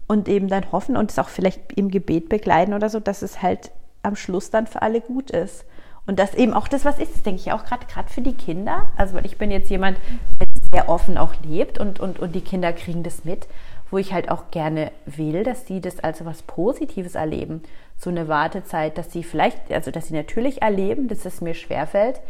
und 0.06 0.28
eben 0.28 0.48
dann 0.48 0.70
hoffen 0.70 0.98
und 0.98 1.10
es 1.10 1.18
auch 1.18 1.30
vielleicht 1.30 1.72
im 1.78 1.90
Gebet 1.90 2.28
begleiten 2.28 2.74
oder 2.74 2.90
so, 2.90 3.00
dass 3.00 3.22
es 3.22 3.40
halt 3.40 3.70
am 4.02 4.16
Schluss 4.16 4.50
dann 4.50 4.66
für 4.66 4.82
alle 4.82 5.00
gut 5.00 5.30
ist. 5.30 5.64
Und 6.06 6.18
das 6.18 6.34
eben 6.34 6.54
auch 6.54 6.68
das, 6.68 6.84
was 6.84 6.98
ist, 6.98 7.14
das 7.14 7.22
denke 7.22 7.40
ich 7.40 7.52
auch 7.52 7.64
gerade 7.64 7.86
gerade 7.86 8.08
für 8.08 8.20
die 8.20 8.34
Kinder. 8.34 8.90
Also 8.96 9.14
weil 9.14 9.26
ich 9.26 9.38
bin 9.38 9.50
jetzt 9.50 9.70
jemand, 9.70 9.98
der 10.40 10.46
sehr 10.70 10.88
offen 10.88 11.18
auch 11.18 11.34
lebt 11.44 11.78
und, 11.78 12.00
und, 12.00 12.18
und 12.18 12.34
die 12.34 12.40
Kinder 12.40 12.72
kriegen 12.72 13.02
das 13.02 13.24
mit, 13.24 13.46
wo 13.90 13.98
ich 13.98 14.12
halt 14.12 14.30
auch 14.30 14.50
gerne 14.50 14.92
will, 15.04 15.42
dass 15.42 15.64
die 15.64 15.80
das 15.80 16.00
als 16.00 16.24
was 16.24 16.42
Positives 16.42 17.14
erleben. 17.14 17.62
So 17.96 18.10
eine 18.10 18.28
Wartezeit, 18.28 18.98
dass 18.98 19.12
sie 19.12 19.24
vielleicht, 19.24 19.72
also 19.72 19.90
dass 19.90 20.08
sie 20.08 20.14
natürlich 20.14 20.62
erleben, 20.62 21.08
dass 21.08 21.24
es 21.24 21.40
mir 21.40 21.54
schwerfällt, 21.54 22.20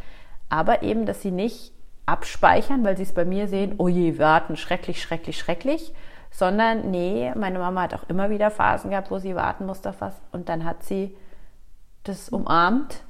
aber 0.49 0.83
eben, 0.83 1.07
dass 1.07 1.23
sie 1.23 1.31
nicht 1.31 1.73
abspeichern, 2.07 2.85
weil 2.85 2.97
sie 2.97 3.03
es 3.03 3.13
bei 3.13 3.25
mir 3.25 3.49
sehen, 3.49 3.75
oh 3.79 3.89
je, 3.89 4.19
warten, 4.19 4.57
schrecklich, 4.57 5.03
schrecklich, 5.03 5.39
schrecklich, 5.39 5.93
sondern 6.31 6.91
nee, 6.91 7.33
meine 7.35 7.59
Mama 7.59 7.83
hat 7.83 7.95
auch 7.95 8.09
immer 8.09 8.31
wieder 8.31 8.51
Phasen 8.51 8.91
gehabt, 8.91 9.11
wo 9.11 9.19
sie 9.19 9.35
warten 9.35 9.67
musste 9.67 9.91
auf 9.91 10.01
was 10.01 10.15
und 10.33 10.49
dann 10.49 10.65
hat 10.65 10.85
sie 10.85 11.17
das 12.05 12.29
umarmt 12.29 13.03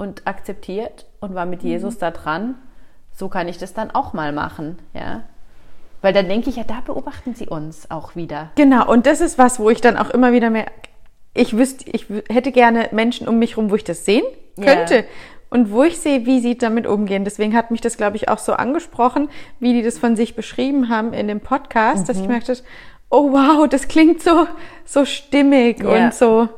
und 0.00 0.26
akzeptiert 0.26 1.04
und 1.20 1.34
war 1.34 1.44
mit 1.44 1.62
mhm. 1.62 1.70
Jesus 1.70 1.98
da 1.98 2.10
dran. 2.10 2.54
So 3.12 3.28
kann 3.28 3.48
ich 3.48 3.58
das 3.58 3.74
dann 3.74 3.90
auch 3.90 4.14
mal 4.14 4.32
machen, 4.32 4.78
ja. 4.94 5.22
Weil 6.00 6.14
dann 6.14 6.26
denke 6.26 6.48
ich 6.48 6.56
ja, 6.56 6.64
da 6.64 6.80
beobachten 6.80 7.34
sie 7.34 7.46
uns 7.46 7.90
auch 7.90 8.16
wieder. 8.16 8.48
Genau, 8.54 8.90
und 8.90 9.04
das 9.04 9.20
ist 9.20 9.36
was, 9.36 9.60
wo 9.60 9.68
ich 9.68 9.82
dann 9.82 9.98
auch 9.98 10.08
immer 10.08 10.32
wieder 10.32 10.48
mehr, 10.48 10.64
ich 11.34 11.54
wüsste, 11.54 11.84
ich 11.90 12.06
hätte 12.30 12.50
gerne 12.50 12.88
Menschen 12.92 13.28
um 13.28 13.38
mich 13.38 13.56
herum, 13.56 13.70
wo 13.70 13.74
ich 13.74 13.84
das 13.84 14.06
sehen 14.06 14.24
könnte. 14.56 14.94
Yeah. 14.94 15.04
Und 15.50 15.70
wo 15.70 15.82
ich 15.82 15.98
sehe, 15.98 16.24
wie 16.24 16.40
sie 16.40 16.56
damit 16.56 16.86
umgehen. 16.86 17.24
Deswegen 17.24 17.54
hat 17.54 17.70
mich 17.70 17.80
das, 17.80 17.96
glaube 17.96 18.16
ich, 18.16 18.28
auch 18.28 18.38
so 18.38 18.52
angesprochen, 18.52 19.28
wie 19.58 19.74
die 19.74 19.82
das 19.82 19.98
von 19.98 20.14
sich 20.16 20.36
beschrieben 20.36 20.88
haben 20.88 21.12
in 21.12 21.26
dem 21.26 21.40
Podcast, 21.40 22.04
mhm. 22.04 22.06
dass 22.06 22.16
ich 22.16 22.22
mhm. 22.22 22.28
merkte, 22.28 22.56
oh 23.10 23.32
wow, 23.32 23.68
das 23.68 23.88
klingt 23.88 24.22
so, 24.22 24.46
so 24.86 25.04
stimmig 25.04 25.82
yeah. 25.82 26.06
und 26.06 26.14
so 26.14 26.48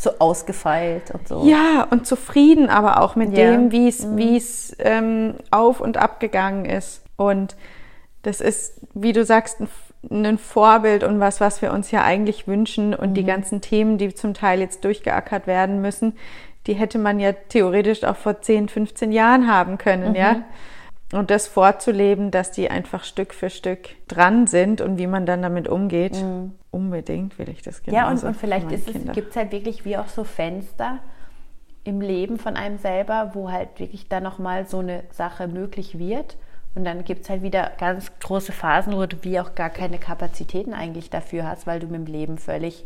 so 0.00 0.10
ausgefeilt 0.18 1.10
und 1.12 1.26
so. 1.28 1.44
Ja, 1.46 1.86
und 1.90 2.06
zufrieden 2.06 2.68
aber 2.68 3.00
auch 3.00 3.16
mit 3.16 3.36
ja. 3.36 3.50
dem, 3.50 3.72
wie 3.72 3.88
es, 3.88 4.04
mhm. 4.04 4.16
wie 4.16 4.36
es 4.36 4.76
ähm, 4.78 5.34
auf 5.50 5.80
und 5.80 5.96
ab 5.96 6.20
gegangen 6.20 6.64
ist. 6.64 7.02
Und 7.16 7.56
das 8.22 8.40
ist, 8.40 8.80
wie 8.94 9.12
du 9.12 9.24
sagst, 9.24 9.60
ein, 9.60 10.26
ein 10.26 10.38
Vorbild 10.38 11.04
und 11.04 11.20
was, 11.20 11.40
was 11.40 11.62
wir 11.62 11.72
uns 11.72 11.90
ja 11.90 12.02
eigentlich 12.02 12.46
wünschen. 12.46 12.94
Und 12.94 13.10
mhm. 13.10 13.14
die 13.14 13.24
ganzen 13.24 13.60
Themen, 13.60 13.98
die 13.98 14.14
zum 14.14 14.34
Teil 14.34 14.60
jetzt 14.60 14.84
durchgeackert 14.84 15.46
werden 15.46 15.80
müssen, 15.80 16.14
die 16.66 16.74
hätte 16.74 16.98
man 16.98 17.20
ja 17.20 17.32
theoretisch 17.32 18.04
auch 18.04 18.16
vor 18.16 18.40
10, 18.40 18.68
15 18.68 19.12
Jahren 19.12 19.50
haben 19.50 19.78
können, 19.78 20.10
mhm. 20.10 20.16
ja. 20.16 20.42
Und 21.12 21.30
das 21.30 21.46
vorzuleben, 21.46 22.30
dass 22.32 22.50
die 22.50 22.68
einfach 22.68 23.04
Stück 23.04 23.32
für 23.32 23.48
Stück 23.48 23.90
dran 24.08 24.46
sind 24.46 24.80
und 24.80 24.98
wie 24.98 25.06
man 25.06 25.24
dann 25.24 25.40
damit 25.40 25.68
umgeht. 25.68 26.20
Mhm. 26.20 26.52
Unbedingt 26.72 27.38
will 27.38 27.48
ich 27.48 27.62
das 27.62 27.82
gerne. 27.82 27.96
Ja, 27.96 28.10
und, 28.10 28.22
und 28.24 28.36
vielleicht 28.36 28.68
gibt 28.68 29.30
es 29.30 29.36
halt 29.36 29.52
wirklich 29.52 29.84
wie 29.84 29.96
auch 29.96 30.08
so 30.08 30.24
Fenster 30.24 30.98
im 31.84 32.00
Leben 32.00 32.38
von 32.38 32.56
einem 32.56 32.78
selber, 32.78 33.30
wo 33.34 33.52
halt 33.52 33.78
wirklich 33.78 34.08
dann 34.08 34.24
nochmal 34.24 34.66
so 34.66 34.80
eine 34.80 35.04
Sache 35.12 35.46
möglich 35.46 35.98
wird. 35.98 36.36
Und 36.74 36.84
dann 36.84 37.04
gibt 37.04 37.22
es 37.22 37.30
halt 37.30 37.42
wieder 37.42 37.70
ganz 37.78 38.10
große 38.18 38.52
Phasen, 38.52 38.94
wo 38.94 39.06
du 39.06 39.16
wie 39.22 39.40
auch 39.40 39.54
gar 39.54 39.70
keine 39.70 39.98
Kapazitäten 39.98 40.74
eigentlich 40.74 41.08
dafür 41.08 41.48
hast, 41.48 41.66
weil 41.66 41.80
du 41.80 41.86
mit 41.86 42.06
dem 42.06 42.06
Leben 42.06 42.36
völlig 42.36 42.84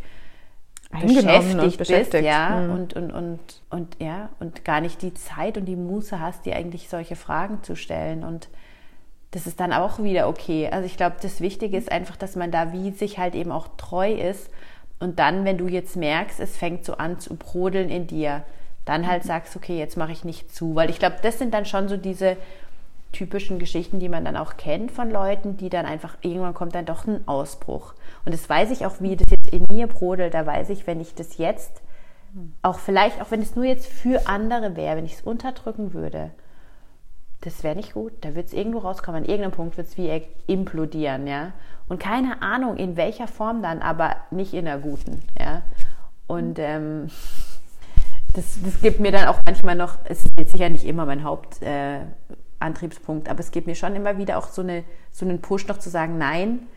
beschäftigt, 0.90 1.60
und 1.60 1.78
beschäftigt 1.78 2.10
bist, 2.12 2.24
ja, 2.24 2.60
mhm. 2.60 2.72
und, 2.72 2.94
und, 2.94 3.12
und, 3.12 3.38
und, 3.70 3.96
ja, 4.00 4.28
und 4.40 4.64
gar 4.64 4.80
nicht 4.80 5.02
die 5.02 5.14
Zeit 5.14 5.56
und 5.56 5.66
die 5.66 5.76
Muße 5.76 6.20
hast, 6.20 6.46
dir 6.46 6.56
eigentlich 6.56 6.88
solche 6.88 7.16
Fragen 7.16 7.62
zu 7.62 7.76
stellen. 7.76 8.24
Und 8.24 8.48
das 9.30 9.46
ist 9.46 9.60
dann 9.60 9.72
auch 9.72 10.02
wieder 10.02 10.28
okay. 10.28 10.68
Also 10.70 10.86
ich 10.86 10.96
glaube, 10.96 11.16
das 11.22 11.40
Wichtige 11.40 11.76
ist 11.76 11.92
einfach, 11.92 12.16
dass 12.16 12.34
man 12.34 12.50
da 12.50 12.72
wie 12.72 12.90
sich 12.90 13.18
halt 13.18 13.34
eben 13.34 13.52
auch 13.52 13.68
treu 13.76 14.12
ist. 14.12 14.50
Und 14.98 15.18
dann, 15.18 15.44
wenn 15.44 15.58
du 15.58 15.68
jetzt 15.68 15.96
merkst, 15.96 16.40
es 16.40 16.56
fängt 16.56 16.84
so 16.84 16.94
an 16.94 17.20
zu 17.20 17.36
brodeln 17.36 17.88
in 17.88 18.06
dir, 18.06 18.42
dann 18.84 19.06
halt 19.06 19.22
mhm. 19.22 19.28
sagst, 19.28 19.54
okay, 19.56 19.78
jetzt 19.78 19.96
mache 19.96 20.12
ich 20.12 20.24
nicht 20.24 20.54
zu. 20.54 20.74
Weil 20.74 20.90
ich 20.90 20.98
glaube, 20.98 21.16
das 21.22 21.38
sind 21.38 21.54
dann 21.54 21.66
schon 21.66 21.88
so 21.88 21.96
diese 21.96 22.36
typischen 23.12 23.58
Geschichten, 23.58 23.98
die 23.98 24.08
man 24.08 24.24
dann 24.24 24.36
auch 24.36 24.56
kennt 24.56 24.92
von 24.92 25.10
Leuten, 25.10 25.56
die 25.56 25.68
dann 25.68 25.86
einfach, 25.86 26.16
irgendwann 26.22 26.54
kommt 26.54 26.74
dann 26.74 26.86
doch 26.86 27.06
ein 27.06 27.26
Ausbruch. 27.26 27.94
Und 28.24 28.32
das 28.32 28.48
weiß 28.48 28.70
ich 28.70 28.86
auch, 28.86 29.00
wie 29.00 29.16
das 29.16 29.30
jetzt 29.30 29.50
in 29.50 29.64
mir 29.68 29.86
brodelt. 29.86 30.34
Da 30.34 30.46
weiß 30.46 30.70
ich, 30.70 30.86
wenn 30.86 31.00
ich 31.00 31.14
das 31.14 31.38
jetzt, 31.38 31.82
auch 32.62 32.78
vielleicht, 32.78 33.20
auch 33.20 33.30
wenn 33.30 33.42
es 33.42 33.56
nur 33.56 33.64
jetzt 33.64 33.86
für 33.86 34.28
andere 34.28 34.76
wäre, 34.76 34.96
wenn 34.96 35.04
ich 35.04 35.14
es 35.14 35.22
unterdrücken 35.22 35.92
würde, 35.92 36.30
das 37.40 37.64
wäre 37.64 37.74
nicht 37.74 37.94
gut. 37.94 38.12
Da 38.20 38.34
wird 38.34 38.48
es 38.48 38.52
irgendwo 38.52 38.78
rauskommen. 38.78 39.22
An 39.22 39.28
irgendeinem 39.28 39.52
Punkt 39.52 39.76
wird 39.76 39.88
es 39.88 39.96
wie 39.96 40.22
implodieren, 40.46 41.26
ja. 41.26 41.52
Und 41.88 41.98
keine 41.98 42.42
Ahnung, 42.42 42.76
in 42.76 42.96
welcher 42.96 43.26
Form 43.26 43.62
dann, 43.62 43.80
aber 43.80 44.16
nicht 44.30 44.54
in 44.54 44.66
der 44.66 44.78
guten, 44.78 45.22
ja. 45.38 45.62
Und 46.26 46.58
ähm, 46.60 47.10
das, 48.34 48.58
das 48.62 48.80
gibt 48.80 49.00
mir 49.00 49.10
dann 49.10 49.26
auch 49.26 49.40
manchmal 49.44 49.74
noch, 49.74 49.98
es 50.04 50.24
ist 50.24 50.38
jetzt 50.38 50.52
sicher 50.52 50.68
nicht 50.68 50.84
immer 50.84 51.06
mein 51.06 51.24
Hauptantriebspunkt, 51.24 51.62
äh, 51.62 52.49
aber 52.60 53.40
es 53.40 53.50
gibt 53.50 53.66
mir 53.66 53.74
schon 53.74 53.96
immer 53.96 54.18
wieder 54.18 54.38
auch 54.38 54.48
so, 54.48 54.62
eine, 54.62 54.84
so 55.10 55.26
einen 55.26 55.40
Push 55.40 55.66
noch 55.66 55.78
zu 55.78 55.90
sagen, 55.90 56.18
nein, 56.18 56.68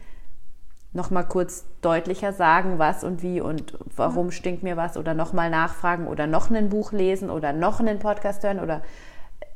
nochmal 0.94 1.28
kurz 1.28 1.66
deutlicher 1.82 2.34
sagen, 2.34 2.80
was 2.80 3.04
und 3.04 3.22
wie 3.22 3.42
und 3.42 3.78
warum 3.96 4.32
stinkt 4.32 4.64
mir 4.64 4.78
was 4.78 4.96
oder 4.96 5.14
nochmal 5.14 5.50
nachfragen 5.50 6.08
oder 6.08 6.28
noch 6.28 6.50
ein 6.50 6.70
Buch 6.70 6.92
lesen 6.92 7.30
oder 7.30 7.52
noch 7.52 7.80
einen 7.80 8.00
Podcast 8.00 8.44
hören 8.44 8.60
oder 8.60 8.82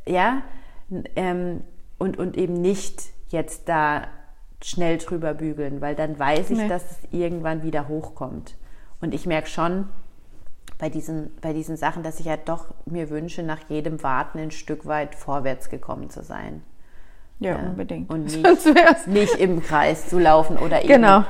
ja, 0.06 0.42
ähm, 1.16 1.62
und, 1.98 2.18
und 2.18 2.38
eben 2.38 2.54
nicht 2.54 3.04
jetzt 3.30 3.70
da 3.70 4.08
schnell 4.64 4.98
drüber 4.98 5.34
bügeln, 5.34 5.82
weil 5.82 5.96
dann 5.96 6.18
weiß 6.18 6.50
ich, 6.50 6.58
nee. 6.58 6.68
dass 6.68 6.84
es 6.92 6.98
irgendwann 7.12 7.64
wieder 7.64 7.88
hochkommt. 7.88 8.56
Und 9.02 9.14
ich 9.14 9.26
merke 9.26 9.48
schon 9.48 9.88
bei 10.78 10.90
diesen, 10.90 11.36
bei 11.42 11.54
diesen 11.54 11.76
Sachen, 11.76 12.04
dass 12.04 12.20
ich 12.20 12.28
ja 12.28 12.38
doch 12.38 12.68
mir 12.86 13.10
wünsche, 13.10 13.44
nach 13.44 13.62
jedem 13.70 14.02
Warten 14.04 14.40
ein 14.40 14.52
Stück 14.52 14.86
weit 14.86 15.16
vorwärts 15.16 15.70
gekommen 15.70 16.10
zu 16.10 16.24
sein. 16.24 16.62
Ja, 17.40 17.52
ja, 17.52 17.70
unbedingt. 17.70 18.10
Und 18.10 18.26
nicht, 18.44 19.08
nicht 19.08 19.36
im 19.36 19.62
Kreis 19.62 20.10
zu 20.10 20.20
laufen 20.20 20.58
oder 20.58 20.80
eben 20.82 20.88
genau. 20.88 21.24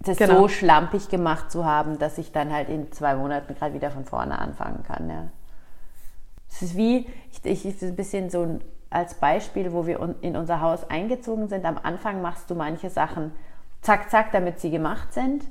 das 0.00 0.16
genau. 0.18 0.42
so 0.42 0.48
schlampig 0.48 1.08
gemacht 1.08 1.50
zu 1.50 1.64
haben, 1.64 1.98
dass 1.98 2.18
ich 2.18 2.32
dann 2.32 2.52
halt 2.52 2.68
in 2.68 2.90
zwei 2.92 3.14
Monaten 3.14 3.54
gerade 3.54 3.74
wieder 3.74 3.90
von 3.90 4.04
vorne 4.04 4.38
anfangen 4.38 4.82
kann. 4.84 5.08
Ja. 5.08 5.28
Es 6.50 6.62
ist 6.62 6.76
wie, 6.76 7.06
ich, 7.32 7.44
ich 7.44 7.82
ein 7.82 7.96
bisschen 7.96 8.30
so 8.30 8.58
als 8.90 9.14
Beispiel, 9.14 9.72
wo 9.72 9.86
wir 9.86 10.16
in 10.20 10.36
unser 10.36 10.60
Haus 10.60 10.88
eingezogen 10.90 11.48
sind. 11.48 11.64
Am 11.64 11.78
Anfang 11.80 12.22
machst 12.22 12.50
du 12.50 12.56
manche 12.56 12.90
Sachen 12.90 13.32
zack, 13.82 14.10
zack, 14.10 14.32
damit 14.32 14.60
sie 14.60 14.70
gemacht 14.70 15.12
sind. 15.12 15.44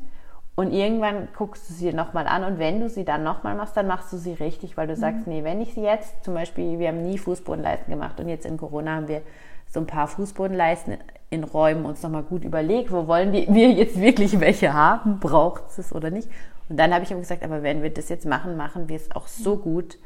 Und 0.59 0.73
irgendwann 0.73 1.29
guckst 1.37 1.69
du 1.69 1.73
sie 1.73 1.93
nochmal 1.93 2.27
an 2.27 2.43
und 2.43 2.59
wenn 2.59 2.81
du 2.81 2.89
sie 2.89 3.05
dann 3.05 3.23
nochmal 3.23 3.55
machst, 3.55 3.77
dann 3.77 3.87
machst 3.87 4.11
du 4.11 4.17
sie 4.17 4.33
richtig, 4.33 4.75
weil 4.75 4.87
du 4.87 4.95
sagst, 4.97 5.25
mhm. 5.25 5.31
nee, 5.33 5.43
wenn 5.45 5.61
ich 5.61 5.73
sie 5.73 5.83
jetzt, 5.83 6.21
zum 6.21 6.33
Beispiel, 6.33 6.79
wir 6.79 6.89
haben 6.89 7.01
nie 7.01 7.17
Fußbodenleisten 7.17 7.89
gemacht 7.89 8.19
und 8.19 8.27
jetzt 8.27 8.45
in 8.45 8.57
Corona 8.57 8.97
haben 8.97 9.07
wir 9.07 9.21
so 9.67 9.79
ein 9.79 9.87
paar 9.87 10.09
Fußbodenleisten 10.09 10.97
in 11.29 11.45
Räumen 11.45 11.85
uns 11.85 12.03
nochmal 12.03 12.23
gut 12.23 12.43
überlegt, 12.43 12.91
wo 12.91 13.07
wollen 13.07 13.31
wir 13.31 13.69
jetzt 13.71 14.01
wirklich 14.01 14.37
welche 14.41 14.73
haben, 14.73 15.21
braucht 15.21 15.63
es 15.77 15.95
oder 15.95 16.09
nicht. 16.09 16.27
Und 16.67 16.77
dann 16.77 16.93
habe 16.93 17.05
ich 17.05 17.11
ihm 17.11 17.19
gesagt, 17.19 17.45
aber 17.45 17.63
wenn 17.63 17.81
wir 17.81 17.93
das 17.93 18.09
jetzt 18.09 18.25
machen, 18.25 18.57
machen 18.57 18.89
wir 18.89 18.97
es 18.97 19.15
auch 19.15 19.27
so 19.27 19.55
gut, 19.55 19.97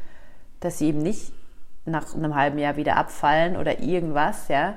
dass 0.59 0.77
sie 0.77 0.89
eben 0.89 0.99
nicht 0.99 1.33
nach 1.85 2.13
einem 2.13 2.35
halben 2.35 2.59
Jahr 2.59 2.77
wieder 2.77 2.97
abfallen 2.97 3.57
oder 3.57 3.79
irgendwas, 3.79 4.49
ja. 4.49 4.75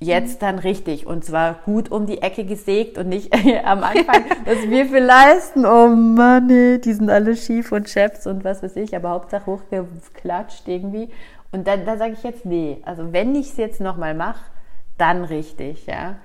Jetzt 0.00 0.42
dann 0.42 0.60
richtig 0.60 1.08
und 1.08 1.24
zwar 1.24 1.54
gut 1.64 1.90
um 1.90 2.06
die 2.06 2.22
Ecke 2.22 2.44
gesägt 2.44 2.98
und 2.98 3.08
nicht 3.08 3.32
am 3.64 3.82
Anfang, 3.82 4.24
dass 4.44 4.68
wir 4.68 4.86
für 4.86 5.00
leisten, 5.00 5.66
oh 5.66 5.88
Mann, 5.88 6.48
die 6.48 6.92
sind 6.92 7.10
alle 7.10 7.36
schief 7.36 7.72
und 7.72 7.88
Chefs 7.88 8.26
und 8.26 8.44
was 8.44 8.62
weiß 8.62 8.76
ich, 8.76 8.94
aber 8.94 9.10
Hauptsache 9.10 9.46
hochgeklatscht 9.46 10.68
irgendwie. 10.68 11.10
Und 11.50 11.66
dann, 11.66 11.84
da 11.84 11.96
sage 11.96 12.12
ich 12.12 12.22
jetzt, 12.22 12.44
nee, 12.44 12.80
also 12.84 13.12
wenn 13.12 13.34
ich 13.34 13.48
es 13.48 13.56
jetzt 13.56 13.80
nochmal 13.80 14.14
mache, 14.14 14.44
dann 14.98 15.24
richtig, 15.24 15.86
ja. 15.86 16.16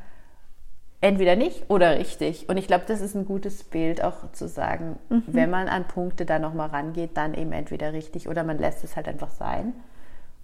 Entweder 1.01 1.35
nicht 1.35 1.69
oder 1.69 1.97
richtig. 1.97 2.47
Und 2.49 2.57
ich 2.57 2.67
glaube, 2.67 2.83
das 2.87 3.01
ist 3.01 3.15
ein 3.15 3.25
gutes 3.25 3.63
Bild 3.63 4.03
auch 4.03 4.31
zu 4.33 4.47
sagen, 4.47 4.97
mhm. 5.09 5.23
wenn 5.27 5.49
man 5.49 5.67
an 5.67 5.85
Punkte 5.85 6.25
da 6.25 6.39
nochmal 6.39 6.69
rangeht, 6.69 7.17
dann 7.17 7.33
eben 7.33 7.51
entweder 7.51 7.91
richtig 7.91 8.29
oder 8.29 8.43
man 8.43 8.59
lässt 8.59 8.83
es 8.83 8.95
halt 8.95 9.07
einfach 9.07 9.31
sein 9.31 9.73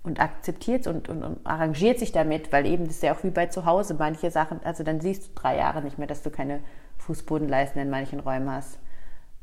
und 0.03 0.19
akzeptiert 0.19 0.81
es 0.81 0.87
und, 0.87 1.09
und, 1.09 1.23
und, 1.23 1.45
arrangiert 1.45 1.99
sich 1.99 2.11
damit, 2.11 2.51
weil 2.51 2.65
eben 2.65 2.85
das 2.85 2.95
ist 2.95 3.03
ja 3.03 3.13
auch 3.13 3.23
wie 3.23 3.29
bei 3.29 3.47
zu 3.47 3.65
Hause, 3.65 3.95
manche 3.97 4.31
Sachen, 4.31 4.59
also 4.63 4.83
dann 4.83 5.01
siehst 5.01 5.27
du 5.27 5.29
drei 5.35 5.57
Jahre 5.57 5.81
nicht 5.81 5.97
mehr, 5.97 6.07
dass 6.07 6.23
du 6.23 6.29
keine 6.29 6.61
Fußbodenleisten 6.97 7.81
in 7.81 7.89
manchen 7.89 8.19
Räumen 8.19 8.51
hast. 8.51 8.79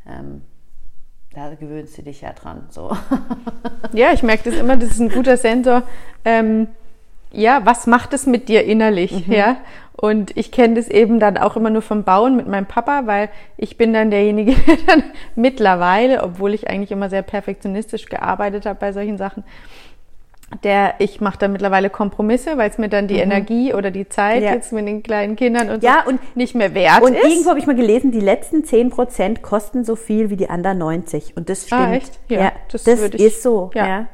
Ähm, 0.07 0.43
da 1.35 1.55
gewöhnst 1.55 1.99
du 1.99 2.03
dich 2.03 2.23
ja 2.23 2.33
dran. 2.33 2.67
So. 2.71 2.97
Ja, 3.93 4.13
ich 4.13 4.23
merke 4.23 4.51
das 4.51 4.59
immer, 4.59 4.77
das 4.77 4.91
ist 4.91 5.01
ein 5.01 5.11
guter 5.11 5.37
Sensor. 5.37 5.83
Ähm, 6.25 6.69
ja, 7.31 7.65
was 7.65 7.87
macht 7.87 8.13
es 8.13 8.27
mit 8.27 8.49
dir 8.49 8.65
innerlich? 8.65 9.27
Mhm. 9.27 9.33
Ja. 9.33 9.57
Und 9.93 10.37
ich 10.37 10.53
kenne 10.53 10.75
das 10.75 10.89
eben 10.89 11.21
dann 11.21 11.39
auch 11.39 11.57
immer 11.57 11.71
nur 11.71 11.83
vom 11.83 12.05
Bauen 12.05 12.37
mit 12.37 12.47
meinem 12.47 12.67
Papa, 12.67 13.03
weil 13.07 13.31
ich 13.57 13.77
bin 13.79 13.93
dann 13.93 14.11
derjenige, 14.11 14.55
der 14.67 14.77
dann 14.87 15.05
mittlerweile, 15.35 16.23
obwohl 16.23 16.53
ich 16.53 16.69
eigentlich 16.69 16.91
immer 16.91 17.09
sehr 17.09 17.23
perfektionistisch 17.23 18.07
gearbeitet 18.07 18.67
habe 18.67 18.79
bei 18.79 18.93
solchen 18.93 19.19
Sachen, 19.19 19.45
der 20.63 20.95
ich 21.01 21.21
mache 21.21 21.39
da 21.39 21.49
mittlerweile 21.49 21.91
Kompromisse, 21.91 22.57
weil 22.57 22.71
es 22.71 22.79
mir 22.79 22.89
dann 22.89 23.09
die 23.09 23.15
mhm. 23.15 23.23
Energie 23.23 23.75
oder 23.75 23.91
die 23.91 24.09
Zeit 24.09 24.43
ja. 24.43 24.53
jetzt 24.53 24.73
mit 24.73 24.87
den 24.87 25.03
kleinen 25.03 25.37
Kindern 25.37 25.71
und 25.71 25.83
ja, 25.83 26.03
so 26.05 26.11
und 26.11 26.37
nicht 26.37 26.55
mehr 26.55 26.73
wert 26.73 27.03
und 27.03 27.15
ist. 27.15 27.25
Und 27.25 27.31
irgendwo 27.31 27.51
habe 27.51 27.59
ich 27.59 27.67
mal 27.67 27.75
gelesen, 27.75 28.13
die 28.13 28.21
letzten 28.21 28.65
10 28.65 28.91
Prozent 28.91 29.43
kosten 29.43 29.85
so 29.85 29.97
viel 29.97 30.31
wie 30.31 30.37
die 30.37 30.49
anderen 30.49 30.79
90 30.79 31.37
und 31.37 31.49
das 31.49 31.65
ah, 31.65 31.67
stimmt. 31.67 31.83
Ah, 31.83 31.93
echt? 31.95 32.19
Ja, 32.29 32.41
ja 32.41 32.53
das, 32.71 32.85
das 32.85 33.03
ich, 33.03 33.15
ist 33.15 33.43
so. 33.43 33.71
Ja. 33.75 33.87
ja. 33.87 34.07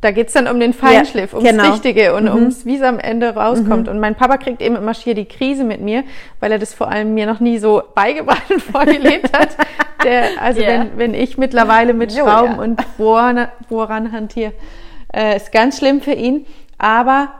Da 0.00 0.12
geht's 0.12 0.32
dann 0.32 0.46
um 0.46 0.60
den 0.60 0.74
Feinschliff, 0.74 1.34
ums 1.34 1.48
genau. 1.48 1.72
Richtige 1.72 2.14
und 2.14 2.24
mhm. 2.24 2.34
ums, 2.34 2.64
wie 2.64 2.76
es 2.76 2.82
am 2.82 3.00
Ende 3.00 3.34
rauskommt. 3.34 3.86
Mhm. 3.86 3.94
Und 3.94 3.98
mein 3.98 4.14
Papa 4.14 4.36
kriegt 4.36 4.62
eben 4.62 4.76
immer 4.76 4.94
schier 4.94 5.14
die 5.14 5.24
Krise 5.24 5.64
mit 5.64 5.80
mir, 5.80 6.04
weil 6.38 6.52
er 6.52 6.60
das 6.60 6.72
vor 6.72 6.88
allem 6.88 7.14
mir 7.14 7.26
noch 7.26 7.40
nie 7.40 7.58
so 7.58 7.82
beigebracht 7.96 8.48
und 8.48 8.62
vorgelebt 8.72 9.36
hat. 9.36 9.56
Der, 10.04 10.40
also 10.40 10.60
yeah. 10.60 10.70
wenn, 10.80 10.98
wenn 10.98 11.14
ich 11.14 11.36
mittlerweile 11.36 11.94
mit 11.94 12.12
Schrauben 12.12 12.60
und 12.60 12.80
Bohren, 12.96 13.48
Bohrern 13.68 14.12
hantiere, 14.12 14.52
äh, 15.12 15.36
ist 15.36 15.52
ganz 15.52 15.78
schlimm 15.78 16.00
für 16.00 16.12
ihn. 16.12 16.46
Aber 16.78 17.32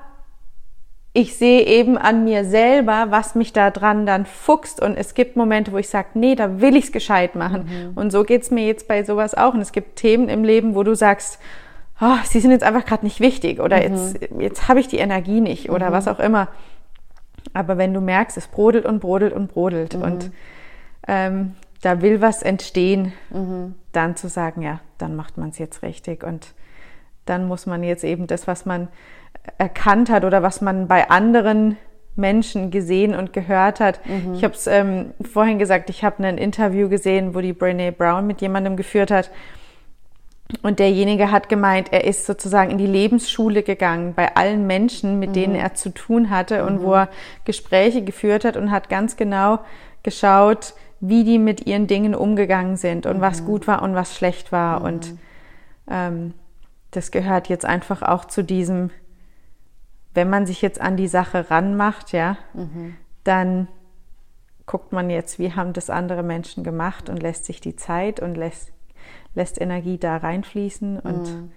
ich 1.13 1.37
sehe 1.37 1.63
eben 1.63 1.99
an 1.99 2.25
mir 2.25 2.45
selber, 2.45 3.07
was 3.11 3.35
mich 3.35 3.53
da 3.53 3.71
dran 3.71 4.07
dann 4.07 4.27
fuchst. 4.27 4.81
Und 4.81 4.97
es 4.97 5.15
gibt 5.15 5.37
Momente, 5.37 5.73
wo 5.73 5.79
ich 5.79 5.89
sage, 5.89 6.09
nee, 6.15 6.35
da 6.35 6.61
will 6.61 6.77
ich's 6.77 6.93
gescheit 6.93 7.35
machen. 7.35 7.69
Mhm. 7.69 7.99
Und 7.99 8.11
so 8.11 8.25
geht's 8.25 8.51
mir 8.51 8.67
jetzt 8.67 8.89
bei 8.89 9.03
sowas 9.03 9.35
auch. 9.35 9.55
Und 9.55 9.61
es 9.61 9.73
gibt 9.73 9.97
Themen 9.97 10.29
im 10.29 10.45
Leben, 10.45 10.75
wo 10.75 10.83
du 10.83 10.95
sagst, 10.95 11.39
oh, 12.01 12.17
sie 12.25 12.41
sind 12.41 12.51
jetzt 12.51 12.65
einfach 12.65 12.85
gerade 12.85 13.05
nicht 13.05 13.21
wichtig 13.21 13.61
oder 13.61 13.77
mhm. 13.77 13.83
jetzt, 13.83 14.19
jetzt 14.39 14.69
habe 14.69 14.81
ich 14.81 14.89
die 14.89 14.99
Energie 14.99 15.41
nicht 15.41 15.71
oder 15.71 15.89
mhm. 15.91 15.93
was 15.93 16.09
auch 16.09 16.21
immer. 16.21 16.49
Aber 17.55 17.79
wenn 17.79 17.95
du 17.95 18.01
merkst, 18.01 18.37
es 18.37 18.47
brodelt 18.47 18.85
und 18.85 19.01
brodelt 19.01 19.33
und 19.33 19.53
brodelt 19.53 19.95
mhm. 19.95 20.03
und 20.03 20.31
ähm, 21.07 21.55
da 21.81 22.03
will 22.03 22.21
was 22.21 22.43
entstehen, 22.43 23.13
mhm. 23.31 23.75
dann 23.93 24.17
zu 24.17 24.29
sagen, 24.29 24.63
ja, 24.63 24.81
dann 24.99 25.17
macht 25.17 25.39
man 25.39 25.51
es 25.51 25.59
jetzt 25.59 25.83
richtig. 25.83 26.25
Und 26.25 26.49
dann 27.29 27.47
muss 27.47 27.67
man 27.67 27.83
jetzt 27.83 28.05
eben 28.05 28.27
das, 28.27 28.47
was 28.47 28.67
man 28.67 28.89
erkannt 29.57 30.11
hat 30.11 30.25
oder 30.25 30.43
was 30.43 30.61
man 30.61 30.89
bei 30.89 31.11
anderen 31.11 31.77
Menschen 32.17 32.71
gesehen 32.71 33.15
und 33.15 33.33
gehört 33.33 33.81
hat. 33.81 34.01
Mhm. 34.05 34.35
Ich 34.35 34.45
habe 34.45 34.55
es 34.55 34.67
ähm, 34.67 35.15
vorhin 35.33 35.59
gesagt, 35.59 35.89
ich 35.89 36.05
habe 36.05 36.23
ein 36.25 36.37
Interview 36.37 36.89
gesehen, 36.89 37.35
wo 37.35 37.41
die 37.41 37.53
Brene 37.53 37.93
Brown 37.93 38.27
mit 38.27 38.41
jemandem 38.41 38.77
geführt 38.77 39.11
hat. 39.11 39.31
Und 40.63 40.79
derjenige 40.79 41.31
hat 41.31 41.49
gemeint, 41.49 41.93
er 41.93 42.05
ist 42.05 42.27
sozusagen 42.27 42.71
in 42.71 42.79
die 42.79 42.87
Lebensschule 42.87 43.63
gegangen 43.63 44.15
bei 44.15 44.35
allen 44.35 44.67
Menschen, 44.67 45.19
mit 45.19 45.31
mhm. 45.31 45.35
denen 45.35 45.55
er 45.55 45.75
zu 45.75 45.91
tun 45.91 46.31
hatte 46.31 46.65
und 46.65 46.81
mhm. 46.81 46.83
wo 46.83 46.95
er 46.95 47.09
Gespräche 47.45 48.03
geführt 48.03 48.45
hat 48.45 48.57
und 48.57 48.71
hat 48.71 48.89
ganz 48.89 49.17
genau 49.17 49.61
geschaut, 50.03 50.75
wie 51.01 51.23
die 51.23 51.39
mit 51.39 51.67
ihren 51.67 51.87
Dingen 51.87 52.15
umgegangen 52.15 52.77
sind 52.77 53.07
und 53.07 53.21
was 53.21 53.43
mhm. 53.43 53.47
gut 53.47 53.67
war 53.69 53.83
und 53.83 53.95
was 53.95 54.17
schlecht 54.17 54.51
war. 54.51 54.83
Und 54.83 55.15
ähm, 55.91 56.33
das 56.99 57.13
gehört 57.13 57.49
jetzt 57.49 57.65
einfach 57.65 58.03
auch 58.03 58.25
zu 58.25 58.43
diesem, 58.43 58.91
wenn 60.15 60.29
man 60.29 60.47
sich 60.47 60.63
jetzt 60.63 60.81
an 60.81 60.97
die 60.97 61.07
Sache 61.07 61.49
ranmacht, 61.49 62.11
ja, 62.11 62.37
mhm. 62.55 62.97
dann 63.23 63.69
guckt 64.67 64.91
man 64.91 65.09
jetzt, 65.09 65.39
wie 65.39 65.53
haben 65.53 65.73
das 65.73 65.91
andere 65.91 66.25
Menschen 66.25 66.65
gemacht 66.65 67.09
und 67.09 67.23
lässt 67.23 67.45
sich 67.45 67.61
die 67.61 67.77
Zeit 67.77 68.19
und 68.19 68.35
lässt, 68.35 68.73
lässt 69.37 69.61
Energie 69.61 69.97
da 69.97 70.17
reinfließen 70.17 70.99
und 70.99 71.23
mhm. 71.23 71.53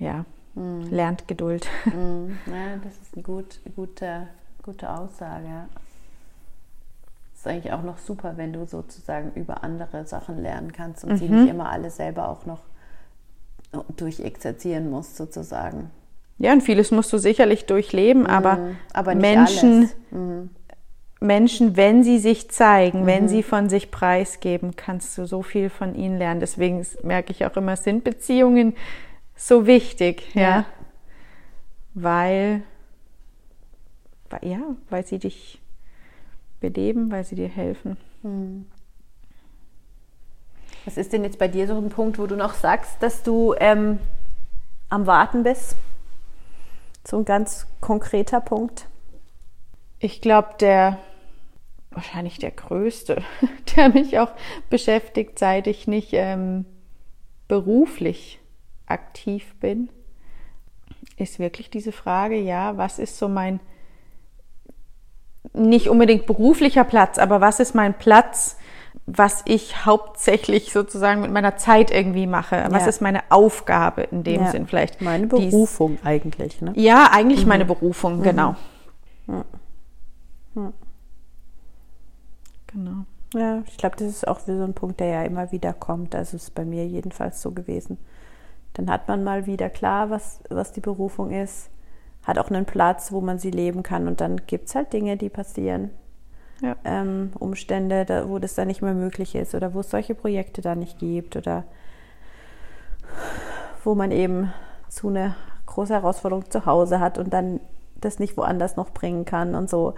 ja, 0.00 0.24
mhm. 0.56 0.90
lernt 0.90 1.28
Geduld. 1.28 1.68
Mhm. 1.84 2.36
Ja, 2.46 2.78
das 2.82 2.94
ist 2.94 3.14
eine 3.14 3.22
gut, 3.22 3.60
gute, 3.76 4.26
gute 4.64 4.90
Aussage. 4.90 5.68
Das 7.30 7.42
ist 7.42 7.46
eigentlich 7.46 7.72
auch 7.72 7.84
noch 7.84 7.98
super, 7.98 8.36
wenn 8.36 8.52
du 8.52 8.66
sozusagen 8.66 9.30
über 9.36 9.62
andere 9.62 10.04
Sachen 10.04 10.42
lernen 10.42 10.72
kannst 10.72 11.04
und 11.04 11.16
sie 11.16 11.28
mhm. 11.28 11.42
nicht 11.42 11.50
immer 11.50 11.70
alle 11.70 11.90
selber 11.90 12.28
auch 12.28 12.44
noch 12.44 12.58
durchexerzieren 13.96 14.90
musst, 14.90 15.16
sozusagen. 15.16 15.90
Ja, 16.38 16.52
und 16.52 16.62
vieles 16.62 16.90
musst 16.90 17.12
du 17.12 17.18
sicherlich 17.18 17.66
durchleben, 17.66 18.26
aber, 18.26 18.56
mhm. 18.56 18.76
aber 18.94 19.14
Menschen, 19.14 19.90
mhm. 20.10 20.50
Menschen, 21.20 21.76
wenn 21.76 22.02
sie 22.02 22.18
sich 22.18 22.50
zeigen, 22.50 23.02
mhm. 23.02 23.06
wenn 23.06 23.28
sie 23.28 23.42
von 23.42 23.68
sich 23.68 23.90
preisgeben, 23.90 24.74
kannst 24.74 25.18
du 25.18 25.26
so 25.26 25.42
viel 25.42 25.68
von 25.68 25.94
ihnen 25.94 26.16
lernen. 26.16 26.40
Deswegen 26.40 26.84
merke 27.02 27.32
ich 27.32 27.44
auch 27.44 27.56
immer, 27.56 27.76
sind 27.76 28.04
Beziehungen 28.04 28.74
so 29.36 29.66
wichtig, 29.66 30.34
ja, 30.34 30.40
ja? 30.40 30.64
Weil, 31.92 32.62
weil, 34.30 34.50
ja, 34.50 34.60
weil 34.88 35.04
sie 35.04 35.18
dich 35.18 35.60
beleben, 36.60 37.10
weil 37.10 37.24
sie 37.24 37.34
dir 37.34 37.48
helfen. 37.48 37.96
Was 40.90 40.96
ist 40.96 41.12
denn 41.12 41.22
jetzt 41.22 41.38
bei 41.38 41.46
dir 41.46 41.68
so 41.68 41.76
ein 41.76 41.88
Punkt, 41.88 42.18
wo 42.18 42.26
du 42.26 42.34
noch 42.34 42.52
sagst, 42.52 43.00
dass 43.00 43.22
du 43.22 43.54
ähm, 43.60 44.00
am 44.88 45.06
Warten 45.06 45.44
bist? 45.44 45.76
So 47.06 47.18
ein 47.18 47.24
ganz 47.24 47.68
konkreter 47.80 48.40
Punkt. 48.40 48.88
Ich 50.00 50.20
glaube, 50.20 50.48
der 50.58 50.98
wahrscheinlich 51.92 52.40
der 52.40 52.50
größte, 52.50 53.22
der 53.76 53.90
mich 53.90 54.18
auch 54.18 54.32
beschäftigt, 54.68 55.38
seit 55.38 55.68
ich 55.68 55.86
nicht 55.86 56.08
ähm, 56.12 56.64
beruflich 57.46 58.40
aktiv 58.86 59.54
bin, 59.60 59.90
ist 61.16 61.38
wirklich 61.38 61.70
diese 61.70 61.92
Frage, 61.92 62.34
ja, 62.34 62.76
was 62.78 62.98
ist 62.98 63.16
so 63.16 63.28
mein, 63.28 63.60
nicht 65.52 65.88
unbedingt 65.88 66.26
beruflicher 66.26 66.82
Platz, 66.82 67.16
aber 67.18 67.40
was 67.40 67.60
ist 67.60 67.76
mein 67.76 67.96
Platz 67.96 68.56
was 69.06 69.42
ich 69.46 69.84
hauptsächlich 69.84 70.72
sozusagen 70.72 71.20
mit 71.20 71.32
meiner 71.32 71.56
Zeit 71.56 71.90
irgendwie 71.90 72.26
mache. 72.26 72.64
Was 72.70 72.82
ja. 72.82 72.88
ist 72.88 73.00
meine 73.00 73.22
Aufgabe 73.30 74.02
in 74.02 74.22
dem 74.22 74.42
ja. 74.42 74.50
Sinn 74.50 74.66
vielleicht? 74.66 75.00
Meine 75.00 75.26
Berufung 75.26 75.96
Dies, 75.96 76.06
eigentlich, 76.06 76.60
ne? 76.60 76.72
Ja, 76.76 77.10
eigentlich 77.12 77.42
mhm. 77.42 77.48
meine 77.48 77.64
Berufung, 77.64 78.18
mhm. 78.18 78.22
genau. 78.22 78.56
Ja. 79.26 79.44
Genau. 82.66 83.04
Ja, 83.34 83.62
ich 83.66 83.76
glaube, 83.76 83.96
das 83.96 84.08
ist 84.08 84.28
auch 84.28 84.40
so 84.40 84.52
ein 84.52 84.74
Punkt, 84.74 85.00
der 85.00 85.08
ja 85.08 85.22
immer 85.22 85.52
wieder 85.52 85.72
kommt. 85.72 86.14
Also 86.14 86.36
ist 86.36 86.54
bei 86.54 86.64
mir 86.64 86.86
jedenfalls 86.86 87.42
so 87.42 87.52
gewesen. 87.52 87.98
Dann 88.74 88.90
hat 88.90 89.08
man 89.08 89.24
mal 89.24 89.46
wieder 89.46 89.70
klar, 89.70 90.10
was, 90.10 90.40
was 90.48 90.72
die 90.72 90.80
Berufung 90.80 91.30
ist, 91.30 91.70
hat 92.24 92.38
auch 92.38 92.50
einen 92.50 92.64
Platz, 92.64 93.12
wo 93.12 93.20
man 93.20 93.38
sie 93.38 93.50
leben 93.50 93.82
kann 93.82 94.06
und 94.06 94.20
dann 94.20 94.46
gibt 94.46 94.68
es 94.68 94.74
halt 94.74 94.92
Dinge, 94.92 95.16
die 95.16 95.28
passieren 95.28 95.90
ja. 96.60 96.76
ähm, 96.84 97.32
Umstände, 97.38 98.04
da, 98.04 98.28
wo 98.28 98.38
das 98.38 98.54
dann 98.54 98.68
nicht 98.68 98.82
mehr 98.82 98.94
möglich 98.94 99.34
ist 99.34 99.54
oder 99.54 99.74
wo 99.74 99.80
es 99.80 99.90
solche 99.90 100.14
Projekte 100.14 100.60
da 100.60 100.74
nicht 100.74 100.98
gibt 100.98 101.36
oder 101.36 101.64
wo 103.84 103.94
man 103.94 104.10
eben 104.10 104.52
so 104.88 105.08
eine 105.08 105.34
große 105.66 105.94
Herausforderung 105.94 106.50
zu 106.50 106.66
Hause 106.66 107.00
hat 107.00 107.18
und 107.18 107.32
dann 107.32 107.60
das 108.00 108.18
nicht 108.18 108.36
woanders 108.36 108.76
noch 108.76 108.90
bringen 108.90 109.24
kann 109.24 109.54
und 109.54 109.70
so. 109.70 109.94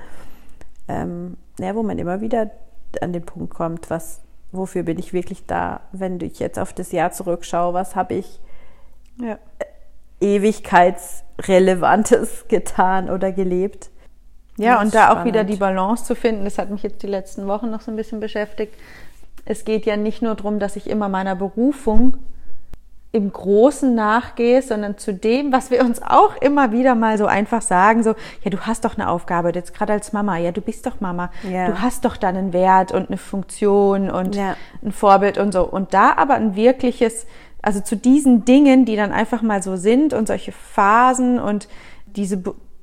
Ähm, 0.88 1.36
ja, 1.58 1.74
wo 1.74 1.82
man 1.82 1.98
immer 1.98 2.20
wieder 2.20 2.50
an 3.00 3.12
den 3.12 3.24
Punkt 3.24 3.54
kommt, 3.54 3.90
was, 3.90 4.20
wofür 4.50 4.82
bin 4.82 4.98
ich 4.98 5.12
wirklich 5.12 5.46
da, 5.46 5.82
wenn 5.92 6.20
ich 6.20 6.38
jetzt 6.38 6.58
auf 6.58 6.72
das 6.72 6.90
Jahr 6.92 7.12
zurückschaue, 7.12 7.74
was 7.74 7.94
habe 7.96 8.14
ich 8.14 8.40
ja. 9.20 9.38
ewigkeitsrelevantes 10.20 12.44
getan 12.48 13.10
oder 13.10 13.32
gelebt. 13.32 13.90
Ja, 14.56 14.80
und 14.80 14.94
da 14.94 15.04
spannend. 15.04 15.20
auch 15.20 15.24
wieder 15.24 15.44
die 15.44 15.56
Balance 15.56 16.04
zu 16.04 16.14
finden, 16.14 16.44
das 16.44 16.58
hat 16.58 16.70
mich 16.70 16.82
jetzt 16.82 17.02
die 17.02 17.06
letzten 17.06 17.46
Wochen 17.46 17.70
noch 17.70 17.80
so 17.80 17.90
ein 17.90 17.96
bisschen 17.96 18.20
beschäftigt. 18.20 18.74
Es 19.44 19.64
geht 19.64 19.86
ja 19.86 19.96
nicht 19.96 20.22
nur 20.22 20.34
darum, 20.34 20.58
dass 20.58 20.76
ich 20.76 20.88
immer 20.88 21.08
meiner 21.08 21.34
Berufung 21.34 22.18
im 23.12 23.30
Großen 23.30 23.94
nachgehe, 23.94 24.62
sondern 24.62 24.96
zu 24.96 25.12
dem, 25.12 25.52
was 25.52 25.70
wir 25.70 25.82
uns 25.82 26.00
auch 26.02 26.34
immer 26.40 26.72
wieder 26.72 26.94
mal 26.94 27.18
so 27.18 27.26
einfach 27.26 27.60
sagen, 27.60 28.02
so, 28.02 28.14
ja, 28.42 28.50
du 28.50 28.60
hast 28.60 28.86
doch 28.86 28.96
eine 28.96 29.10
Aufgabe, 29.10 29.52
jetzt 29.54 29.74
gerade 29.74 29.92
als 29.92 30.14
Mama, 30.14 30.38
ja, 30.38 30.50
du 30.50 30.62
bist 30.62 30.86
doch 30.86 31.00
Mama, 31.00 31.30
ja. 31.48 31.66
du 31.66 31.82
hast 31.82 32.06
doch 32.06 32.16
da 32.16 32.28
einen 32.28 32.54
Wert 32.54 32.90
und 32.90 33.08
eine 33.08 33.18
Funktion 33.18 34.10
und 34.10 34.34
ja. 34.34 34.56
ein 34.82 34.92
Vorbild 34.92 35.36
und 35.36 35.52
so. 35.52 35.62
Und 35.62 35.92
da 35.92 36.14
aber 36.16 36.34
ein 36.34 36.56
wirkliches, 36.56 37.26
also 37.60 37.80
zu 37.80 37.96
diesen 37.96 38.46
Dingen, 38.46 38.86
die 38.86 38.96
dann 38.96 39.12
einfach 39.12 39.42
mal 39.42 39.62
so 39.62 39.76
sind 39.76 40.14
und 40.14 40.26
solche 40.26 40.52
Phasen 40.52 41.38
und 41.38 41.68
diese 42.06 42.42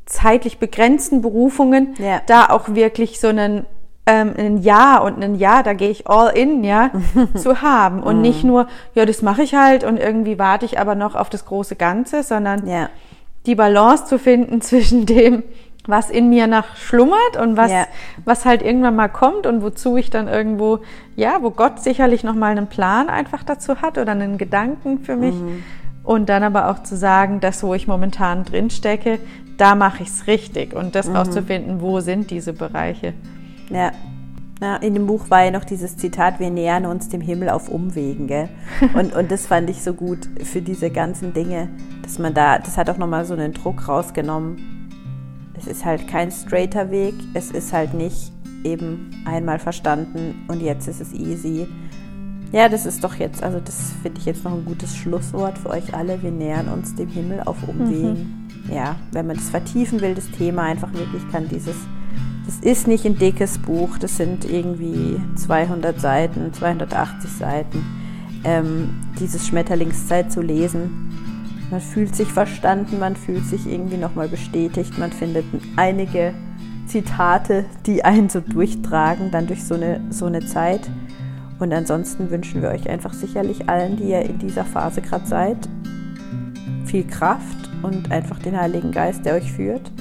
zeitlich 0.09 0.57
begrenzten 0.57 1.21
Berufungen 1.21 1.95
ja. 1.99 2.21
da 2.25 2.47
auch 2.49 2.69
wirklich 2.69 3.19
so 3.19 3.27
einen 3.27 3.65
ähm, 4.09 4.33
ein 4.37 4.57
Ja 4.57 4.97
und 4.97 5.23
ein 5.23 5.35
Ja, 5.35 5.61
da 5.61 5.73
gehe 5.73 5.89
ich 5.89 6.07
all 6.07 6.35
in, 6.35 6.63
ja, 6.63 6.89
zu 7.35 7.61
haben 7.61 8.01
und 8.01 8.17
mhm. 8.17 8.21
nicht 8.21 8.43
nur, 8.43 8.67
ja, 8.95 9.05
das 9.05 9.21
mache 9.21 9.43
ich 9.43 9.53
halt 9.53 9.83
und 9.83 9.97
irgendwie 9.97 10.39
warte 10.39 10.65
ich 10.65 10.79
aber 10.79 10.95
noch 10.95 11.15
auf 11.15 11.29
das 11.29 11.45
große 11.45 11.75
Ganze, 11.75 12.23
sondern 12.23 12.67
ja. 12.67 12.89
die 13.45 13.55
Balance 13.55 14.05
zu 14.05 14.17
finden 14.17 14.61
zwischen 14.61 15.05
dem, 15.05 15.43
was 15.85 16.09
in 16.09 16.29
mir 16.29 16.47
nach 16.47 16.75
schlummert 16.75 17.37
und 17.39 17.55
was, 17.55 17.71
ja. 17.71 17.85
was 18.25 18.45
halt 18.45 18.61
irgendwann 18.63 18.95
mal 18.95 19.09
kommt 19.09 19.45
und 19.45 19.61
wozu 19.61 19.95
ich 19.97 20.09
dann 20.09 20.27
irgendwo, 20.27 20.79
ja, 21.15 21.39
wo 21.41 21.51
Gott 21.51 21.79
sicherlich 21.81 22.23
noch 22.23 22.35
mal 22.35 22.51
einen 22.51 22.67
Plan 22.67 23.09
einfach 23.09 23.43
dazu 23.43 23.81
hat 23.81 23.97
oder 23.97 24.11
einen 24.11 24.37
Gedanken 24.37 24.99
für 25.03 25.15
mich. 25.15 25.35
Mhm. 25.35 25.63
Und 26.03 26.29
dann 26.29 26.43
aber 26.43 26.69
auch 26.69 26.83
zu 26.83 26.95
sagen, 26.95 27.39
das, 27.39 27.61
wo 27.63 27.73
ich 27.73 27.87
momentan 27.87 28.43
drin 28.43 28.69
stecke, 28.69 29.19
da 29.57 29.75
mache 29.75 30.03
ich 30.03 30.09
es 30.09 30.27
richtig 30.27 30.73
und 30.73 30.95
das 30.95 31.07
mhm. 31.07 31.17
rauszufinden, 31.17 31.81
wo 31.81 31.99
sind 31.99 32.31
diese 32.31 32.53
Bereiche. 32.53 33.13
Ja. 33.69 33.91
ja. 34.61 34.77
In 34.77 34.93
dem 34.93 35.05
Buch 35.05 35.29
war 35.29 35.43
ja 35.43 35.51
noch 35.51 35.65
dieses 35.65 35.97
Zitat, 35.97 36.39
wir 36.39 36.49
nähern 36.49 36.85
uns 36.85 37.09
dem 37.09 37.21
Himmel 37.21 37.49
auf 37.49 37.69
Umwegen, 37.69 38.27
gell? 38.27 38.49
Und, 38.93 39.13
und 39.13 39.31
das 39.31 39.47
fand 39.47 39.69
ich 39.69 39.83
so 39.83 39.93
gut 39.93 40.29
für 40.43 40.61
diese 40.61 40.89
ganzen 40.89 41.33
Dinge, 41.33 41.69
dass 42.01 42.19
man 42.19 42.33
da, 42.33 42.57
das 42.57 42.77
hat 42.77 42.89
auch 42.89 42.97
nochmal 42.97 43.25
so 43.25 43.33
einen 43.33 43.53
Druck 43.53 43.87
rausgenommen. 43.87 44.89
Es 45.57 45.67
ist 45.67 45.83
halt 45.83 46.07
kein 46.07 46.31
straighter 46.31 46.89
Weg, 46.89 47.15
es 47.33 47.51
ist 47.51 47.73
halt 47.73 47.93
nicht 47.93 48.31
eben 48.63 49.11
einmal 49.25 49.59
verstanden 49.59 50.45
und 50.47 50.61
jetzt 50.61 50.87
ist 50.87 51.01
es 51.01 51.13
easy. 51.13 51.67
Ja, 52.51 52.67
das 52.67 52.85
ist 52.85 53.03
doch 53.03 53.15
jetzt, 53.15 53.43
also 53.43 53.59
das 53.59 53.93
finde 54.01 54.19
ich 54.19 54.25
jetzt 54.25 54.43
noch 54.43 54.53
ein 54.53 54.65
gutes 54.65 54.95
Schlusswort 54.95 55.57
für 55.57 55.69
euch 55.69 55.93
alle. 55.93 56.21
Wir 56.23 56.31
nähern 56.31 56.67
uns 56.67 56.95
dem 56.95 57.09
Himmel 57.09 57.41
auf 57.45 57.57
Umwegen. 57.67 58.13
Mhm 58.13 58.39
ja, 58.71 58.95
wenn 59.11 59.27
man 59.27 59.37
das 59.37 59.49
vertiefen 59.49 60.01
will, 60.01 60.15
das 60.15 60.29
Thema 60.31 60.63
einfach 60.63 60.93
wirklich 60.93 61.23
kann 61.31 61.47
dieses, 61.47 61.75
das 62.45 62.59
ist 62.59 62.87
nicht 62.87 63.05
ein 63.05 63.17
dickes 63.17 63.57
Buch, 63.57 63.97
das 63.97 64.17
sind 64.17 64.45
irgendwie 64.45 65.19
200 65.35 65.99
Seiten, 65.99 66.53
280 66.53 67.29
Seiten, 67.31 67.85
ähm, 68.43 68.89
dieses 69.19 69.47
Schmetterlingszeit 69.47 70.31
zu 70.31 70.41
lesen. 70.41 71.11
Man 71.69 71.81
fühlt 71.81 72.15
sich 72.15 72.27
verstanden, 72.29 72.99
man 72.99 73.15
fühlt 73.15 73.45
sich 73.45 73.67
irgendwie 73.67 73.97
nochmal 73.97 74.27
bestätigt, 74.27 74.97
man 74.97 75.11
findet 75.11 75.45
einige 75.75 76.33
Zitate, 76.87 77.65
die 77.85 78.03
einen 78.03 78.29
so 78.29 78.39
durchtragen, 78.39 79.29
dann 79.29 79.45
durch 79.45 79.63
so 79.63 79.75
eine, 79.75 80.01
so 80.09 80.25
eine 80.25 80.43
Zeit. 80.45 80.89
Und 81.59 81.73
ansonsten 81.73 82.29
wünschen 82.31 82.61
wir 82.61 82.69
euch 82.69 82.89
einfach 82.89 83.13
sicherlich 83.13 83.69
allen, 83.69 83.97
die 83.97 84.05
ihr 84.05 84.21
in 84.21 84.39
dieser 84.39 84.63
Phase 84.63 85.01
gerade 85.01 85.25
seid, 85.25 85.57
viel 86.85 87.05
Kraft 87.05 87.69
und 87.83 88.11
einfach 88.11 88.39
den 88.39 88.59
Heiligen 88.59 88.91
Geist, 88.91 89.25
der 89.25 89.35
euch 89.35 89.51
führt. 89.51 89.91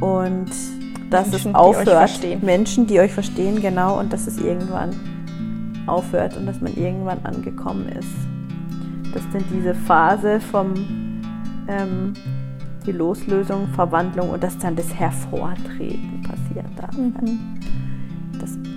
Und 0.00 0.50
dass 1.10 1.30
Menschen, 1.30 1.50
es 1.50 1.54
aufhört. 1.54 2.22
Die 2.22 2.36
Menschen, 2.36 2.86
die 2.86 3.00
euch 3.00 3.12
verstehen, 3.12 3.60
genau, 3.60 3.98
und 4.00 4.12
dass 4.12 4.26
es 4.26 4.38
irgendwann 4.38 4.90
aufhört 5.86 6.36
und 6.36 6.46
dass 6.46 6.60
man 6.60 6.74
irgendwann 6.74 7.18
angekommen 7.24 7.88
ist. 7.90 8.08
Dass 9.14 9.22
dann 9.32 9.44
diese 9.52 9.74
Phase 9.74 10.40
vom 10.40 10.72
ähm, 11.68 12.14
die 12.86 12.92
Loslösung, 12.92 13.68
Verwandlung 13.68 14.30
und 14.30 14.42
dass 14.42 14.58
dann 14.58 14.74
das 14.74 14.92
Hervortreten 14.94 16.22
passieren 16.22 16.72
darf. 16.76 16.96
Mhm. 16.96 17.60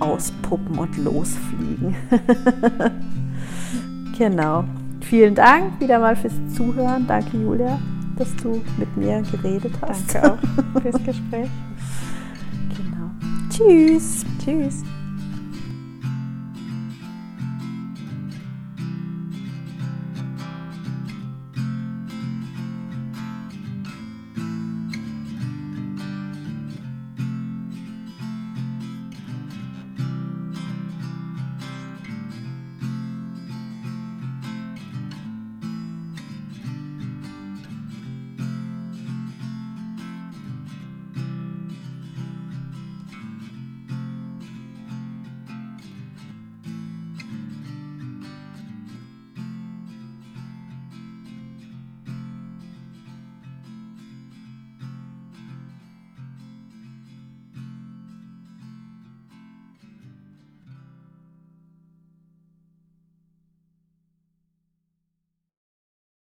Auspuppen 0.00 0.78
und 0.78 0.96
Losfliegen. 0.98 1.94
genau. 4.18 4.64
Vielen 5.00 5.34
Dank 5.34 5.80
wieder 5.80 5.98
mal 5.98 6.16
fürs 6.16 6.34
Zuhören. 6.54 7.06
Danke, 7.06 7.36
Julia 7.36 7.78
dass 8.16 8.34
du 8.36 8.62
mit 8.78 8.96
mir 8.96 9.22
geredet 9.30 9.74
hast. 9.82 10.14
Danke 10.14 10.32
auch 10.32 10.82
fürs 10.82 10.94
Gespräch. 11.04 11.50
genau. 12.70 13.10
Tschüss. 13.50 14.24
Tschüss. 14.42 14.82